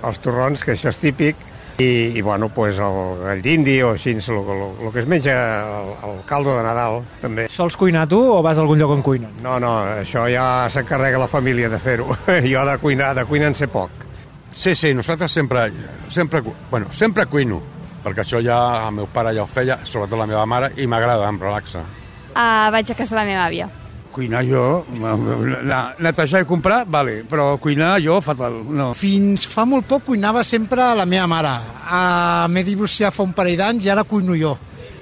els 0.01 0.21
torrons, 0.23 0.63
que 0.63 0.73
això 0.75 0.91
és 0.91 0.99
típic, 1.01 1.39
i, 1.77 2.13
i 2.17 2.21
bueno, 2.21 2.49
pues, 2.53 2.77
el 2.79 3.23
gall 3.23 3.41
d'indi 3.41 3.79
o 3.81 3.93
així, 3.95 4.13
el, 4.13 4.37
el, 4.37 4.63
el 4.85 4.91
que 4.93 5.01
es 5.01 5.09
menja, 5.09 5.33
el, 5.63 5.91
el 6.09 6.21
caldo 6.29 6.55
de 6.57 6.63
Nadal, 6.65 7.01
també. 7.21 7.47
Sols 7.49 7.77
cuinar 7.79 8.05
tu 8.09 8.19
o 8.21 8.41
vas 8.45 8.59
a 8.59 8.63
algun 8.63 8.79
lloc 8.79 8.93
on 8.93 9.03
cuinen? 9.05 9.33
No, 9.43 9.57
no, 9.63 9.73
això 10.03 10.27
ja 10.31 10.69
s'encarrega 10.69 11.21
la 11.21 11.29
família 11.31 11.71
de 11.73 11.81
fer-ho. 11.81 12.09
jo 12.53 12.65
de 12.69 12.77
cuinar, 12.81 13.13
de 13.17 13.25
cuinar 13.29 13.51
en 13.53 13.57
sé 13.57 13.69
poc. 13.73 14.05
Sí, 14.53 14.75
sí, 14.75 14.93
nosaltres 14.93 15.31
sempre, 15.31 15.71
sempre, 16.13 16.43
bueno, 16.69 16.91
sempre 16.93 17.25
cuino, 17.25 17.61
perquè 18.03 18.21
això 18.21 18.41
ja 18.45 18.59
el 18.85 18.99
meu 18.99 19.09
pare 19.09 19.33
ja 19.33 19.47
ho 19.47 19.49
feia, 19.49 19.79
sobretot 19.83 20.19
la 20.19 20.29
meva 20.29 20.45
mare, 20.45 20.75
i 20.77 20.85
m'agrada, 20.85 21.25
em 21.29 21.41
relaxa. 21.41 21.81
Uh, 22.33 22.69
vaig 22.73 22.91
a 22.91 22.97
casa 22.97 23.15
de 23.15 23.21
la 23.23 23.29
meva 23.29 23.47
àvia. 23.47 23.69
Cuinar 24.13 24.43
jo, 24.45 24.83
la, 25.65 25.79
netejar 25.97 26.43
i 26.43 26.45
comprar, 26.45 26.83
vale, 26.85 27.23
però 27.25 27.55
cuinar 27.57 27.95
jo 28.03 28.19
fatal, 28.21 28.59
no. 28.69 28.91
Fins 28.93 29.47
fa 29.49 29.65
molt 29.65 29.87
poc 29.89 30.05
cuinava 30.11 30.43
sempre 30.45 30.91
la 30.93 31.07
meva 31.09 31.25
mare. 31.31 31.55
Uh, 31.87 32.45
M'he 32.53 32.61
divorciat 32.67 33.15
fa 33.15 33.25
un 33.25 33.33
parell 33.33 33.57
d'anys 33.57 33.87
i 33.87 33.89
ara 33.89 34.05
cuino 34.05 34.37
jo. 34.37 34.53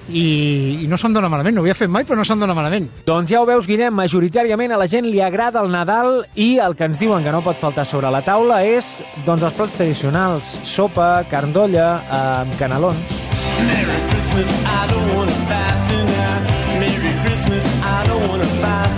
I, 0.08 0.82
I 0.82 0.86
no 0.90 0.96
se'm 0.98 1.12
dona 1.14 1.28
malament, 1.30 1.54
no 1.54 1.60
ho 1.60 1.66
havia 1.66 1.76
fet 1.78 1.90
mai, 1.92 2.02
però 2.08 2.16
no 2.18 2.24
se'm 2.26 2.40
dona 2.40 2.56
malament. 2.56 2.88
Doncs 3.06 3.30
ja 3.30 3.42
ho 3.42 3.46
veus, 3.46 3.68
Guillem, 3.68 3.94
majoritàriament 3.94 4.72
a 4.74 4.80
la 4.80 4.88
gent 4.90 5.06
li 5.06 5.20
agrada 5.22 5.60
el 5.62 5.70
Nadal 5.70 6.24
i 6.34 6.56
el 6.64 6.74
que 6.78 6.88
ens 6.88 6.98
diuen 6.98 7.22
que 7.22 7.34
no 7.34 7.42
pot 7.44 7.60
faltar 7.60 7.84
sobre 7.86 8.10
la 8.10 8.24
taula 8.26 8.62
és 8.66 8.96
doncs, 9.26 9.44
els 9.44 9.60
plats 9.60 9.76
tradicionals, 9.78 10.48
sopa, 10.66 11.12
carn 11.30 11.52
d'olla, 11.54 11.90
eh, 12.02 12.22
amb 12.42 12.58
canelons. 12.58 13.20
Merry 13.68 14.00
Christmas, 14.10 14.50
I 14.66 14.88
don't 14.90 15.14
wanna 15.14 15.38
fight 15.46 15.78
tonight. 15.92 16.50
Merry 16.82 17.14
Christmas, 17.22 17.64
I 17.84 18.08
don't 18.08 18.28
wanna 18.28 18.50
fight. 18.58 18.91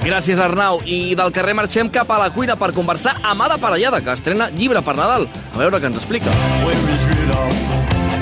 Gràcies, 0.00 0.40
Arnau. 0.42 0.80
I 0.88 1.14
del 1.14 1.30
carrer 1.32 1.54
marxem 1.54 1.90
cap 1.92 2.08
a 2.10 2.18
la 2.18 2.30
cuina 2.34 2.56
per 2.58 2.72
conversar 2.76 3.12
amb 3.22 3.44
Ada 3.46 3.58
Parellada, 3.62 4.00
que 4.02 4.14
estrena 4.16 4.48
llibre 4.50 4.82
per 4.82 4.96
Nadal. 4.98 5.28
A 5.54 5.60
veure 5.60 5.78
què 5.78 5.90
ens 5.90 6.00
explica. 6.00 6.32
Where 6.64 6.96
is 6.96 7.04
Rudolph? 7.12 7.60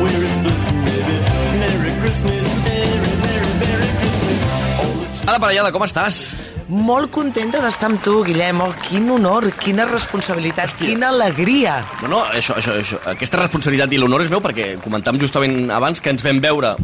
Where 0.03 0.21
is 0.27 0.35
Blitzen, 0.43 0.83
baby? 0.85 1.17
Merry 1.63 1.95
Christmas, 2.03 2.53
Merry, 2.67 3.15
Merry, 3.23 3.55
Merry 3.63 3.91
Christmas. 4.03 5.25
Ada 5.25 5.39
Parellada, 5.39 5.73
com 5.75 5.87
estàs? 5.87 6.21
Molt 6.69 7.09
contenta 7.15 7.63
d'estar 7.65 7.89
amb 7.89 8.03
tu, 8.05 8.19
Guillem. 8.27 8.61
Oh, 8.61 8.75
quin 8.85 9.09
honor, 9.15 9.49
quina 9.57 9.87
responsabilitat, 9.89 10.75
quina 10.83 11.09
alegria. 11.09 11.79
No, 12.03 12.11
no, 12.13 12.23
això, 12.29 12.59
això, 12.61 12.77
això, 12.77 13.01
aquesta 13.09 13.41
responsabilitat 13.41 13.95
i 13.97 14.03
l'honor 14.03 14.27
és 14.27 14.33
meu 14.35 14.45
perquè 14.45 14.75
comentàvem 14.85 15.23
justament 15.25 15.71
abans 15.73 16.05
que 16.05 16.13
ens 16.13 16.27
vam 16.27 16.43
veure 16.45 16.75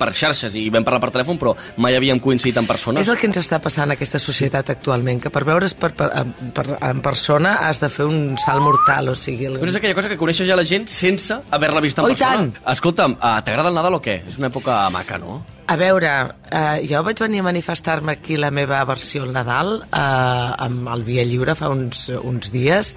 per 0.00 0.10
xarxes 0.16 0.56
i 0.56 0.64
vam 0.72 0.84
parlar 0.86 1.02
per 1.04 1.12
telèfon, 1.14 1.38
però 1.40 1.52
mai 1.84 1.94
havíem 1.98 2.18
coincidit 2.24 2.56
en 2.62 2.66
persona. 2.68 3.04
És 3.04 3.12
el 3.12 3.20
que 3.20 3.28
ens 3.28 3.38
està 3.42 3.60
passant 3.62 3.92
a 3.92 3.98
aquesta 3.98 4.18
societat 4.22 4.72
actualment, 4.72 5.20
que 5.20 5.30
per 5.30 5.44
veure's 5.46 5.76
per, 5.76 5.92
per, 5.94 6.08
per, 6.56 6.66
en 6.80 7.04
persona 7.04 7.58
has 7.68 7.78
de 7.84 7.92
fer 7.92 8.08
un 8.08 8.34
salt 8.40 8.64
mortal, 8.64 9.12
o 9.12 9.14
sigui... 9.18 9.46
El... 9.50 9.60
Però 9.60 9.70
és 9.70 9.78
aquella 9.78 9.98
cosa 10.00 10.08
que 10.10 10.18
coneixes 10.20 10.48
ja 10.48 10.56
la 10.58 10.64
gent 10.66 10.88
sense 10.90 11.36
haver-la 11.50 11.84
vist 11.84 12.00
en 12.00 12.08
Oh, 12.08 12.10
persona. 12.10 12.32
tant! 12.34 12.52
Escolta'm, 12.74 13.18
ah, 13.20 13.36
t'agrada 13.44 13.68
el 13.70 13.76
Nadal 13.76 14.00
o 14.00 14.02
què? 14.02 14.18
És 14.26 14.40
una 14.40 14.48
època 14.50 14.80
maca, 14.94 15.18
no? 15.20 15.42
A 15.70 15.76
veure, 15.78 16.08
eh, 16.50 16.80
jo 16.90 16.98
vaig 17.06 17.20
venir 17.22 17.44
a 17.44 17.46
manifestar-me 17.46 18.16
aquí 18.16 18.34
la 18.40 18.48
meva 18.50 18.80
versió 18.88 19.22
al 19.22 19.30
Nadal 19.36 19.76
eh, 19.84 20.64
amb 20.66 20.88
el 20.90 21.04
Via 21.06 21.22
Lliure 21.28 21.54
fa 21.54 21.68
uns, 21.70 22.08
uns 22.26 22.50
dies 22.50 22.94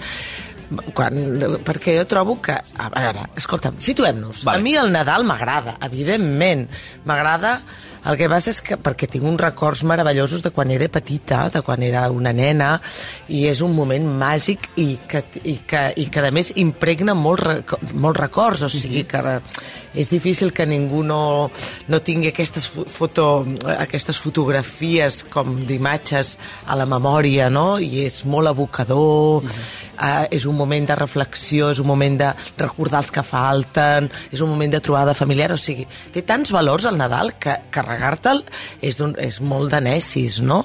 quan, 0.96 1.18
perquè 1.66 1.98
jo 2.00 2.06
trobo 2.10 2.38
que... 2.44 2.56
A 2.56 2.90
veure, 2.94 3.28
escolta'm, 3.40 3.80
situem-nos. 3.82 4.44
Vale. 4.48 4.62
A 4.62 4.64
mi 4.64 4.76
el 4.80 4.94
Nadal 4.94 5.26
m'agrada, 5.28 5.78
evidentment. 5.90 6.68
M'agrada... 7.10 7.58
El 8.04 8.18
que 8.20 8.28
passa 8.28 8.52
és 8.52 8.60
que 8.60 8.76
perquè 8.76 9.08
tinc 9.08 9.24
uns 9.24 9.40
records 9.40 9.84
meravellosos 9.88 10.42
de 10.44 10.52
quan 10.52 10.72
era 10.76 10.90
petita, 10.92 11.46
de 11.54 11.62
quan 11.64 11.84
era 11.88 12.02
una 12.12 12.34
nena, 12.36 12.74
i 13.32 13.46
és 13.48 13.62
un 13.64 13.72
moment 13.76 14.04
màgic 14.20 14.70
i 14.76 14.98
que, 15.08 15.22
i 15.48 15.56
que, 15.68 15.84
i 16.04 16.10
que 16.12 16.20
a 16.28 16.32
més 16.36 16.52
impregna 16.60 17.16
molts, 17.16 17.64
molts 17.96 18.20
records, 18.20 18.66
o 18.68 18.70
sigui 18.70 19.06
que 19.08 19.22
és 19.94 20.10
difícil 20.10 20.52
que 20.52 20.66
ningú 20.66 21.04
no, 21.06 21.50
no 21.88 22.00
tingui 22.04 22.32
aquestes, 22.34 22.68
fo- 22.68 22.84
foto, 22.90 23.46
aquestes 23.78 24.18
fotografies 24.20 25.22
com 25.32 25.62
d'imatges 25.70 26.36
a 26.68 26.76
la 26.76 26.88
memòria, 26.90 27.48
no? 27.54 27.78
I 27.80 28.04
és 28.08 28.24
molt 28.26 28.50
abocador, 28.52 29.46
eh, 29.46 30.28
és 30.34 30.44
un 30.50 30.58
moment 30.60 30.88
de 30.90 30.98
reflexió, 31.00 31.70
és 31.72 31.80
un 31.80 31.88
moment 31.88 32.18
de 32.20 32.32
recordar 32.58 33.04
els 33.04 33.12
que 33.14 33.24
falten, 33.24 34.10
és 34.34 34.42
un 34.42 34.50
moment 34.52 34.74
de 34.76 34.82
trobada 34.84 35.14
familiar, 35.16 35.52
o 35.54 35.58
sigui, 35.62 35.88
té 36.12 36.26
tants 36.28 36.52
valors 36.52 36.90
al 36.90 36.98
Nadal 37.00 37.36
que 37.40 37.56
carregar-te'l 37.94 38.44
és, 38.82 39.00
és 39.22 39.40
molt 39.42 39.72
de 39.74 39.82
necis, 39.86 40.42
no? 40.42 40.64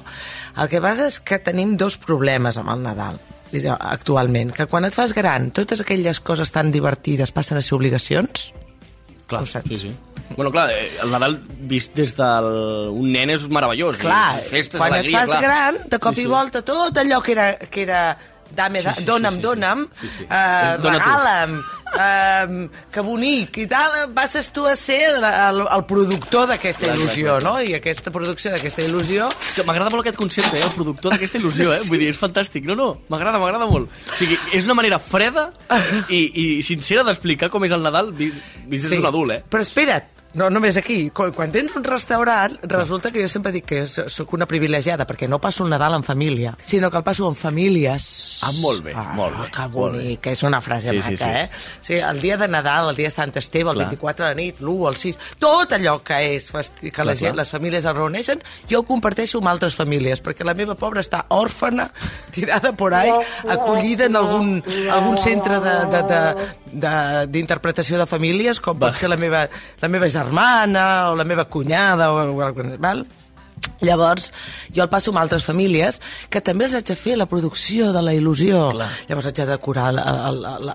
El 0.59 0.69
que 0.73 0.81
passa 0.83 1.07
és 1.07 1.21
que 1.21 1.38
tenim 1.38 1.77
dos 1.79 1.97
problemes 2.01 2.57
amb 2.59 2.73
el 2.75 2.83
Nadal 2.83 3.19
eh, 3.53 3.69
actualment, 3.69 4.51
que 4.57 4.67
quan 4.67 4.85
et 4.88 4.97
fas 4.97 5.12
gran 5.17 5.51
totes 5.55 5.81
aquelles 5.85 6.21
coses 6.21 6.51
tan 6.51 6.73
divertides 6.75 7.31
passen 7.33 7.59
a 7.61 7.62
ser 7.62 7.77
obligacions 7.79 8.53
Clar, 9.29 9.43
sí, 9.47 9.77
sí. 9.77 9.91
Bueno, 10.37 10.51
clar, 10.51 10.71
eh, 10.73 10.88
el 11.03 11.11
Nadal 11.12 11.35
vist 11.69 11.93
des 11.97 12.14
d'un 12.17 13.11
nen 13.12 13.29
és 13.35 13.45
meravellós. 13.53 13.99
Clar, 14.01 14.38
festes, 14.41 14.81
quan 14.81 14.93
alegria, 14.95 15.21
et 15.21 15.29
fas 15.29 15.35
clar. 15.37 15.43
gran, 15.43 15.79
de 15.88 15.99
cop 16.01 16.14
Sí, 16.17 16.23
sí, 16.23 16.27
i 16.27 16.31
volta, 16.33 16.62
tot 16.64 16.97
allò 16.97 17.21
que 17.25 17.33
era, 17.37 17.47
que 17.59 17.83
era 17.85 18.03
dame, 18.57 18.81
Sí, 18.81 18.88
sí, 18.88 18.95
sí, 18.95 19.01
sí, 19.03 19.07
dona'm, 19.11 19.35
sí, 19.35 19.37
sí. 19.37 19.43
dona'm, 19.43 19.83
Sí, 20.01 20.09
sí. 20.17 20.25
eh, 20.31 20.77
Dona 20.81 20.99
tu. 21.05 21.59
Eh, 21.96 22.68
que 22.92 23.05
bonic 23.05 23.61
i 23.62 23.66
tal, 23.70 23.96
passes 24.16 24.51
tu 24.55 24.66
a 24.68 24.74
ser 24.79 24.98
el, 25.12 25.24
el, 25.24 25.62
el 25.64 25.85
productor 25.88 26.48
d'aquesta 26.51 26.92
il·lusió, 26.92 27.38
no? 27.44 27.57
I 27.62 27.77
aquesta 27.79 28.12
producció 28.14 28.53
d'aquesta 28.55 28.85
il·lusió... 28.87 29.31
M'agrada 29.68 29.90
molt 29.92 30.05
aquest 30.05 30.20
concepte, 30.20 30.55
eh? 30.59 30.64
el 30.64 30.74
productor 30.77 31.14
d'aquesta 31.14 31.40
il·lusió, 31.40 31.72
eh? 31.74 31.81
Vull 31.88 32.03
dir, 32.03 32.12
és 32.14 32.20
fantàstic. 32.20 32.66
No, 32.68 32.77
no, 32.79 32.90
m'agrada, 33.12 33.40
m'agrada 33.42 33.68
molt. 33.70 33.90
O 34.12 34.20
sigui, 34.20 34.38
és 34.57 34.68
una 34.68 34.77
manera 34.79 35.01
freda 35.03 35.48
i, 36.09 36.22
i 36.29 36.46
sincera 36.66 37.07
d'explicar 37.07 37.51
com 37.53 37.66
és 37.66 37.74
el 37.74 37.85
Nadal 37.85 38.12
vist, 38.16 38.40
vist 38.66 38.88
des 38.88 38.96
d'un 38.96 39.09
adult, 39.11 39.35
eh? 39.35 39.42
Però 39.48 39.64
espera't, 39.64 40.17
no 40.35 40.51
només 40.51 40.77
aquí. 40.77 41.11
Quan, 41.11 41.33
quan 41.33 41.51
tens 41.51 41.75
un 41.77 41.85
restaurant, 41.85 42.59
resulta 42.69 43.11
que 43.11 43.23
jo 43.23 43.29
sempre 43.29 43.53
dic 43.53 43.64
que 43.64 43.87
sóc 43.87 44.33
una 44.37 44.47
privilegiada, 44.47 45.07
perquè 45.07 45.29
no 45.29 45.41
passo 45.41 45.64
el 45.64 45.71
Nadal 45.71 45.95
en 45.95 46.05
família, 46.05 46.57
sinó 46.61 46.91
que 46.91 46.99
el 46.99 47.03
passo 47.05 47.29
en 47.29 47.35
famílies. 47.35 48.41
Ah, 48.43 48.53
molt 48.61 48.85
bé, 48.85 48.95
molt 48.95 49.37
bé. 49.41 49.47
Que 49.51 49.69
molt 49.69 49.93
bé. 49.97 49.99
bonic, 49.99 50.21
que 50.21 50.33
és 50.37 50.43
una 50.43 50.61
frase 50.61 50.91
Sí, 50.91 50.97
maca, 50.99 51.09
sí, 51.11 51.17
sí. 51.17 51.25
eh? 51.25 51.51
O 51.81 51.85
sigui, 51.85 52.01
el 52.01 52.21
dia 52.21 52.37
de 52.37 52.49
Nadal, 52.49 52.91
el 52.91 52.97
dia 52.97 53.09
de 53.09 53.14
Sant 53.14 53.37
Esteve, 53.37 53.71
el 53.71 53.77
Clar. 53.77 53.87
24 53.88 54.25
de 54.27 54.31
la 54.31 54.35
nit, 54.37 54.61
l'1, 54.61 54.88
el 54.91 54.97
6, 54.97 55.19
tot 55.38 55.73
allò 55.73 55.99
que 56.05 56.21
és 56.37 56.51
festi 56.51 56.91
que 56.91 57.05
la 57.05 57.12
Clar, 57.12 57.17
gent, 57.17 57.35
clar. 57.35 57.45
les 57.45 57.53
famílies 57.57 57.85
es 57.85 57.95
reuneixen, 57.97 58.43
jo 58.71 58.81
ho 58.81 58.87
comparteixo 58.87 59.38
amb 59.38 59.49
altres 59.49 59.75
famílies, 59.75 60.23
perquè 60.23 60.45
la 60.45 60.55
meva 60.55 60.75
pobra 60.75 61.01
està 61.01 61.25
òrfana, 61.29 61.91
tirada 62.35 62.73
por 62.77 62.95
ahí, 62.95 63.11
acollida 63.49 64.07
en 64.07 64.17
algun, 64.17 64.62
algun 64.93 65.19
centre 65.19 65.59
de- 65.61 65.87
de- 65.87 66.03
de- 66.03 66.35
de- 66.73 67.27
d'interpretació 67.33 67.97
de, 67.97 68.05
de 68.05 68.07
famílies, 68.07 68.61
com 68.61 68.79
pot 68.79 68.97
ser 68.97 69.09
la 69.09 69.17
meva, 69.17 69.49
la 69.81 69.88
meva 69.88 70.07
germana 70.18 70.88
o 71.12 71.16
la 71.18 71.26
meva 71.28 71.48
cunyada, 71.48 72.12
o, 72.12 72.28
o, 72.35 72.52
val? 72.78 73.07
Llavors, 73.81 74.33
jo 74.74 74.83
el 74.83 74.88
passo 74.90 75.12
amb 75.12 75.20
altres 75.22 75.44
famílies 75.46 76.00
que 76.33 76.40
també 76.44 76.66
els 76.66 76.74
haig 76.74 76.87
de 76.88 76.96
fer 76.98 77.14
la 77.18 77.28
producció 77.31 77.92
de 77.94 78.02
la 78.02 78.14
il·lusió. 78.16 78.72
Clar. 78.74 78.88
Llavors 79.11 79.28
haig 79.31 79.38
de 79.38 79.46
decorar 79.52 79.92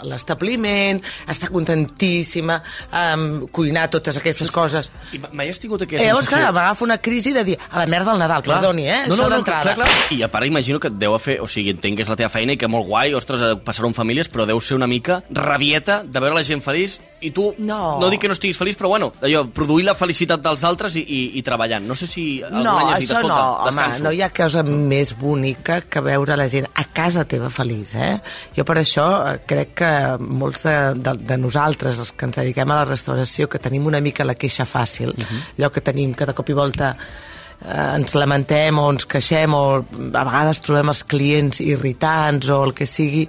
l'establiment, 0.07 1.01
estar 1.29 1.51
contentíssima, 1.51 2.61
um, 2.87 3.47
cuinar 3.51 3.89
totes 3.91 4.19
aquestes 4.21 4.51
coses. 4.55 4.89
I 5.11 5.19
mai 5.35 5.51
has 5.51 5.59
tingut 5.59 5.83
aquesta 5.83 6.07
llavors, 6.07 6.29
sensació... 6.29 6.45
clar, 6.47 6.55
m'agafa 6.55 6.87
una 6.87 6.99
crisi 7.03 7.35
de 7.35 7.43
dir 7.51 7.57
a 7.69 7.81
la 7.81 7.87
merda 7.91 8.13
del 8.13 8.23
Nadal, 8.23 8.45
Clar. 8.45 8.61
perdoni, 8.61 8.87
eh? 8.87 9.01
No, 9.11 9.19
no, 9.19 9.29
no, 9.29 9.43
clar, 9.43 9.75
clar. 9.75 9.89
I 10.15 10.23
a 10.23 10.31
part 10.31 10.47
imagino 10.47 10.79
que 10.79 10.91
et 10.91 10.99
deu 10.99 11.17
fer... 11.19 11.41
O 11.43 11.47
sigui, 11.51 11.75
entenc 11.75 11.99
que 11.99 12.07
és 12.07 12.11
la 12.11 12.19
teva 12.19 12.31
feina 12.31 12.55
i 12.55 12.59
que 12.59 12.71
molt 12.71 12.87
guai, 12.87 13.11
ostres, 13.17 13.43
eh, 13.43 13.57
passar-ho 13.59 13.91
amb 13.91 13.99
famílies, 13.99 14.31
però 14.31 14.47
deu 14.47 14.63
ser 14.63 14.79
una 14.79 14.87
mica 14.87 15.21
rabieta 15.29 16.03
de 16.07 16.23
veure 16.23 16.39
la 16.39 16.47
gent 16.47 16.63
feliç 16.63 17.01
i 17.23 17.31
tu, 17.35 17.53
No. 17.63 17.97
no 18.01 18.09
dic 18.11 18.21
que 18.23 18.29
no 18.31 18.35
estiguis 18.37 18.57
feliç, 18.59 18.77
però 18.79 18.89
bueno, 18.91 19.11
allò, 19.21 19.43
produir 19.53 19.85
la 19.87 19.95
felicitat 19.95 20.41
dels 20.43 20.63
altres 20.67 20.95
i, 20.99 21.03
i, 21.03 21.21
i 21.39 21.43
treballant. 21.45 21.85
No 21.87 21.95
sé 21.95 22.07
si 22.07 22.25
algun 22.43 22.63
No, 22.63 22.75
any 22.79 22.93
hagis 22.93 23.07
dit, 23.07 23.11
això 23.11 23.21
escolta, 23.21 23.41
no, 23.41 23.71
home, 23.71 23.87
no 24.05 24.11
hi 24.15 24.21
ha 24.25 24.29
cosa 24.35 24.63
més 24.67 25.13
bonica 25.19 25.81
que 25.87 26.03
veure 26.03 26.37
la 26.39 26.47
gent 26.51 26.67
a 26.73 26.85
casa 26.93 27.25
teva 27.29 27.49
feliç, 27.53 27.95
eh? 27.95 28.13
Jo 28.57 28.65
per 28.67 28.77
això 28.81 29.07
eh, 29.31 29.35
crec 29.49 29.73
que 29.81 29.91
molts 30.23 30.63
de, 30.67 30.77
de, 30.99 31.17
de 31.33 31.37
nosaltres, 31.41 31.99
els 32.03 32.11
que 32.11 32.27
ens 32.29 32.39
dediquem 32.41 32.71
a 32.73 32.81
la 32.81 32.87
restauració, 32.89 33.47
que 33.49 33.61
tenim 33.63 33.85
una 33.89 34.01
mica 34.01 34.25
la 34.27 34.35
queixa 34.39 34.65
fàcil, 34.69 35.13
allò 35.57 35.71
que 35.73 35.81
tenim 35.85 36.13
que 36.13 36.25
de 36.29 36.33
cop 36.37 36.49
i 36.49 36.57
volta 36.57 36.93
eh, 36.95 37.95
ens 37.97 38.15
lamentem 38.19 38.79
o 38.79 38.89
ens 38.91 39.05
queixem 39.09 39.53
o 39.55 39.63
a 39.83 40.23
vegades 40.25 40.59
trobem 40.65 40.91
els 40.91 41.03
clients 41.07 41.61
irritants 41.63 42.49
o 42.49 42.63
el 42.67 42.73
que 42.75 42.87
sigui 42.89 43.27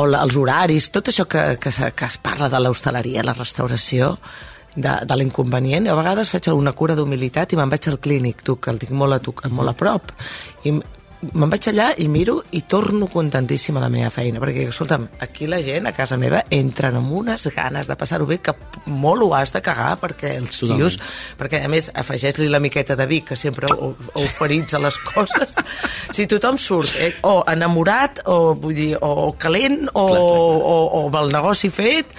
o 0.00 0.06
la, 0.10 0.22
els 0.26 0.36
horaris, 0.36 0.90
tot 0.94 1.10
això 1.10 1.28
que, 1.30 1.44
que, 1.62 1.70
que 1.70 2.08
es 2.08 2.18
parla 2.22 2.50
de 2.52 2.60
l'hostaleria, 2.62 3.24
la 3.26 3.36
restauració, 3.36 4.14
de, 4.74 4.94
de 5.06 5.16
l'inconvenient. 5.18 5.86
A 5.88 5.96
vegades 5.98 6.30
faig 6.34 6.48
alguna 6.50 6.74
cura 6.76 6.96
d'humilitat 6.98 7.54
i 7.54 7.58
me'n 7.58 7.70
vaig 7.70 7.88
al 7.90 8.00
clínic, 8.02 8.42
tu, 8.46 8.58
que 8.58 8.72
el 8.72 8.80
tinc 8.82 8.94
molt 8.98 9.16
a, 9.16 9.20
tu, 9.22 9.34
molt 9.54 9.70
a 9.70 9.76
prop. 9.78 10.12
I 10.66 10.74
me'n 11.32 11.50
vaig 11.52 11.68
allà 11.70 11.88
i 12.02 12.06
miro 12.10 12.36
i 12.58 12.64
torno 12.68 13.06
contentíssima 13.10 13.80
a 13.80 13.84
la 13.84 13.90
meva 13.92 14.10
feina, 14.12 14.40
perquè, 14.42 14.66
escolta'm, 14.68 15.06
aquí 15.24 15.48
la 15.50 15.60
gent, 15.64 15.88
a 15.88 15.94
casa 15.96 16.18
meva, 16.20 16.42
entren 16.54 16.98
amb 17.00 17.12
unes 17.20 17.46
ganes 17.54 17.88
de 17.90 17.96
passar-ho 17.98 18.26
bé 18.28 18.40
que 18.44 18.54
molt 18.90 19.24
ho 19.24 19.30
has 19.36 19.54
de 19.54 19.62
cagar 19.64 19.94
perquè 20.02 20.36
els 20.38 20.58
Totalment. 20.58 20.82
tios... 20.82 20.98
Perquè, 21.38 21.62
a 21.64 21.70
més, 21.72 21.88
afegeix-li 21.94 22.50
la 22.52 22.60
miqueta 22.62 22.96
de 22.98 23.06
vi, 23.10 23.22
que 23.26 23.36
sempre 23.38 23.70
ho, 23.72 23.90
ho 23.94 24.22
oferits 24.22 24.76
a 24.76 24.82
les 24.84 24.98
coses. 25.06 25.58
Si 26.14 26.28
tothom 26.30 26.58
surt 26.60 26.94
eh, 27.00 27.12
o 27.26 27.40
enamorat, 27.50 28.24
o, 28.30 28.54
vull 28.58 28.76
dir, 28.76 28.92
o 29.00 29.32
calent, 29.40 29.88
o, 29.92 30.04
o, 30.04 30.78
o 31.00 31.04
amb 31.08 31.20
el 31.22 31.32
negoci 31.34 31.72
fet, 31.74 32.14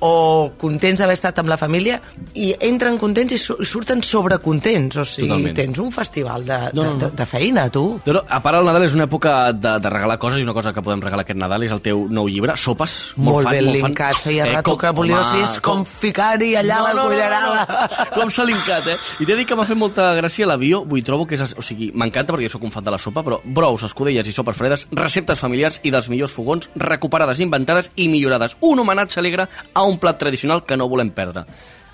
o 0.00 0.52
contents 0.60 0.98
d'haver 1.00 1.14
estat 1.16 1.38
amb 1.40 1.48
la 1.48 1.56
família 1.56 2.00
i 2.34 2.50
entren 2.60 2.98
contents 3.00 3.32
i 3.32 3.38
su- 3.38 3.56
i 3.60 3.64
surten 3.64 4.02
sobrecontents 4.04 4.96
o 5.00 5.04
sigui, 5.04 5.28
Totalment. 5.28 5.54
tens 5.56 5.78
un 5.78 5.90
festival 5.92 6.44
de, 6.44 6.58
No, 6.74 6.82
de, 6.82 6.88
no, 6.88 6.92
no. 6.94 6.98
de, 6.98 7.10
de 7.16 7.26
feina, 7.26 7.68
tu 7.70 7.98
No, 8.04 8.12
no, 8.12 8.22
a 8.28 8.40
part 8.42 8.58
el 8.58 8.66
Nadal 8.66 8.84
és 8.84 8.94
una 8.94 9.04
època 9.06 9.52
de, 9.52 9.72
de 9.80 9.90
regalar 9.90 10.18
coses 10.18 10.40
i 10.40 10.42
una 10.44 10.52
cosa 10.52 10.72
que 10.74 10.82
podem 10.82 11.00
regalar 11.00 11.24
aquest 11.24 11.38
Nadal 11.40 11.64
és 11.64 11.72
el 11.72 11.80
teu 11.80 12.06
nou 12.10 12.28
llibre, 12.28 12.56
Sopes, 12.56 13.14
molt, 13.16 13.30
molt 13.36 13.48
fan, 13.48 13.52
ben 13.56 13.64
molt 13.64 13.80
fan. 13.80 13.90
linkat, 13.90 14.20
feia 14.26 14.46
eh, 14.46 14.52
rato 14.52 14.76
que 14.76 14.90
volia 14.92 15.20
home, 15.22 15.46
ser 15.46 15.60
com, 15.62 15.84
ficar-hi 15.86 16.54
allà 16.60 16.78
No, 16.78 16.84
la 16.88 16.92
no, 16.94 17.02
no, 17.02 17.08
cullerada 17.08 17.66
no, 17.68 17.80
no. 17.80 18.06
Com 18.20 18.30
s'ha 18.30 18.44
linkat, 18.44 18.86
eh? 18.92 18.96
I 19.20 19.26
t'he 19.28 19.36
dit 19.40 19.48
que 19.48 19.56
m'ha 19.56 19.64
fet 19.64 19.76
molta 19.80 20.10
gràcia 20.18 20.46
l'avió, 20.46 20.82
vull 20.84 21.02
trobo 21.04 21.26
que 21.26 21.36
és... 21.38 21.54
O 21.56 21.62
sigui, 21.64 21.90
m'encanta 21.94 22.34
perquè 22.34 22.48
jo 22.50 22.52
sóc 22.56 22.64
un 22.68 22.72
fan 22.74 22.84
de 22.84 22.90
la 22.92 22.98
sopa, 23.00 23.22
però 23.24 23.40
brous, 23.44 23.82
escudelles 23.88 24.28
i 24.28 24.32
sopes 24.32 24.56
fredes, 24.56 24.86
receptes 24.92 25.38
familiars 25.40 25.80
i 25.84 25.90
dels 25.94 26.08
millors 26.12 26.32
fogons, 26.36 26.68
recuperades, 26.76 27.40
inventades 27.40 27.90
i 27.96 28.08
millorades. 28.12 28.56
Un 28.60 28.78
homenatge 28.82 29.20
alegre 29.20 29.46
a 29.72 29.82
un 29.86 29.98
plat 30.02 30.18
tradicional 30.18 30.64
que 30.66 30.76
no 30.76 30.88
volem 30.88 31.10
perdre. 31.14 31.46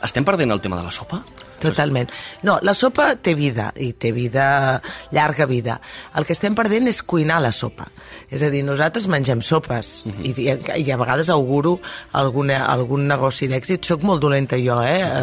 Estem 0.03 0.25
perdent 0.27 0.51
el 0.51 0.61
tema 0.61 0.77
de 0.81 0.83
la 0.83 0.91
sopa? 0.91 1.21
Totalment. 1.63 2.11
No, 2.43 2.57
la 2.67 2.75
sopa 2.75 3.13
té 3.23 3.37
vida, 3.39 3.69
i 3.79 3.93
té 3.95 4.11
vida, 4.11 4.81
llarga 5.15 5.47
vida. 5.47 5.77
El 6.19 6.27
que 6.27 6.35
estem 6.35 6.57
perdent 6.59 6.91
és 6.91 7.05
cuinar 7.07 7.39
la 7.45 7.53
sopa. 7.55 7.87
És 8.27 8.43
a 8.43 8.51
dir, 8.51 8.65
nosaltres 8.67 9.07
mengem 9.07 9.45
sopes, 9.47 9.93
i, 10.11 10.35
i, 10.35 10.49
i 10.83 10.91
a 10.91 10.99
vegades 10.99 11.31
auguro 11.31 11.77
alguna, 12.19 12.65
algun 12.67 13.07
negoci 13.07 13.47
d'èxit. 13.47 13.87
Soc 13.87 14.03
molt 14.09 14.25
dolenta 14.27 14.59
jo, 14.59 14.81
eh?, 14.83 15.23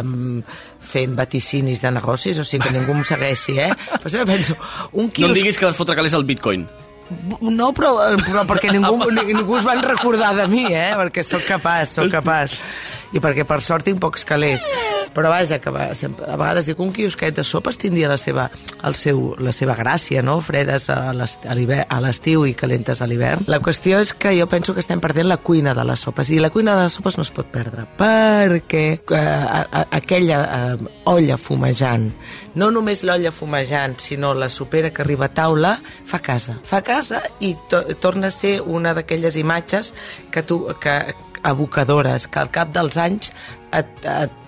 fent 0.90 1.12
vaticinis 1.14 1.84
de 1.84 1.92
negocis, 1.92 2.40
o 2.40 2.44
sigui 2.48 2.64
que 2.70 2.72
ningú 2.78 2.96
em 2.96 3.04
segueixi, 3.04 3.58
eh? 3.60 3.74
Però 4.00 4.24
penso, 4.26 4.56
un 4.96 5.10
No 5.10 5.12
quiosc... 5.12 5.28
em 5.28 5.42
diguis 5.42 5.60
que 5.60 5.68
vas 5.68 5.76
fotre 5.76 5.98
calés 5.98 6.16
al 6.16 6.24
bitcoin. 6.24 6.64
No, 7.40 7.72
però, 7.74 7.96
però 8.22 8.44
perquè 8.46 8.70
ningú, 8.70 9.10
ni- 9.10 9.32
ningú 9.34 9.56
es 9.58 9.64
van 9.66 9.82
recordar 9.82 10.34
de 10.36 10.46
mi, 10.46 10.66
eh? 10.70 10.92
Perquè 10.94 11.24
sóc 11.26 11.42
capaç, 11.48 11.88
sóc 11.96 12.10
capaç. 12.12 12.60
I 13.12 13.22
perquè 13.22 13.46
per 13.48 13.60
sort 13.64 13.86
tinc 13.88 14.00
pocs 14.02 14.24
calés. 14.28 14.62
Però 15.14 15.30
vaja, 15.32 15.58
que 15.58 15.72
va, 15.74 15.88
sempre, 15.98 16.26
a 16.30 16.36
vegades 16.38 16.68
dic 16.70 16.78
un 16.78 16.92
quiosquet 16.94 17.34
de 17.34 17.42
sopes 17.44 17.78
tindria 17.80 18.08
la 18.12 18.18
seva, 18.20 18.46
el 18.86 18.94
seu, 18.94 19.32
la 19.42 19.50
seva 19.50 19.74
gràcia, 19.74 20.22
no? 20.22 20.36
Fredes 20.44 20.86
a 20.92 21.10
l'estiu 21.14 22.44
i 22.46 22.54
calentes 22.54 23.02
a 23.02 23.08
l'hivern. 23.10 23.42
La 23.50 23.58
qüestió 23.64 23.98
és 23.98 24.12
que 24.14 24.36
jo 24.38 24.46
penso 24.50 24.74
que 24.74 24.84
estem 24.84 25.02
perdent 25.02 25.26
la 25.26 25.40
cuina 25.42 25.74
de 25.74 25.84
les 25.88 26.06
sopes. 26.06 26.30
I 26.30 26.38
la 26.38 26.52
cuina 26.54 26.76
de 26.78 26.86
les 26.86 26.98
sopes 26.98 27.18
no 27.18 27.26
es 27.26 27.32
pot 27.34 27.50
perdre. 27.50 27.88
Perquè 27.98 28.84
eh, 28.94 29.18
a, 29.18 29.64
a, 29.64 29.82
aquella 29.98 30.40
eh, 30.44 30.92
olla 31.10 31.38
fumejant, 31.40 32.06
no 32.54 32.70
només 32.70 33.02
l'olla 33.02 33.34
fumejant, 33.34 33.98
sinó 33.98 34.32
la 34.34 34.48
sopera 34.48 34.92
que 34.94 35.02
arriba 35.02 35.26
a 35.26 35.34
taula, 35.34 35.74
fa 36.06 36.22
casa. 36.22 36.60
Fa 36.64 36.84
casa 36.86 37.24
i 37.42 37.56
to 37.70 37.82
torna 37.98 38.30
a 38.30 38.34
ser 38.34 38.60
una 38.62 38.94
d'aquelles 38.94 39.34
imatges 39.40 39.92
que 40.30 40.44
tu, 40.46 40.62
que, 40.80 40.94
abocadores, 41.42 42.28
que 42.28 42.42
al 42.42 42.50
cap 42.54 42.72
dels 42.74 42.98
anys 43.00 43.32
et, 43.76 43.90
et 44.04 44.39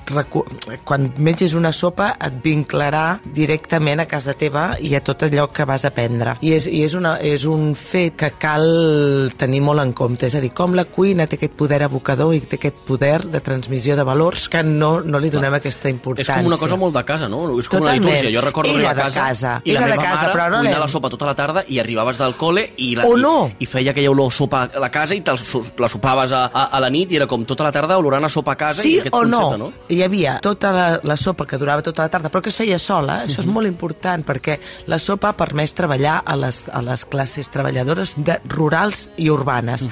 quan 0.85 1.13
mengis 1.19 1.55
una 1.59 1.73
sopa 1.73 2.13
et 2.21 2.39
vinclarà 2.45 3.19
directament 3.35 4.01
a 4.03 4.07
casa 4.07 4.35
teva 4.39 4.77
i 4.81 4.95
a 4.95 5.01
tot 5.05 5.23
allò 5.27 5.49
que 5.53 5.65
vas 5.69 5.85
aprendre. 5.89 6.35
I 6.41 6.53
és, 6.57 6.67
i 6.67 6.83
és, 6.87 6.95
una, 6.99 7.17
és 7.21 7.45
un 7.49 7.73
fet 7.79 8.17
que 8.21 8.31
cal 8.41 9.31
tenir 9.37 9.61
molt 9.65 9.83
en 9.83 9.93
compte, 9.97 10.27
és 10.29 10.35
a 10.39 10.41
dir, 10.45 10.53
com 10.57 10.75
la 10.77 10.85
cuina 10.85 11.27
té 11.27 11.37
aquest 11.39 11.55
poder 11.59 11.83
abocador 11.87 12.35
i 12.37 12.41
té 12.41 12.57
aquest 12.61 12.83
poder 12.87 13.25
de 13.33 13.41
transmissió 13.45 13.97
de 13.97 14.05
valors 14.07 14.49
que 14.53 14.63
no, 14.63 15.01
no 15.01 15.21
li 15.23 15.31
donem 15.33 15.55
aquesta 15.59 15.89
És 15.89 15.95
importància. 15.95 16.37
com 16.39 16.47
una 16.53 16.59
cosa 16.61 16.77
molt 16.77 16.95
de 16.97 17.05
casa, 17.09 17.29
no? 17.29 17.45
És 17.59 17.69
com 17.69 17.81
Totalment. 17.81 18.05
una 18.07 18.15
litúrgia. 18.21 18.39
Jo 18.39 18.45
recordo 18.45 18.71
Era 18.71 18.79
arribar 18.91 18.93
a 18.93 19.09
casa, 19.09 19.21
casa, 19.27 19.53
i 19.65 19.73
la 19.73 19.79
era 19.81 19.87
de 19.87 19.93
meva 19.93 20.03
casa, 20.03 20.23
mare 20.27 20.33
però 20.33 20.45
no 20.51 20.57
cuinar 20.59 20.73
l'hem- 20.73 20.81
la 20.83 20.89
sopa 20.89 21.11
tota 21.11 21.27
la 21.27 21.35
tarda 21.35 21.65
i 21.69 21.79
arribaves 21.79 22.19
del 22.19 22.35
col·le 22.37 22.67
i, 22.77 22.95
la, 22.97 23.07
O 23.07 23.17
no. 23.17 23.47
i, 23.59 23.65
i 23.65 23.67
feia 23.67 23.91
aquella 23.93 24.11
olor 24.11 24.29
a 24.29 24.35
sopa 24.35 24.63
a 24.75 24.81
la 24.81 24.91
casa 24.91 25.15
i 25.15 25.23
so- 25.37 25.65
la 25.79 25.89
sopaves 25.89 26.33
a, 26.33 26.45
a, 26.47 26.65
a 26.77 26.81
la 26.81 26.91
nit 26.91 27.13
i 27.13 27.17
era 27.17 27.27
com 27.27 27.45
tota 27.45 27.65
la 27.65 27.73
tarda 27.73 27.99
olorant 27.99 28.25
a 28.25 28.29
sopa 28.29 28.53
a 28.53 28.57
casa 28.57 28.83
Sí 28.83 28.97
i 28.97 29.01
aquest 29.01 29.15
o 29.15 29.25
no? 29.25 29.39
concepte, 29.39 29.59
no? 29.59 29.73
Hi 30.03 30.07
havia 30.09 30.32
tota 30.42 30.72
la, 30.74 30.86
la 31.07 31.14
sopa 31.14 31.46
que 31.46 31.59
durava 31.61 31.84
tota 31.86 32.03
la 32.03 32.11
tarda, 32.11 32.30
però 32.32 32.42
que 32.42 32.50
es 32.50 32.59
feia 32.59 32.78
sola. 32.82 33.20
Això 33.28 33.44
és 33.44 33.46
molt 33.46 33.70
important, 33.70 34.24
perquè 34.26 34.57
la 34.90 34.98
sopa 34.98 35.30
ha 35.30 35.38
permès 35.38 35.76
treballar 35.78 36.16
a 36.26 36.34
les, 36.34 36.64
a 36.74 36.82
les 36.82 37.07
classes 37.07 37.53
treballadores 37.55 38.16
de, 38.18 38.40
rurals 38.50 39.07
i 39.22 39.30
urbanes. 39.30 39.86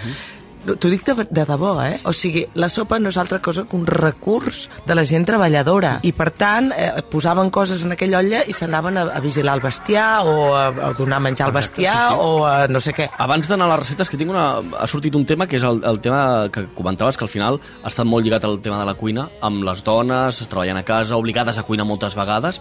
T'ho 0.61 0.91
dic 0.93 1.05
de, 1.07 1.25
de 1.25 1.45
debò, 1.49 1.73
eh? 1.83 1.97
O 2.05 2.13
sigui, 2.17 2.45
la 2.61 2.69
sopa 2.73 2.99
no 3.01 3.09
és 3.09 3.19
altra 3.21 3.41
cosa 3.41 3.65
que 3.69 3.77
un 3.79 3.87
recurs 3.89 4.67
de 4.87 4.97
la 4.97 5.07
gent 5.09 5.25
treballadora. 5.29 5.97
I, 6.07 6.13
per 6.17 6.29
tant, 6.37 6.71
eh, 6.77 6.91
posaven 7.11 7.51
coses 7.55 7.85
en 7.87 7.97
aquella 7.97 8.21
olla 8.21 8.43
i 8.45 8.57
s'anaven 8.57 9.01
a, 9.01 9.07
a 9.17 9.23
vigilar 9.25 9.57
el 9.57 9.65
bestiar 9.65 10.11
o 10.29 10.51
a, 10.57 10.67
a 10.69 10.93
donar 10.99 11.23
menjar 11.25 11.49
al 11.49 11.57
bestiar 11.57 11.97
sí, 11.97 12.15
sí. 12.15 12.21
o 12.21 12.45
a 12.47 12.55
no 12.69 12.83
sé 12.85 12.95
què. 12.97 13.09
Abans 13.25 13.49
d'anar 13.49 13.71
a 13.71 13.75
les 13.75 13.85
receptes, 13.87 14.13
que 14.13 14.21
tinc 14.21 14.35
una... 14.35 14.47
ha 14.61 14.89
sortit 14.91 15.17
un 15.17 15.25
tema 15.29 15.49
que 15.49 15.57
és 15.61 15.67
el, 15.67 15.83
el 15.89 16.01
tema 16.05 16.23
que 16.53 16.67
comentaves, 16.77 17.17
que 17.17 17.27
al 17.27 17.33
final 17.33 17.61
ha 17.83 17.89
estat 17.89 18.09
molt 18.09 18.27
lligat 18.27 18.45
al 18.45 18.61
tema 18.61 18.83
de 18.83 18.89
la 18.91 18.97
cuina, 18.99 19.29
amb 19.47 19.65
les 19.67 19.85
dones, 19.87 20.45
treballant 20.51 20.83
a 20.83 20.87
casa, 20.87 21.17
obligades 21.17 21.59
a 21.59 21.65
cuinar 21.65 21.89
moltes 21.89 22.17
vegades, 22.19 22.61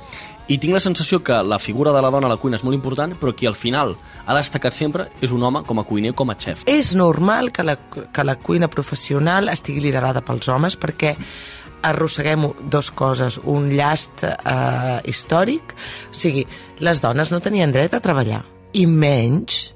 i 0.49 0.57
tinc 0.57 0.73
la 0.73 0.81
sensació 0.81 1.21
que 1.23 1.37
la 1.45 1.59
figura 1.61 1.93
de 1.93 2.01
la 2.01 2.09
dona 2.09 2.25
a 2.27 2.33
la 2.33 2.39
cuina 2.41 2.57
és 2.57 2.65
molt 2.65 2.75
important, 2.75 3.13
però 3.21 3.35
qui 3.37 3.47
al 3.47 3.55
final 3.57 3.93
ha 4.25 4.35
destacat 4.37 4.73
sempre 4.73 5.05
és 5.21 5.31
un 5.35 5.43
home 5.45 5.61
com 5.67 5.79
a 5.79 5.85
cuiner, 5.85 6.15
com 6.17 6.33
a 6.33 6.35
xef. 6.35 6.65
És 6.65 6.95
normal 6.97 7.51
que 7.53 7.63
la, 7.63 7.77
que 7.77 8.25
la 8.25 8.35
cuina 8.41 8.69
professional 8.69 9.53
estigui 9.53 9.85
liderada 9.85 10.25
pels 10.25 10.49
homes 10.49 10.77
perquè 10.79 11.13
arrosseguem 11.85 12.49
dos 12.67 12.89
coses, 12.91 13.37
un 13.45 13.69
llast 13.71 14.25
eh, 14.25 14.99
històric, 15.07 15.75
o 16.09 16.17
sigui, 16.17 16.43
les 16.83 16.99
dones 16.99 17.31
no 17.31 17.39
tenien 17.39 17.71
dret 17.71 17.93
a 17.93 18.01
treballar, 18.03 18.41
i 18.73 18.85
menys 18.89 19.69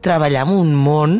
treballar 0.00 0.46
en 0.46 0.54
un 0.54 0.72
món 0.78 1.18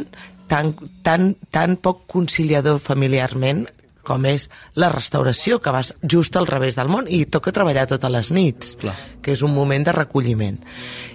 tan, 0.48 0.72
tan, 1.04 1.34
tan 1.50 1.76
poc 1.82 2.06
conciliador 2.10 2.80
familiarment 2.80 3.66
com 4.10 4.26
és 4.26 4.48
la 4.74 4.90
restauració, 4.90 5.60
que 5.62 5.70
vas 5.74 5.94
just 6.02 6.34
al 6.36 6.48
revés 6.50 6.74
del 6.78 6.90
món 6.90 7.06
i 7.08 7.22
toca 7.30 7.54
treballar 7.54 7.86
totes 7.90 8.10
les 8.10 8.30
nits, 8.34 8.74
Clar. 8.82 8.96
que 9.22 9.32
és 9.38 9.42
un 9.46 9.54
moment 9.54 9.86
de 9.86 9.94
recolliment. 9.94 10.58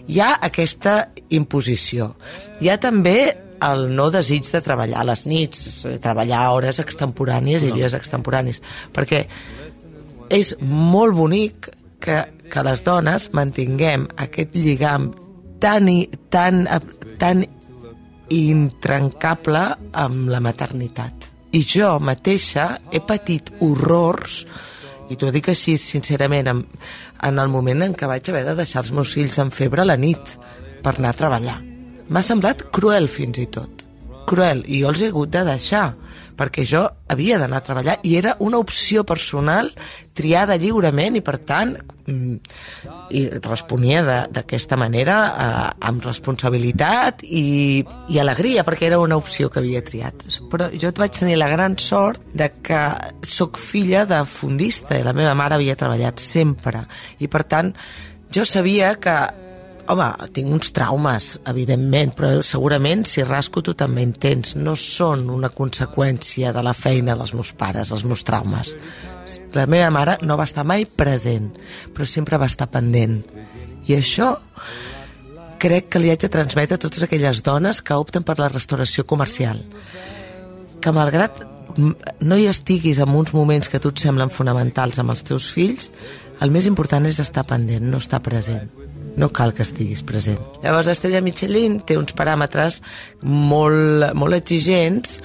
Hi 0.07 0.21
ha 0.23 0.31
aquesta 0.47 1.09
imposició. 1.35 2.13
Hi 2.63 2.71
ha 2.71 2.79
també 2.79 3.17
el 3.65 3.85
no 3.95 4.09
desig 4.13 4.45
de 4.51 4.59
treballar 4.61 4.99
a 5.01 5.05
les 5.07 5.23
nits, 5.25 5.61
eh, 5.87 5.97
treballar 6.03 6.41
hores 6.53 6.79
extemporànies 6.83 7.63
i 7.65 7.71
dies 7.73 7.93
extemporanis, 7.97 8.59
perquè 8.93 9.23
és 10.29 10.55
molt 10.61 11.15
bonic 11.15 11.69
que, 12.03 12.17
que 12.51 12.63
les 12.67 12.83
dones 12.85 13.29
mantinguem 13.33 14.07
aquest 14.21 14.55
lligam 14.59 15.11
tan, 15.63 15.87
i- 15.89 16.09
tan, 16.29 16.65
tan 17.17 17.45
intrancable 18.29 19.63
amb 19.93 20.29
la 20.33 20.39
maternitat. 20.43 21.24
I 21.56 21.62
jo 21.64 21.93
mateixa 22.03 22.66
he 22.91 22.99
patit 22.99 23.53
horrors, 23.64 24.41
i 25.08 25.16
t'ho 25.16 25.30
dic 25.32 25.47
així 25.53 25.78
sincerament, 25.80 26.49
en, 26.51 26.64
en 27.24 27.39
el 27.39 27.51
moment 27.53 27.86
en 27.86 27.93
què 27.95 28.10
vaig 28.10 28.28
haver 28.32 28.41
de 28.47 28.58
deixar 28.58 28.82
els 28.82 28.91
meus 28.97 29.14
fills 29.16 29.38
en 29.39 29.53
febre 29.56 29.86
a 29.86 29.88
la 29.88 29.95
nit 29.95 30.34
per 30.84 30.97
anar 30.97 31.14
a 31.14 31.20
treballar. 31.22 31.56
M'ha 32.10 32.24
semblat 32.26 32.66
cruel 32.76 33.08
fins 33.08 33.39
i 33.39 33.47
tot. 33.47 33.86
Cruel. 34.28 34.66
I 34.68 34.82
jo 34.82 34.91
els 34.91 35.03
he 35.06 35.12
hagut 35.14 35.32
de 35.32 35.45
deixar 35.47 35.86
perquè 36.38 36.65
jo 36.67 36.83
havia 37.11 37.39
d'anar 37.39 37.61
a 37.61 37.65
treballar 37.65 37.99
i 38.03 38.15
era 38.19 38.36
una 38.43 38.59
opció 38.61 39.05
personal 39.07 39.71
triada 40.15 40.55
lliurement 40.59 41.17
i 41.19 41.21
per 41.25 41.38
tant 41.47 41.73
mm, 41.75 42.36
i 43.15 43.23
responia 43.43 44.01
d'aquesta 44.31 44.77
manera 44.79 45.17
eh, 45.27 45.69
amb 45.89 46.05
responsabilitat 46.05 47.23
i, 47.27 47.83
i 48.11 48.19
alegria 48.21 48.65
perquè 48.67 48.89
era 48.89 48.99
una 49.03 49.19
opció 49.19 49.49
que 49.51 49.61
havia 49.61 49.83
triat. 49.86 50.25
Però 50.51 50.69
jo 50.71 50.91
vaig 50.95 51.19
tenir 51.19 51.39
la 51.39 51.51
gran 51.51 51.77
sort 51.81 52.23
de 52.33 52.49
que 52.63 52.81
sóc 53.23 53.59
filla 53.59 54.05
de 54.09 54.23
fundista 54.29 54.97
i 54.97 55.05
la 55.05 55.15
meva 55.15 55.36
mare 55.38 55.59
havia 55.59 55.77
treballat 55.79 56.23
sempre. 56.23 56.86
I 57.19 57.31
per 57.31 57.43
tant 57.43 57.73
jo 58.36 58.45
sabia 58.47 58.95
que 58.99 59.15
Home, 59.86 60.05
tinc 60.33 60.49
uns 60.49 60.71
traumes, 60.73 61.25
evidentment, 61.45 62.15
però 62.17 62.29
segurament 62.41 63.03
si 63.05 63.21
rasco 63.21 63.61
tu 63.61 63.75
també 63.77 64.01
en 64.01 64.15
tens. 64.17 64.55
No 64.57 64.73
són 64.79 65.27
una 65.29 65.51
conseqüència 65.53 66.53
de 66.55 66.63
la 66.65 66.73
feina 66.73 67.13
dels 67.17 67.36
meus 67.38 67.51
pares, 67.53 67.91
els 67.93 68.05
meus 68.07 68.23
traumes. 68.25 68.73
La 69.53 69.67
meva 69.69 69.91
mare 69.93 70.17
no 70.25 70.38
va 70.39 70.47
estar 70.49 70.65
mai 70.65 70.88
present, 70.89 71.51
però 71.93 72.07
sempre 72.09 72.39
va 72.41 72.49
estar 72.49 72.71
pendent. 72.73 73.19
I 73.86 73.99
això 73.99 74.31
crec 75.61 75.91
que 75.93 76.01
li 76.01 76.09
haig 76.09 76.25
de 76.25 76.31
transmetre 76.33 76.79
a 76.79 76.81
totes 76.81 77.05
aquelles 77.05 77.43
dones 77.45 77.83
que 77.86 77.97
opten 78.01 78.25
per 78.25 78.39
la 78.39 78.49
restauració 78.49 79.05
comercial. 79.05 79.61
Que 80.81 80.93
malgrat 80.93 81.45
no 82.25 82.39
hi 82.39 82.47
estiguis 82.49 83.03
en 83.03 83.13
uns 83.13 83.36
moments 83.38 83.69
que 83.69 83.77
a 83.77 83.83
tu 83.83 83.93
et 83.93 84.01
semblen 84.01 84.33
fonamentals 84.33 84.97
amb 84.97 85.13
els 85.13 85.21
teus 85.29 85.51
fills, 85.53 85.91
el 86.41 86.49
més 86.49 86.65
important 86.65 87.05
és 87.05 87.21
estar 87.21 87.45
pendent, 87.45 87.86
no 87.86 88.01
estar 88.01 88.23
present. 88.25 88.84
No 89.18 89.32
cal 89.32 89.53
que 89.55 89.63
estiguis 89.63 90.03
present. 90.03 90.41
Llavors, 90.63 90.89
Estrella 90.91 91.24
Michelin 91.24 91.80
té 91.88 91.97
uns 91.99 92.16
paràmetres 92.18 92.82
molt, 93.24 94.11
molt 94.18 94.38
exigents 94.38 95.20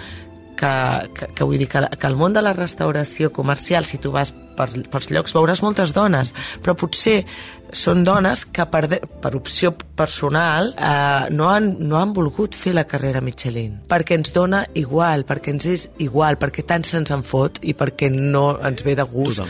que, 0.61 0.75
que, 1.17 1.31
que 1.35 1.47
vull 1.49 1.59
dir 1.59 1.69
que, 1.73 1.83
que 1.99 2.07
el 2.07 2.19
món 2.21 2.37
de 2.37 2.43
la 2.45 2.53
restauració 2.53 3.33
comercial, 3.33 3.87
si 3.89 3.99
tu 3.99 4.13
vas 4.13 4.33
per, 4.57 4.69
pels 4.93 5.09
llocs, 5.11 5.35
veuràs 5.35 5.63
moltes 5.65 5.95
dones, 5.97 6.35
però 6.61 6.77
potser 6.79 7.25
són 7.73 8.05
dones 8.05 8.45
que 8.45 8.67
per, 8.69 8.83
per 9.23 9.33
opció 9.39 9.73
personal 9.97 10.73
eh, 10.75 11.31
no, 11.33 11.49
han, 11.49 11.73
no 11.81 12.01
han 12.01 12.15
volgut 12.15 12.59
fer 12.59 12.75
la 12.77 12.87
carrera 12.87 13.25
Michelin, 13.25 13.79
perquè 13.91 14.19
ens 14.21 14.35
dona 14.37 14.65
igual, 14.79 15.25
perquè 15.27 15.55
ens 15.55 15.69
és 15.71 15.89
igual, 16.03 16.39
perquè 16.39 16.67
tant 16.67 16.85
se'ns 16.87 17.15
en 17.15 17.25
fot 17.27 17.63
i 17.63 17.75
perquè 17.79 18.11
no 18.13 18.53
ens 18.59 18.85
ve 18.87 18.99
de 18.99 19.07
gust 19.09 19.47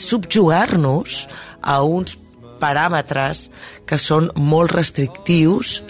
subjugar-nos 0.00 1.26
a 1.60 1.82
uns 1.82 2.16
paràmetres 2.60 3.48
que 3.88 3.98
són 3.98 4.30
molt 4.36 4.74
restrictius 4.76 5.80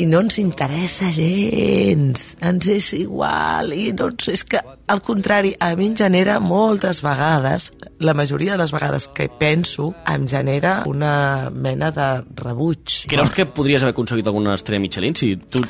i 0.00 0.06
no 0.08 0.22
ens 0.24 0.38
interessa 0.40 1.10
gens, 1.12 2.34
ens 2.40 2.68
és 2.72 2.92
igual, 2.96 3.74
i 3.76 3.90
no 3.96 4.08
ens, 4.08 4.30
és 4.32 4.44
que, 4.48 4.60
al 4.90 5.02
contrari, 5.04 5.52
a 5.60 5.74
mi 5.76 5.90
em 5.90 5.96
genera 5.98 6.38
moltes 6.40 7.02
vegades, 7.04 7.68
la 8.00 8.14
majoria 8.16 8.54
de 8.56 8.62
les 8.62 8.72
vegades 8.72 9.06
que 9.14 9.28
penso, 9.28 9.90
em 10.08 10.24
genera 10.30 10.78
una 10.88 11.50
mena 11.52 11.90
de 11.92 12.08
rebuig. 12.40 13.02
Creus 13.12 13.32
que 13.34 13.44
podries 13.44 13.84
haver 13.84 13.92
aconseguit 13.92 14.30
alguna 14.30 14.54
estrella 14.56 14.80
Michelin 14.80 15.16
si 15.18 15.34
tu 15.36 15.60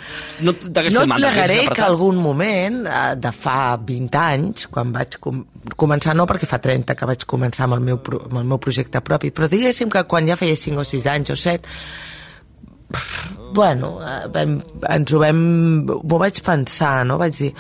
no 0.47 0.55
t'hagués 0.55 0.95
No 0.95 1.03
fet 1.03 1.09
et 1.09 1.13
mal? 1.13 1.25
plegaré 1.25 1.57
t'haguessis 1.57 1.75
que 1.77 1.87
algun 1.89 2.21
moment, 2.23 2.85
eh, 2.87 3.17
de 3.19 3.33
fa 3.35 3.59
20 3.77 4.21
anys, 4.21 4.69
quan 4.71 4.95
vaig 4.95 5.19
com 5.19 5.43
començar, 5.77 6.15
no 6.15 6.29
perquè 6.31 6.47
fa 6.49 6.61
30 6.63 6.95
que 6.95 7.11
vaig 7.11 7.27
començar 7.27 7.67
amb 7.67 7.81
el 7.81 7.83
meu, 7.91 7.99
pro 7.99 8.23
amb 8.29 8.39
el 8.45 8.47
meu 8.55 8.63
projecte 8.63 9.03
propi, 9.03 9.33
però 9.35 9.51
diguéssim 9.51 9.91
que 9.91 10.05
quan 10.07 10.31
ja 10.31 10.39
feia 10.39 10.57
5 10.57 10.81
o 10.81 10.87
6 10.87 11.11
anys 11.11 11.35
o 11.35 11.37
7, 11.37 11.75
bueno, 13.53 13.99
eh, 14.03 14.29
vam, 14.33 14.59
ens 14.89 15.13
ho 15.13 15.21
vam... 15.23 15.41
M'ho 15.87 16.19
vaig 16.21 16.41
pensar, 16.47 17.05
no? 17.07 17.19
Vaig 17.21 17.37
dir, 17.37 17.51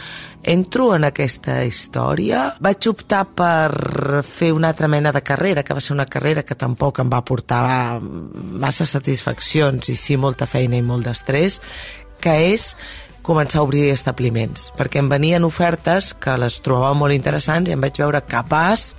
entro 0.54 0.90
en 0.96 1.04
aquesta 1.08 1.60
història. 1.66 2.46
Vaig 2.62 2.88
optar 2.90 3.24
per 3.36 4.22
fer 4.26 4.52
una 4.56 4.70
altra 4.72 4.88
mena 4.88 5.12
de 5.12 5.22
carrera, 5.26 5.64
que 5.66 5.76
va 5.76 5.82
ser 5.84 5.94
una 5.96 6.08
carrera 6.10 6.44
que 6.46 6.58
tampoc 6.58 7.02
em 7.02 7.12
va 7.12 7.24
portar 7.26 8.00
massa 8.00 8.86
satisfaccions 8.86 9.90
i 9.90 9.98
sí 9.98 10.16
molta 10.16 10.48
feina 10.50 10.78
i 10.78 10.86
molt 10.86 11.08
d'estrès, 11.08 11.60
que 12.20 12.36
és 12.52 12.74
començar 13.26 13.60
a 13.60 13.66
obrir 13.66 13.90
establiments, 13.92 14.70
perquè 14.78 15.02
em 15.02 15.08
venien 15.10 15.44
ofertes 15.44 16.14
que 16.16 16.36
les 16.40 16.60
trobava 16.64 16.94
molt 16.96 17.14
interessants 17.14 17.68
i 17.68 17.76
em 17.76 17.82
vaig 17.82 18.00
veure 18.00 18.22
capaç 18.24 18.94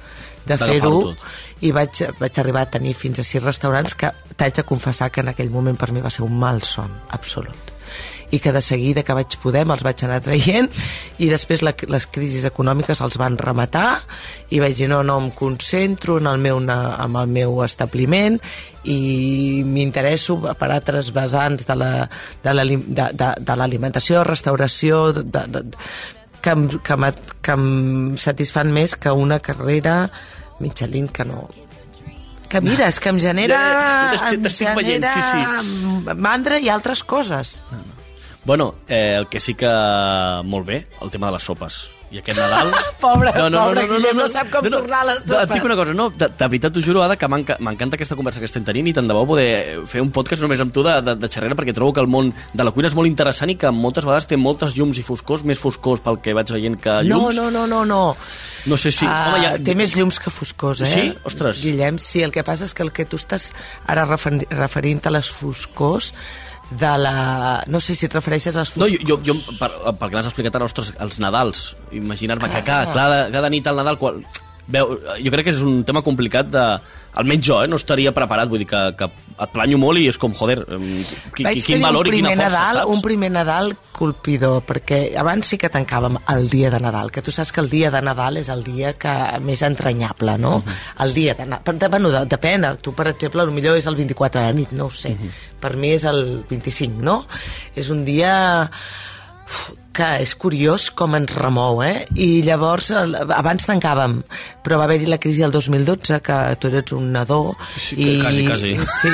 de 0.46 0.56
D'agafar-ho 0.56 0.92
fer-ho. 1.02 1.16
I 1.62 1.72
vaig, 1.76 2.04
vaig 2.20 2.40
arribar 2.42 2.64
a 2.66 2.72
tenir 2.74 2.94
fins 2.98 3.20
a 3.22 3.24
sis 3.28 3.44
restaurants 3.44 3.94
que 3.96 4.10
t'haig 4.36 4.56
de 4.58 4.64
confessar 4.66 5.12
que 5.12 5.22
en 5.22 5.30
aquell 5.34 5.52
moment 5.54 5.78
per 5.78 5.92
mi 5.94 6.02
va 6.02 6.10
ser 6.10 6.24
un 6.26 6.38
mal 6.40 6.62
son 6.66 6.90
absolut. 7.10 7.70
I 8.32 8.40
que 8.40 8.54
de 8.56 8.62
seguida 8.64 9.04
que 9.04 9.12
vaig 9.14 9.34
poder 9.44 9.66
me'ls 9.68 9.82
vaig 9.84 10.00
anar 10.08 10.22
traient 10.24 10.70
i 11.20 11.28
després 11.28 11.60
la, 11.68 11.74
les 11.92 12.06
crisis 12.08 12.46
econòmiques 12.48 13.02
els 13.04 13.18
van 13.20 13.36
rematar 13.38 13.98
i 14.56 14.62
vaig 14.64 14.78
dir 14.78 14.88
no, 14.88 15.02
no, 15.04 15.18
em 15.20 15.28
concentro 15.36 16.16
en 16.22 16.30
el 16.32 16.40
meu, 16.40 16.62
amb 16.72 17.20
el 17.20 17.28
meu 17.28 17.60
establiment 17.66 18.40
i 18.88 19.62
m'interesso 19.68 20.40
per 20.56 20.72
altres 20.72 21.12
vessants 21.14 21.68
de 21.68 21.76
la- 21.76 22.08
de 22.42 22.56
de, 22.88 23.10
de, 23.20 23.56
l'alimentació, 23.60 24.24
restauració 24.24 25.12
de, 25.12 25.24
de, 25.52 25.66
que, 26.42 26.56
que, 26.88 27.14
que 27.44 27.52
em 27.60 28.16
satisfan 28.18 28.72
més 28.74 28.96
que 28.96 29.12
una 29.12 29.42
carrera 29.44 30.06
Michelin 30.62 31.10
que 31.10 31.26
no 31.28 31.48
que 32.52 32.60
mira, 32.60 32.90
és 32.92 33.00
que 33.00 33.08
em 33.08 33.20
genera, 33.24 33.56
Ja, 33.56 34.34
em 34.36 34.76
veient, 34.76 35.06
sí, 35.08 35.22
genera 35.24 36.16
mandra 36.20 36.60
i 36.60 36.68
altres 36.68 37.00
coses. 37.08 37.62
Bueno, 38.44 38.76
eh, 38.90 39.16
el 39.16 39.30
que 39.32 39.40
sí 39.40 39.56
que 39.56 39.72
molt 40.44 40.68
bé, 40.68 40.82
el 41.00 41.12
tema 41.14 41.30
de 41.30 41.38
les 41.38 41.48
sopes. 41.48 41.86
I 42.12 42.20
aquest 42.20 42.38
Nadal... 42.38 42.72
Pobre, 43.02 43.32
pobre 43.34 43.84
Guillem, 43.90 44.18
no 44.20 44.26
sap 44.30 44.50
com 44.54 44.66
tornar 44.70 45.00
a 45.02 45.06
les 45.08 45.22
No, 45.26 45.38
et 45.40 45.48
dic 45.50 45.58
sopes. 45.58 45.64
una 45.66 45.76
cosa, 45.80 45.94
no, 45.98 46.10
de, 46.12 46.28
de 46.28 46.48
veritat 46.52 46.74
t'ho 46.76 46.84
juro, 46.86 47.00
Ada, 47.06 47.16
que 47.18 47.26
m'enca- 47.32 47.56
m'encanta 47.64 47.96
aquesta 47.98 48.18
conversa 48.20 48.42
que 48.44 48.50
estem 48.50 48.66
tenint 48.68 48.90
i 48.92 48.94
tant 48.94 49.08
de 49.10 49.16
bo 49.16 49.24
poder 49.30 49.80
fer 49.90 50.04
un 50.04 50.12
podcast 50.14 50.44
només 50.44 50.60
amb 50.62 50.74
tu 50.76 50.84
de, 50.86 50.98
de, 51.08 51.16
de 51.18 51.30
xerrera 51.32 51.56
perquè 51.58 51.74
trobo 51.74 51.94
que 51.96 52.04
el 52.04 52.10
món 52.12 52.30
de 52.54 52.68
la 52.68 52.74
cuina 52.76 52.92
és 52.92 52.98
molt 53.00 53.10
interessant 53.10 53.50
i 53.50 53.56
que 53.58 53.72
moltes 53.74 54.06
vegades 54.06 54.28
té 54.30 54.38
moltes 54.38 54.76
llums 54.78 55.00
i 55.02 55.06
foscors, 55.08 55.46
més 55.48 55.58
foscors 55.64 56.04
pel 56.06 56.20
que 56.22 56.36
vaig 56.38 56.52
veient 56.54 56.78
que 56.84 57.00
No, 57.10 57.24
llums. 57.32 57.40
no, 57.40 57.50
no, 57.50 57.66
no, 57.72 57.82
no. 57.90 58.02
No 58.70 58.78
sé 58.78 58.92
si... 58.94 59.08
Ah, 59.10 59.32
home, 59.32 59.42
ja... 59.48 59.56
Té 59.72 59.74
més 59.80 59.96
llums 59.98 60.20
que 60.22 60.30
foscors, 60.30 60.84
eh? 60.86 60.92
Sí? 60.92 61.08
Ostres. 61.26 61.64
Guillem, 61.66 61.98
sí, 61.98 62.22
el 62.22 62.36
que 62.36 62.44
passa 62.46 62.68
és 62.70 62.76
que 62.78 62.84
el 62.86 62.92
que 62.94 63.08
tu 63.10 63.18
estàs 63.18 63.50
ara 63.90 64.06
refer 64.06 64.36
referint 64.52 65.02
a 65.10 65.16
les 65.16 65.32
foscors 65.34 66.12
de 66.72 66.92
la... 66.98 67.64
No 67.68 67.80
sé 67.84 67.96
si 67.96 68.06
et 68.08 68.14
refereixes 68.16 68.56
als 68.56 68.76
No, 68.78 68.86
foscors. 68.86 69.04
jo, 69.08 69.18
jo, 69.24 69.34
jo 69.36 69.58
per, 69.60 69.70
que 70.10 70.16
m'has 70.16 70.30
explicat 70.30 70.56
ara, 70.56 70.66
ostres, 70.66 70.94
els 71.04 71.20
Nadals, 71.20 71.76
imaginar-me 71.92 72.48
que 72.50 72.62
Ah. 72.62 72.64
cada, 72.64 72.94
cada, 72.94 73.20
cada 73.32 73.50
nit 73.52 73.68
al 73.68 73.76
Nadal... 73.76 73.98
Qual, 74.00 74.24
veu, 74.72 74.98
jo 75.24 75.32
crec 75.34 75.46
que 75.50 75.54
és 75.56 75.62
un 75.62 75.84
tema 75.88 76.02
complicat 76.06 76.50
de... 76.52 76.66
Almenys 77.12 77.44
jo, 77.44 77.58
eh, 77.60 77.68
no 77.68 77.76
estaria 77.76 78.14
preparat, 78.16 78.48
vull 78.48 78.62
dir 78.62 78.66
que, 78.70 78.80
que 78.96 79.04
et 79.44 79.50
planyo 79.52 79.76
molt 79.82 80.00
i 80.00 80.06
és 80.08 80.16
com, 80.16 80.32
joder, 80.32 80.62
qui, 81.36 81.44
Vaig 81.44 81.58
qui, 81.58 81.64
quin 81.74 81.82
valor 81.84 82.08
un 82.08 82.14
i 82.14 82.22
quina 82.22 82.30
primer 82.30 82.38
força, 82.40 82.62
Nadal, 82.62 82.78
saps? 82.80 82.94
un 82.96 83.02
primer 83.04 83.30
Nadal 83.36 83.74
colpidor, 83.98 84.62
perquè 84.64 85.00
abans 85.20 85.50
sí 85.52 85.60
que 85.60 85.68
tancàvem 85.74 86.16
el 86.32 86.48
dia 86.54 86.72
de 86.72 86.80
Nadal, 86.80 87.12
que 87.12 87.20
tu 87.26 87.34
saps 87.36 87.52
que 87.52 87.60
el 87.60 87.68
dia 87.70 87.92
de 87.92 88.00
Nadal 88.02 88.40
és 88.40 88.48
el 88.48 88.64
dia 88.64 88.94
que 88.96 89.12
més 89.44 89.60
entranyable, 89.68 90.38
no? 90.40 90.54
Mhm. 90.64 90.80
El 91.04 91.14
dia 91.20 91.36
de 91.36 91.50
Nadal. 91.52 91.90
Bueno, 91.92 92.14
de- 92.16 92.24
depèn, 92.32 92.70
tu, 92.80 92.96
per 92.96 93.10
exemple, 93.12 93.46
millor 93.52 93.76
és 93.76 93.92
el 93.92 94.00
24 94.00 94.40
de 94.40 94.48
la 94.48 94.54
nit, 94.62 94.72
no 94.72 94.86
ho 94.88 94.90
sé. 94.96 95.12
Mhm. 95.20 95.36
Per 95.60 95.76
mi 95.76 95.92
és 95.92 96.06
el 96.08 96.46
25, 96.50 97.04
no? 97.04 97.26
És 97.76 97.90
un 97.92 98.06
dia 98.08 98.72
que 99.92 100.08
és 100.24 100.34
curiós 100.40 100.90
com 100.96 101.16
ens 101.18 101.34
remou, 101.36 101.82
eh? 101.84 102.06
I 102.16 102.42
llavors, 102.48 102.92
abans 102.96 103.68
tancàvem, 103.68 104.22
però 104.64 104.80
va 104.80 104.88
haver-hi 104.88 105.10
la 105.12 105.20
crisi 105.22 105.44
del 105.44 105.52
2012, 105.52 106.22
que 106.24 106.38
tu 106.60 106.72
eres 106.72 106.94
un 106.96 107.12
nadó, 107.12 107.58
Sí, 107.76 107.98
i, 108.00 108.14
quasi, 108.22 108.46
quasi. 108.48 108.74
Sí, 108.88 109.12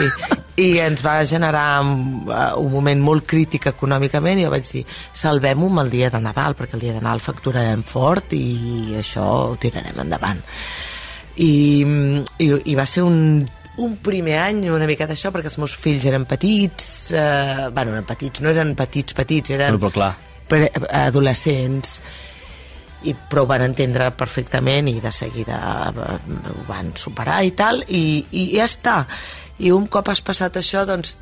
i 0.57 0.69
ens 0.81 1.03
va 1.05 1.19
generar 1.25 1.81
un, 1.85 2.29
un 2.29 2.71
moment 2.73 3.01
molt 3.03 3.27
crític 3.29 3.67
econòmicament 3.73 4.39
i 4.41 4.45
jo 4.45 4.53
vaig 4.53 4.69
dir, 4.69 4.85
salvem-ho 5.13 5.69
amb 5.71 5.83
el 5.85 5.91
dia 5.93 6.11
de 6.13 6.21
Nadal, 6.21 6.57
perquè 6.57 6.77
el 6.77 6.85
dia 6.85 6.95
de 6.95 7.03
Nadal 7.03 7.21
facturarem 7.25 7.83
fort 7.85 8.33
i 8.37 8.97
això 8.97 9.25
ho 9.51 9.57
tirarem 9.61 10.01
endavant. 10.05 10.41
I, 11.37 11.83
i, 12.41 12.47
i 12.65 12.77
va 12.77 12.85
ser 12.89 13.03
un, 13.05 13.43
un 13.77 13.97
primer 14.01 14.39
any 14.41 14.63
una 14.73 14.87
mica 14.89 15.05
d'això, 15.09 15.29
perquè 15.33 15.51
els 15.51 15.59
meus 15.61 15.75
fills 15.77 16.05
eren 16.09 16.25
petits, 16.29 17.11
eh, 17.13 17.67
bueno, 17.73 17.93
eren 17.93 18.07
petits, 18.09 18.41
no 18.41 18.49
eren 18.53 18.73
petits, 18.77 19.13
petits, 19.17 19.53
eren 19.53 19.75
Bueno, 19.75 19.83
però 19.85 19.93
clar, 19.93 20.13
adolescents 20.51 22.01
i, 23.07 23.13
però 23.29 23.43
ho 23.45 23.49
van 23.49 23.61
entendre 23.67 24.09
perfectament 24.17 24.87
i 24.89 24.99
de 25.03 25.11
seguida 25.13 25.57
eh, 25.91 26.15
ho 26.53 26.63
van 26.69 26.93
superar 26.97 27.43
i 27.45 27.51
tal 27.57 27.83
i, 27.87 28.23
i 28.31 28.47
ja 28.57 28.65
està 28.65 29.03
i 29.57 29.71
un 29.73 29.87
cop 29.89 30.05
has 30.11 30.19
passat 30.21 30.57
això 30.59 30.83
doncs 30.85 31.15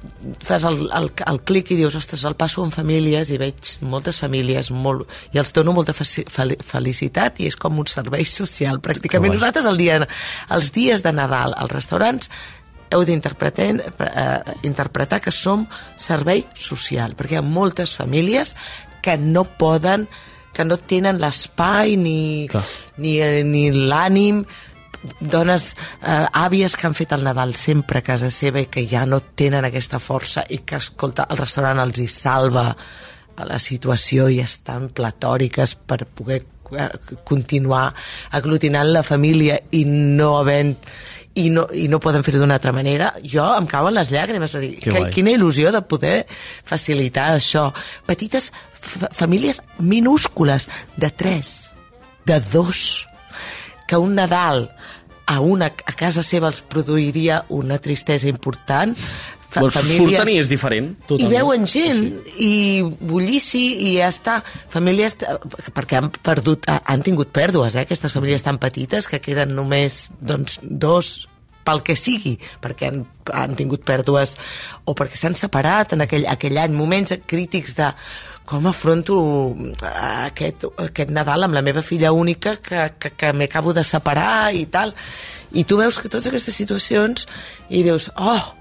fas 0.44 0.66
el, 0.68 0.82
el, 0.92 1.06
el 1.32 1.38
clic 1.48 1.70
i 1.72 1.78
dius 1.80 1.96
ostres, 1.96 2.26
el 2.28 2.36
passo 2.36 2.66
en 2.68 2.72
famílies 2.74 3.30
i 3.32 3.38
veig 3.40 3.70
moltes 3.88 4.20
famílies 4.20 4.72
molt, 4.76 5.06
i 5.32 5.40
els 5.40 5.54
dono 5.56 5.72
molta 5.72 5.96
faci- 5.96 6.26
fel- 6.28 6.58
felicitat 6.60 7.40
i 7.40 7.48
és 7.48 7.56
com 7.56 7.80
un 7.80 7.88
servei 7.88 8.26
social 8.28 8.82
pràcticament 8.84 9.32
guai. 9.32 9.40
nosaltres 9.40 9.70
el 9.72 9.80
dia, 9.80 10.02
els 10.52 10.72
dies 10.76 11.04
de 11.06 11.14
Nadal 11.16 11.56
als 11.56 11.72
restaurants 11.72 12.28
heu 12.92 13.06
d'interpretar 13.08 13.70
eh, 13.80 14.58
interpretar 14.68 15.22
que 15.24 15.32
som 15.32 15.64
servei 15.96 16.44
social, 16.54 17.16
perquè 17.16 17.38
hi 17.38 17.40
ha 17.40 17.48
moltes 17.48 17.96
famílies 17.96 18.52
que 19.06 19.20
no 19.22 19.46
poden 19.46 20.10
que 20.56 20.64
no 20.64 20.78
tenen 20.80 21.20
l'espai 21.20 21.98
ni, 22.00 22.48
ni, 22.98 23.18
ni 23.44 23.66
l'ànim 23.76 24.46
dones 25.20 25.74
eh, 26.02 26.26
àvies 26.32 26.78
que 26.80 26.88
han 26.88 26.96
fet 26.98 27.14
el 27.14 27.26
Nadal 27.28 27.54
sempre 27.60 28.00
a 28.00 28.06
casa 28.06 28.32
seva 28.34 28.64
i 28.64 28.70
que 28.72 28.86
ja 28.90 29.04
no 29.06 29.20
tenen 29.22 29.68
aquesta 29.68 30.00
força 30.02 30.46
i 30.50 30.64
que, 30.66 30.80
escolta, 30.80 31.28
el 31.30 31.42
restaurant 31.42 31.84
els 31.84 32.00
hi 32.02 32.08
salva 32.10 32.70
a 33.36 33.46
la 33.46 33.60
situació 33.60 34.30
i 34.32 34.40
estan 34.42 34.90
platòriques 34.96 35.76
per 35.76 36.06
poder 36.08 36.40
eh, 36.72 36.90
continuar 37.28 37.90
aglutinant 38.40 38.90
la 38.96 39.04
família 39.04 39.60
i 39.76 39.84
no 39.86 40.38
havent 40.40 40.78
i 41.36 41.50
no, 41.52 41.66
i 41.76 41.90
no 41.92 42.00
poden 42.00 42.24
fer-ho 42.24 42.40
d'una 42.40 42.56
altra 42.56 42.72
manera, 42.72 43.10
jo 43.20 43.44
em 43.58 43.66
cauen 43.68 43.92
les 43.98 44.08
llàgrimes. 44.14 44.54
Dir, 44.64 44.78
Que 44.80 45.02
quina 45.12 45.34
il·lusió 45.36 45.74
de 45.76 45.82
poder 45.84 46.22
facilitar 46.64 47.34
això. 47.34 47.66
Petites 48.08 48.54
famílies 49.12 49.62
minúscules, 49.80 50.70
de 50.98 51.10
tres, 51.12 51.72
de 52.26 52.40
dos, 52.52 53.08
que 53.88 53.98
un 53.98 54.16
Nadal 54.16 54.70
a, 55.28 55.40
una, 55.40 55.68
a 55.86 55.94
casa 55.98 56.24
seva 56.24 56.48
els 56.52 56.62
produiria 56.62 57.44
una 57.50 57.80
tristesa 57.82 58.30
important. 58.30 58.96
Fa- 59.50 59.62
Doncs 59.62 59.78
surten 59.96 60.30
i 60.34 60.40
és 60.42 60.50
diferent. 60.52 60.90
i 61.16 61.28
veuen 61.32 61.64
gent 61.70 62.02
i 62.44 62.82
bullici 62.84 63.62
i 63.88 63.94
ja 64.00 64.10
està. 64.12 64.40
Famílies, 64.74 65.16
perquè 65.72 66.00
han 66.02 66.10
perdut, 66.12 66.66
han 66.68 67.06
tingut 67.06 67.32
pèrdues, 67.32 67.76
eh, 67.78 67.86
aquestes 67.86 68.12
famílies 68.14 68.44
tan 68.44 68.58
petites 68.60 69.08
que 69.08 69.22
queden 69.24 69.56
només 69.56 70.10
doncs, 70.20 70.60
dos 70.62 71.30
pel 71.66 71.82
que 71.82 71.96
sigui, 71.98 72.36
perquè 72.62 72.92
han, 72.92 73.00
han 73.34 73.56
tingut 73.58 73.82
pèrdues 73.88 74.36
o 74.86 74.94
perquè 74.94 75.18
s'han 75.18 75.34
separat 75.40 75.96
en 75.96 76.04
aquell, 76.06 76.28
aquell 76.30 76.60
any, 76.62 76.76
moments 76.78 77.16
crítics 77.26 77.74
de 77.80 77.88
com 78.46 78.68
afronto 78.70 79.18
aquest, 79.84 80.68
aquest 80.86 81.14
Nadal 81.14 81.48
amb 81.48 81.58
la 81.58 81.64
meva 81.66 81.82
filla 81.86 82.14
única 82.14 82.56
que, 82.62 82.92
que, 83.00 83.12
que 83.18 83.34
m'acabo 83.34 83.74
de 83.74 83.84
separar 83.84 84.54
i 84.54 84.66
tal. 84.70 84.94
I 85.56 85.66
tu 85.66 85.80
veus 85.82 85.98
que 86.00 86.10
totes 86.10 86.30
aquestes 86.30 86.58
situacions 86.58 87.26
i 87.70 87.82
dius, 87.86 88.10
oh, 88.16 88.54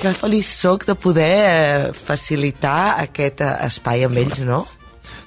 que 0.00 0.12
feliç 0.16 0.48
sóc 0.48 0.86
de 0.88 0.96
poder 0.96 1.34
eh, 1.36 1.92
facilitar 1.92 2.96
aquest 3.04 3.44
eh, 3.44 3.52
espai 3.68 4.06
amb 4.06 4.20
ells, 4.22 4.40
no? 4.48 4.64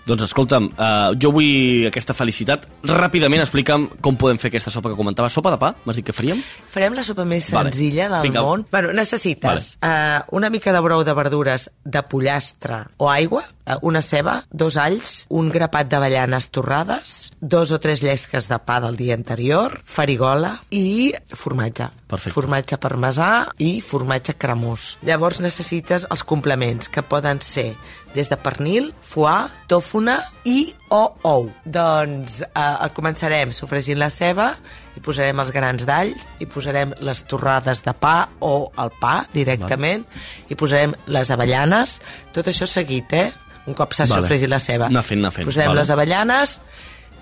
Doncs 0.08 0.24
escolta'm, 0.26 0.70
uh, 0.74 1.12
jo 1.22 1.32
vull 1.36 1.88
aquesta 1.90 2.16
felicitat. 2.18 2.66
Ràpidament 2.90 3.44
explica'm 3.44 3.88
com 4.02 4.18
podem 4.18 4.40
fer 4.42 4.50
aquesta 4.50 4.72
sopa 4.74 4.90
que 4.90 4.98
comentava. 4.98 5.30
Sopa 5.30 5.52
de 5.54 5.60
pa, 5.62 5.74
m'has 5.86 6.00
dit 6.00 6.06
que 6.08 6.16
faríem? 6.16 6.42
Farem 6.70 6.96
la 6.98 7.04
sopa 7.06 7.26
més 7.30 7.52
Vale. 7.54 7.70
senzilla 7.70 8.10
del 8.10 8.24
Vinga. 8.30 8.42
món. 8.42 8.66
Bueno, 8.72 8.94
necessites 8.94 9.76
uh, 9.84 10.24
una 10.32 10.50
mica 10.50 10.74
de 10.74 10.82
brou 10.82 11.04
de 11.04 11.14
verdures 11.14 11.70
de 11.84 12.02
pollastre 12.10 12.86
o 12.98 13.10
aigua, 13.10 13.44
uh, 13.68 13.78
una 13.82 14.02
ceba, 14.02 14.44
dos 14.50 14.78
alls, 14.78 15.26
un 15.30 15.50
grapat 15.54 15.90
d'avellanes 15.92 16.50
torrades, 16.50 17.32
dos 17.40 17.72
o 17.72 17.80
tres 17.80 18.02
llesques 18.02 18.50
de 18.50 18.58
pa 18.60 18.80
del 18.82 18.98
dia 18.98 19.14
anterior, 19.14 19.82
farigola 19.86 20.56
i 20.72 21.14
formatge. 21.36 21.90
Perfecte. 22.10 22.34
Formatge 22.34 22.78
parmesà 22.82 23.30
i 23.62 23.82
formatge 23.86 24.34
cremós. 24.42 24.96
Llavors 25.06 25.40
necessites 25.44 26.08
els 26.10 26.24
complements, 26.26 26.90
que 26.90 27.04
poden 27.06 27.38
ser 27.46 27.76
des 28.16 28.30
de 28.30 28.38
pernil, 28.42 28.90
foie, 29.06 29.48
tòfona 29.70 30.18
i 30.50 30.72
o 30.90 31.02
ou. 31.30 31.50
Doncs 31.66 32.40
eh, 32.48 32.88
començarem 32.98 33.52
sofregint 33.56 34.00
la 34.02 34.10
ceba, 34.14 34.50
hi 34.96 35.04
posarem 35.06 35.40
els 35.44 35.52
grans 35.56 35.86
d'all, 35.88 36.14
hi 36.40 36.48
posarem 36.50 36.96
les 37.06 37.24
torrades 37.30 37.84
de 37.86 37.94
pa 37.94 38.16
o 38.46 38.72
el 38.82 38.94
pa 39.02 39.22
directament, 39.34 40.06
hi 40.50 40.58
posarem 40.60 40.96
les 41.14 41.32
avellanes, 41.36 42.00
tot 42.36 42.50
això 42.50 42.68
seguit, 42.70 43.14
eh? 43.14 43.30
Un 43.70 43.78
cop 43.78 43.94
s'ha 43.94 44.08
Vale. 44.10 44.24
sofregit 44.24 44.50
la 44.50 44.60
ceba. 44.64 44.88
Anar 44.90 45.04
fent, 45.06 45.22
anar 45.22 45.34
fent. 45.36 45.46
Posarem 45.46 45.74
Vale. 45.74 45.84
les 45.84 45.92
avellanes 45.94 46.56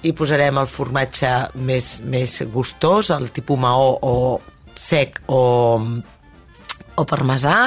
i 0.08 0.14
posarem 0.16 0.62
el 0.62 0.70
formatge 0.70 1.32
més, 1.68 1.98
més 2.06 2.40
gustós, 2.54 3.12
el 3.12 3.32
tipus 3.36 3.60
maó 3.60 3.98
o 4.06 4.16
sec 4.78 5.20
o, 5.28 5.42
o 6.96 7.06
parmesà. 7.10 7.58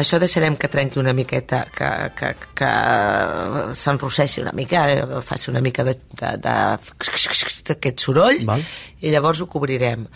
Això 0.00 0.18
deixarem 0.18 0.56
que 0.58 0.68
trenqui 0.70 0.98
una 0.98 1.12
miqueta, 1.14 1.60
que, 1.70 1.88
que, 2.18 2.32
que 2.58 2.70
s'enrosseixi 3.78 4.42
una 4.42 4.52
mica, 4.56 4.88
eh, 4.90 5.20
faci 5.22 5.50
una 5.52 5.62
mica 5.62 5.84
d'aquest 5.86 7.98
soroll, 8.02 8.40
Val. 8.48 8.62
i 9.00 9.12
llavors 9.14 9.40
ho 9.44 9.46
cobrirem 9.50 10.06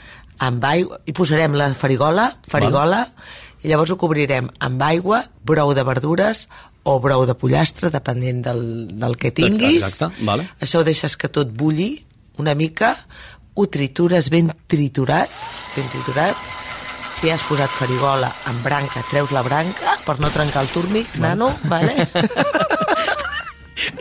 amb 0.42 0.64
aigua, 0.66 0.98
i 1.06 1.12
posarem 1.14 1.54
la 1.58 1.70
farigola, 1.78 2.32
farigola, 2.50 3.04
i 3.62 3.70
llavors 3.70 3.90
ho 3.94 3.98
cobrirem 3.98 4.50
amb 4.66 4.82
aigua, 4.86 5.22
brou 5.46 5.74
de 5.74 5.84
verdures 5.86 6.48
o 6.88 6.98
brou 7.04 7.26
de 7.28 7.34
pollastre, 7.38 7.90
depenent 7.92 8.42
del, 8.46 8.62
del 8.98 9.16
que 9.20 9.30
tinguis. 9.34 9.82
Exacte, 9.82 10.24
vale. 10.24 10.46
Això 10.62 10.80
ho 10.80 10.86
deixes 10.86 11.16
que 11.20 11.28
tot 11.30 11.50
bulli 11.52 12.08
una 12.38 12.54
mica, 12.54 12.94
ho 13.54 13.66
tritures 13.66 14.30
ben 14.30 14.52
triturat, 14.70 15.30
ben 15.74 15.90
triturat. 15.92 16.57
Si 17.18 17.32
has 17.34 17.42
posat 17.42 17.72
farigola 17.74 18.28
amb 18.46 18.62
branca, 18.62 19.00
treus 19.10 19.32
la 19.34 19.40
branca 19.42 19.96
per 20.06 20.20
no 20.22 20.28
trencar 20.30 20.62
el 20.62 20.68
túrmix, 20.70 21.16
nano, 21.18 21.48
vale? 21.66 21.96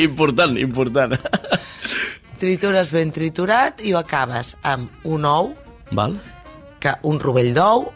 Important, 0.05 0.53
important. 0.61 1.15
tritures 2.41 2.91
ben 2.93 3.09
triturat 3.13 3.82
i 3.82 3.93
ho 3.93 3.97
acabes 3.97 4.53
amb 4.61 5.07
un 5.09 5.26
ou, 5.26 5.49
Val? 5.97 6.13
que 6.78 6.93
un 7.09 7.18
rovell 7.22 7.55
d'ou, 7.57 7.88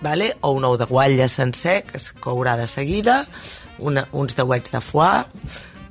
vale? 0.00 0.30
o 0.40 0.54
un 0.56 0.64
ou 0.64 0.78
de 0.80 0.88
guatlla 0.88 1.28
sencer, 1.28 1.82
que 1.84 2.00
es 2.00 2.08
courà 2.12 2.56
de 2.56 2.68
seguida, 2.68 3.26
una, 3.76 4.06
uns 4.12 4.38
deuets 4.38 4.72
de 4.72 4.80
foie, 4.80 5.26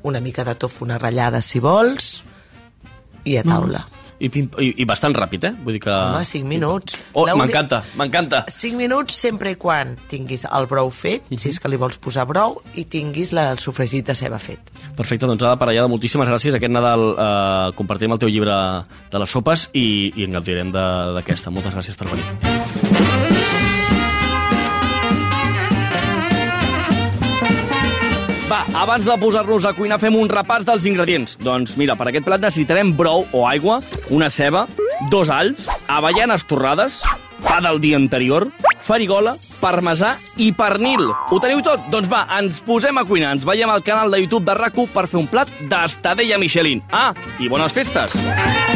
una 0.05 0.24
mica 0.26 0.45
de 0.45 0.57
tòfona 0.57 0.97
ratllada, 1.01 1.43
si 1.45 1.61
vols, 1.61 2.24
i 3.26 3.38
a 3.38 3.45
taula. 3.45 3.86
I, 4.20 4.30
i, 4.30 4.68
I 4.82 4.86
bastant 4.88 5.16
ràpid, 5.18 5.47
eh? 5.49 5.53
Vull 5.66 5.76
dir 5.76 5.82
que... 5.84 5.91
Home, 5.91 6.24
5 6.28 6.47
minuts. 6.47 6.97
Oh, 7.13 7.26
m'encanta, 7.38 7.82
m'encanta. 7.99 8.43
5 8.51 8.80
minuts 8.80 9.18
sempre 9.26 9.51
i 9.51 9.59
quan 9.59 9.95
tinguis 10.11 10.45
el 10.47 10.70
brou 10.72 10.91
fet, 10.93 11.28
si 11.36 11.51
és 11.51 11.59
que 11.59 11.72
li 11.72 11.80
vols 11.82 11.99
posar 12.01 12.28
brou, 12.30 12.61
i 12.80 12.86
tinguis 12.88 13.34
la, 13.36 13.49
el 13.53 13.61
sofregit 13.61 14.07
de 14.11 14.16
ceba 14.18 14.39
fet. 14.41 14.72
Perfecte, 14.95 15.28
doncs 15.28 15.43
Ada 15.43 15.59
Parellada, 15.59 15.91
moltíssimes 15.91 16.32
gràcies. 16.32 16.55
Aquest 16.55 16.74
Nadal 16.74 17.09
eh, 17.11 17.74
compartirem 17.78 18.16
el 18.16 18.24
teu 18.24 18.32
llibre 18.32 18.55
de 19.11 19.24
les 19.24 19.36
sopes 19.38 19.70
i, 19.74 20.13
i 20.16 20.28
en 20.28 20.39
gaudirem 20.39 20.72
d'aquesta. 20.76 21.51
Moltes 21.51 21.76
gràcies 21.76 21.99
per 21.99 22.11
venir. 22.13 23.05
Abans 28.76 29.06
de 29.06 29.16
posar-nos 29.18 29.66
a 29.66 29.74
cuinar 29.74 29.98
fem 30.02 30.16
un 30.20 30.30
repàs 30.30 30.66
dels 30.68 30.86
ingredients. 30.90 31.38
Doncs 31.40 31.76
mira, 31.80 31.96
per 31.96 32.10
aquest 32.12 32.28
plat 32.28 32.44
necessitarem 32.44 32.92
brou 32.96 33.26
o 33.32 33.46
aigua, 33.48 33.80
una 34.12 34.30
ceba, 34.30 34.66
dos 35.12 35.32
alls, 35.32 35.70
avellanes 35.88 36.44
torrades, 36.50 37.00
pa 37.46 37.62
del 37.64 37.80
dia 37.84 38.00
anterior, 38.00 38.50
farigola, 38.86 39.36
parmesà 39.62 40.16
i 40.38 40.52
pernil. 40.56 41.08
Ho 41.32 41.40
teniu 41.42 41.64
tot? 41.66 41.88
Doncs 41.94 42.12
va, 42.12 42.26
ens 42.40 42.60
posem 42.66 43.00
a 43.00 43.06
cuinar. 43.08 43.36
Ens 43.38 43.48
veiem 43.48 43.72
al 43.72 43.84
canal 43.86 44.12
de 44.12 44.24
YouTube 44.26 44.46
de 44.50 44.58
rac 44.60 44.76
per 44.94 45.08
fer 45.08 45.22
un 45.22 45.32
plat 45.32 45.52
d'estadella 45.72 46.42
Michelin. 46.42 46.84
Ah, 46.92 47.14
i 47.40 47.50
bones 47.50 47.74
festes! 47.74 48.75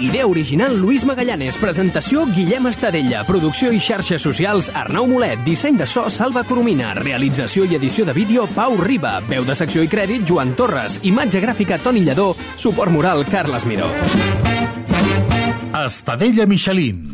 Idea 0.00 0.26
original 0.26 0.80
Luis 0.80 1.04
Magallanes, 1.04 1.58
presentació 1.60 2.22
Guillem 2.32 2.70
Estadella, 2.70 3.20
producció 3.28 3.68
i 3.68 3.80
xarxes 3.84 4.22
socials 4.24 4.70
Arnau 4.72 5.04
Molet, 5.10 5.42
disseny 5.44 5.76
de 5.76 5.84
so 5.84 6.06
Salva 6.08 6.40
Coromina, 6.48 6.94
realització 6.96 7.66
i 7.68 7.76
edició 7.76 8.06
de 8.08 8.14
vídeo 8.16 8.46
Pau 8.56 8.78
Riba, 8.80 9.18
veu 9.28 9.44
de 9.44 9.56
secció 9.58 9.84
i 9.84 9.90
crèdit 9.92 10.24
Joan 10.24 10.54
Torres, 10.56 10.96
imatge 11.04 11.44
gràfica 11.44 11.76
Toni 11.84 12.00
Lledó, 12.06 12.30
suport 12.56 12.92
moral 12.96 13.26
Carles 13.28 13.68
Miró. 13.68 13.92
Estadella 15.84 16.48
Michelin. 16.48 17.04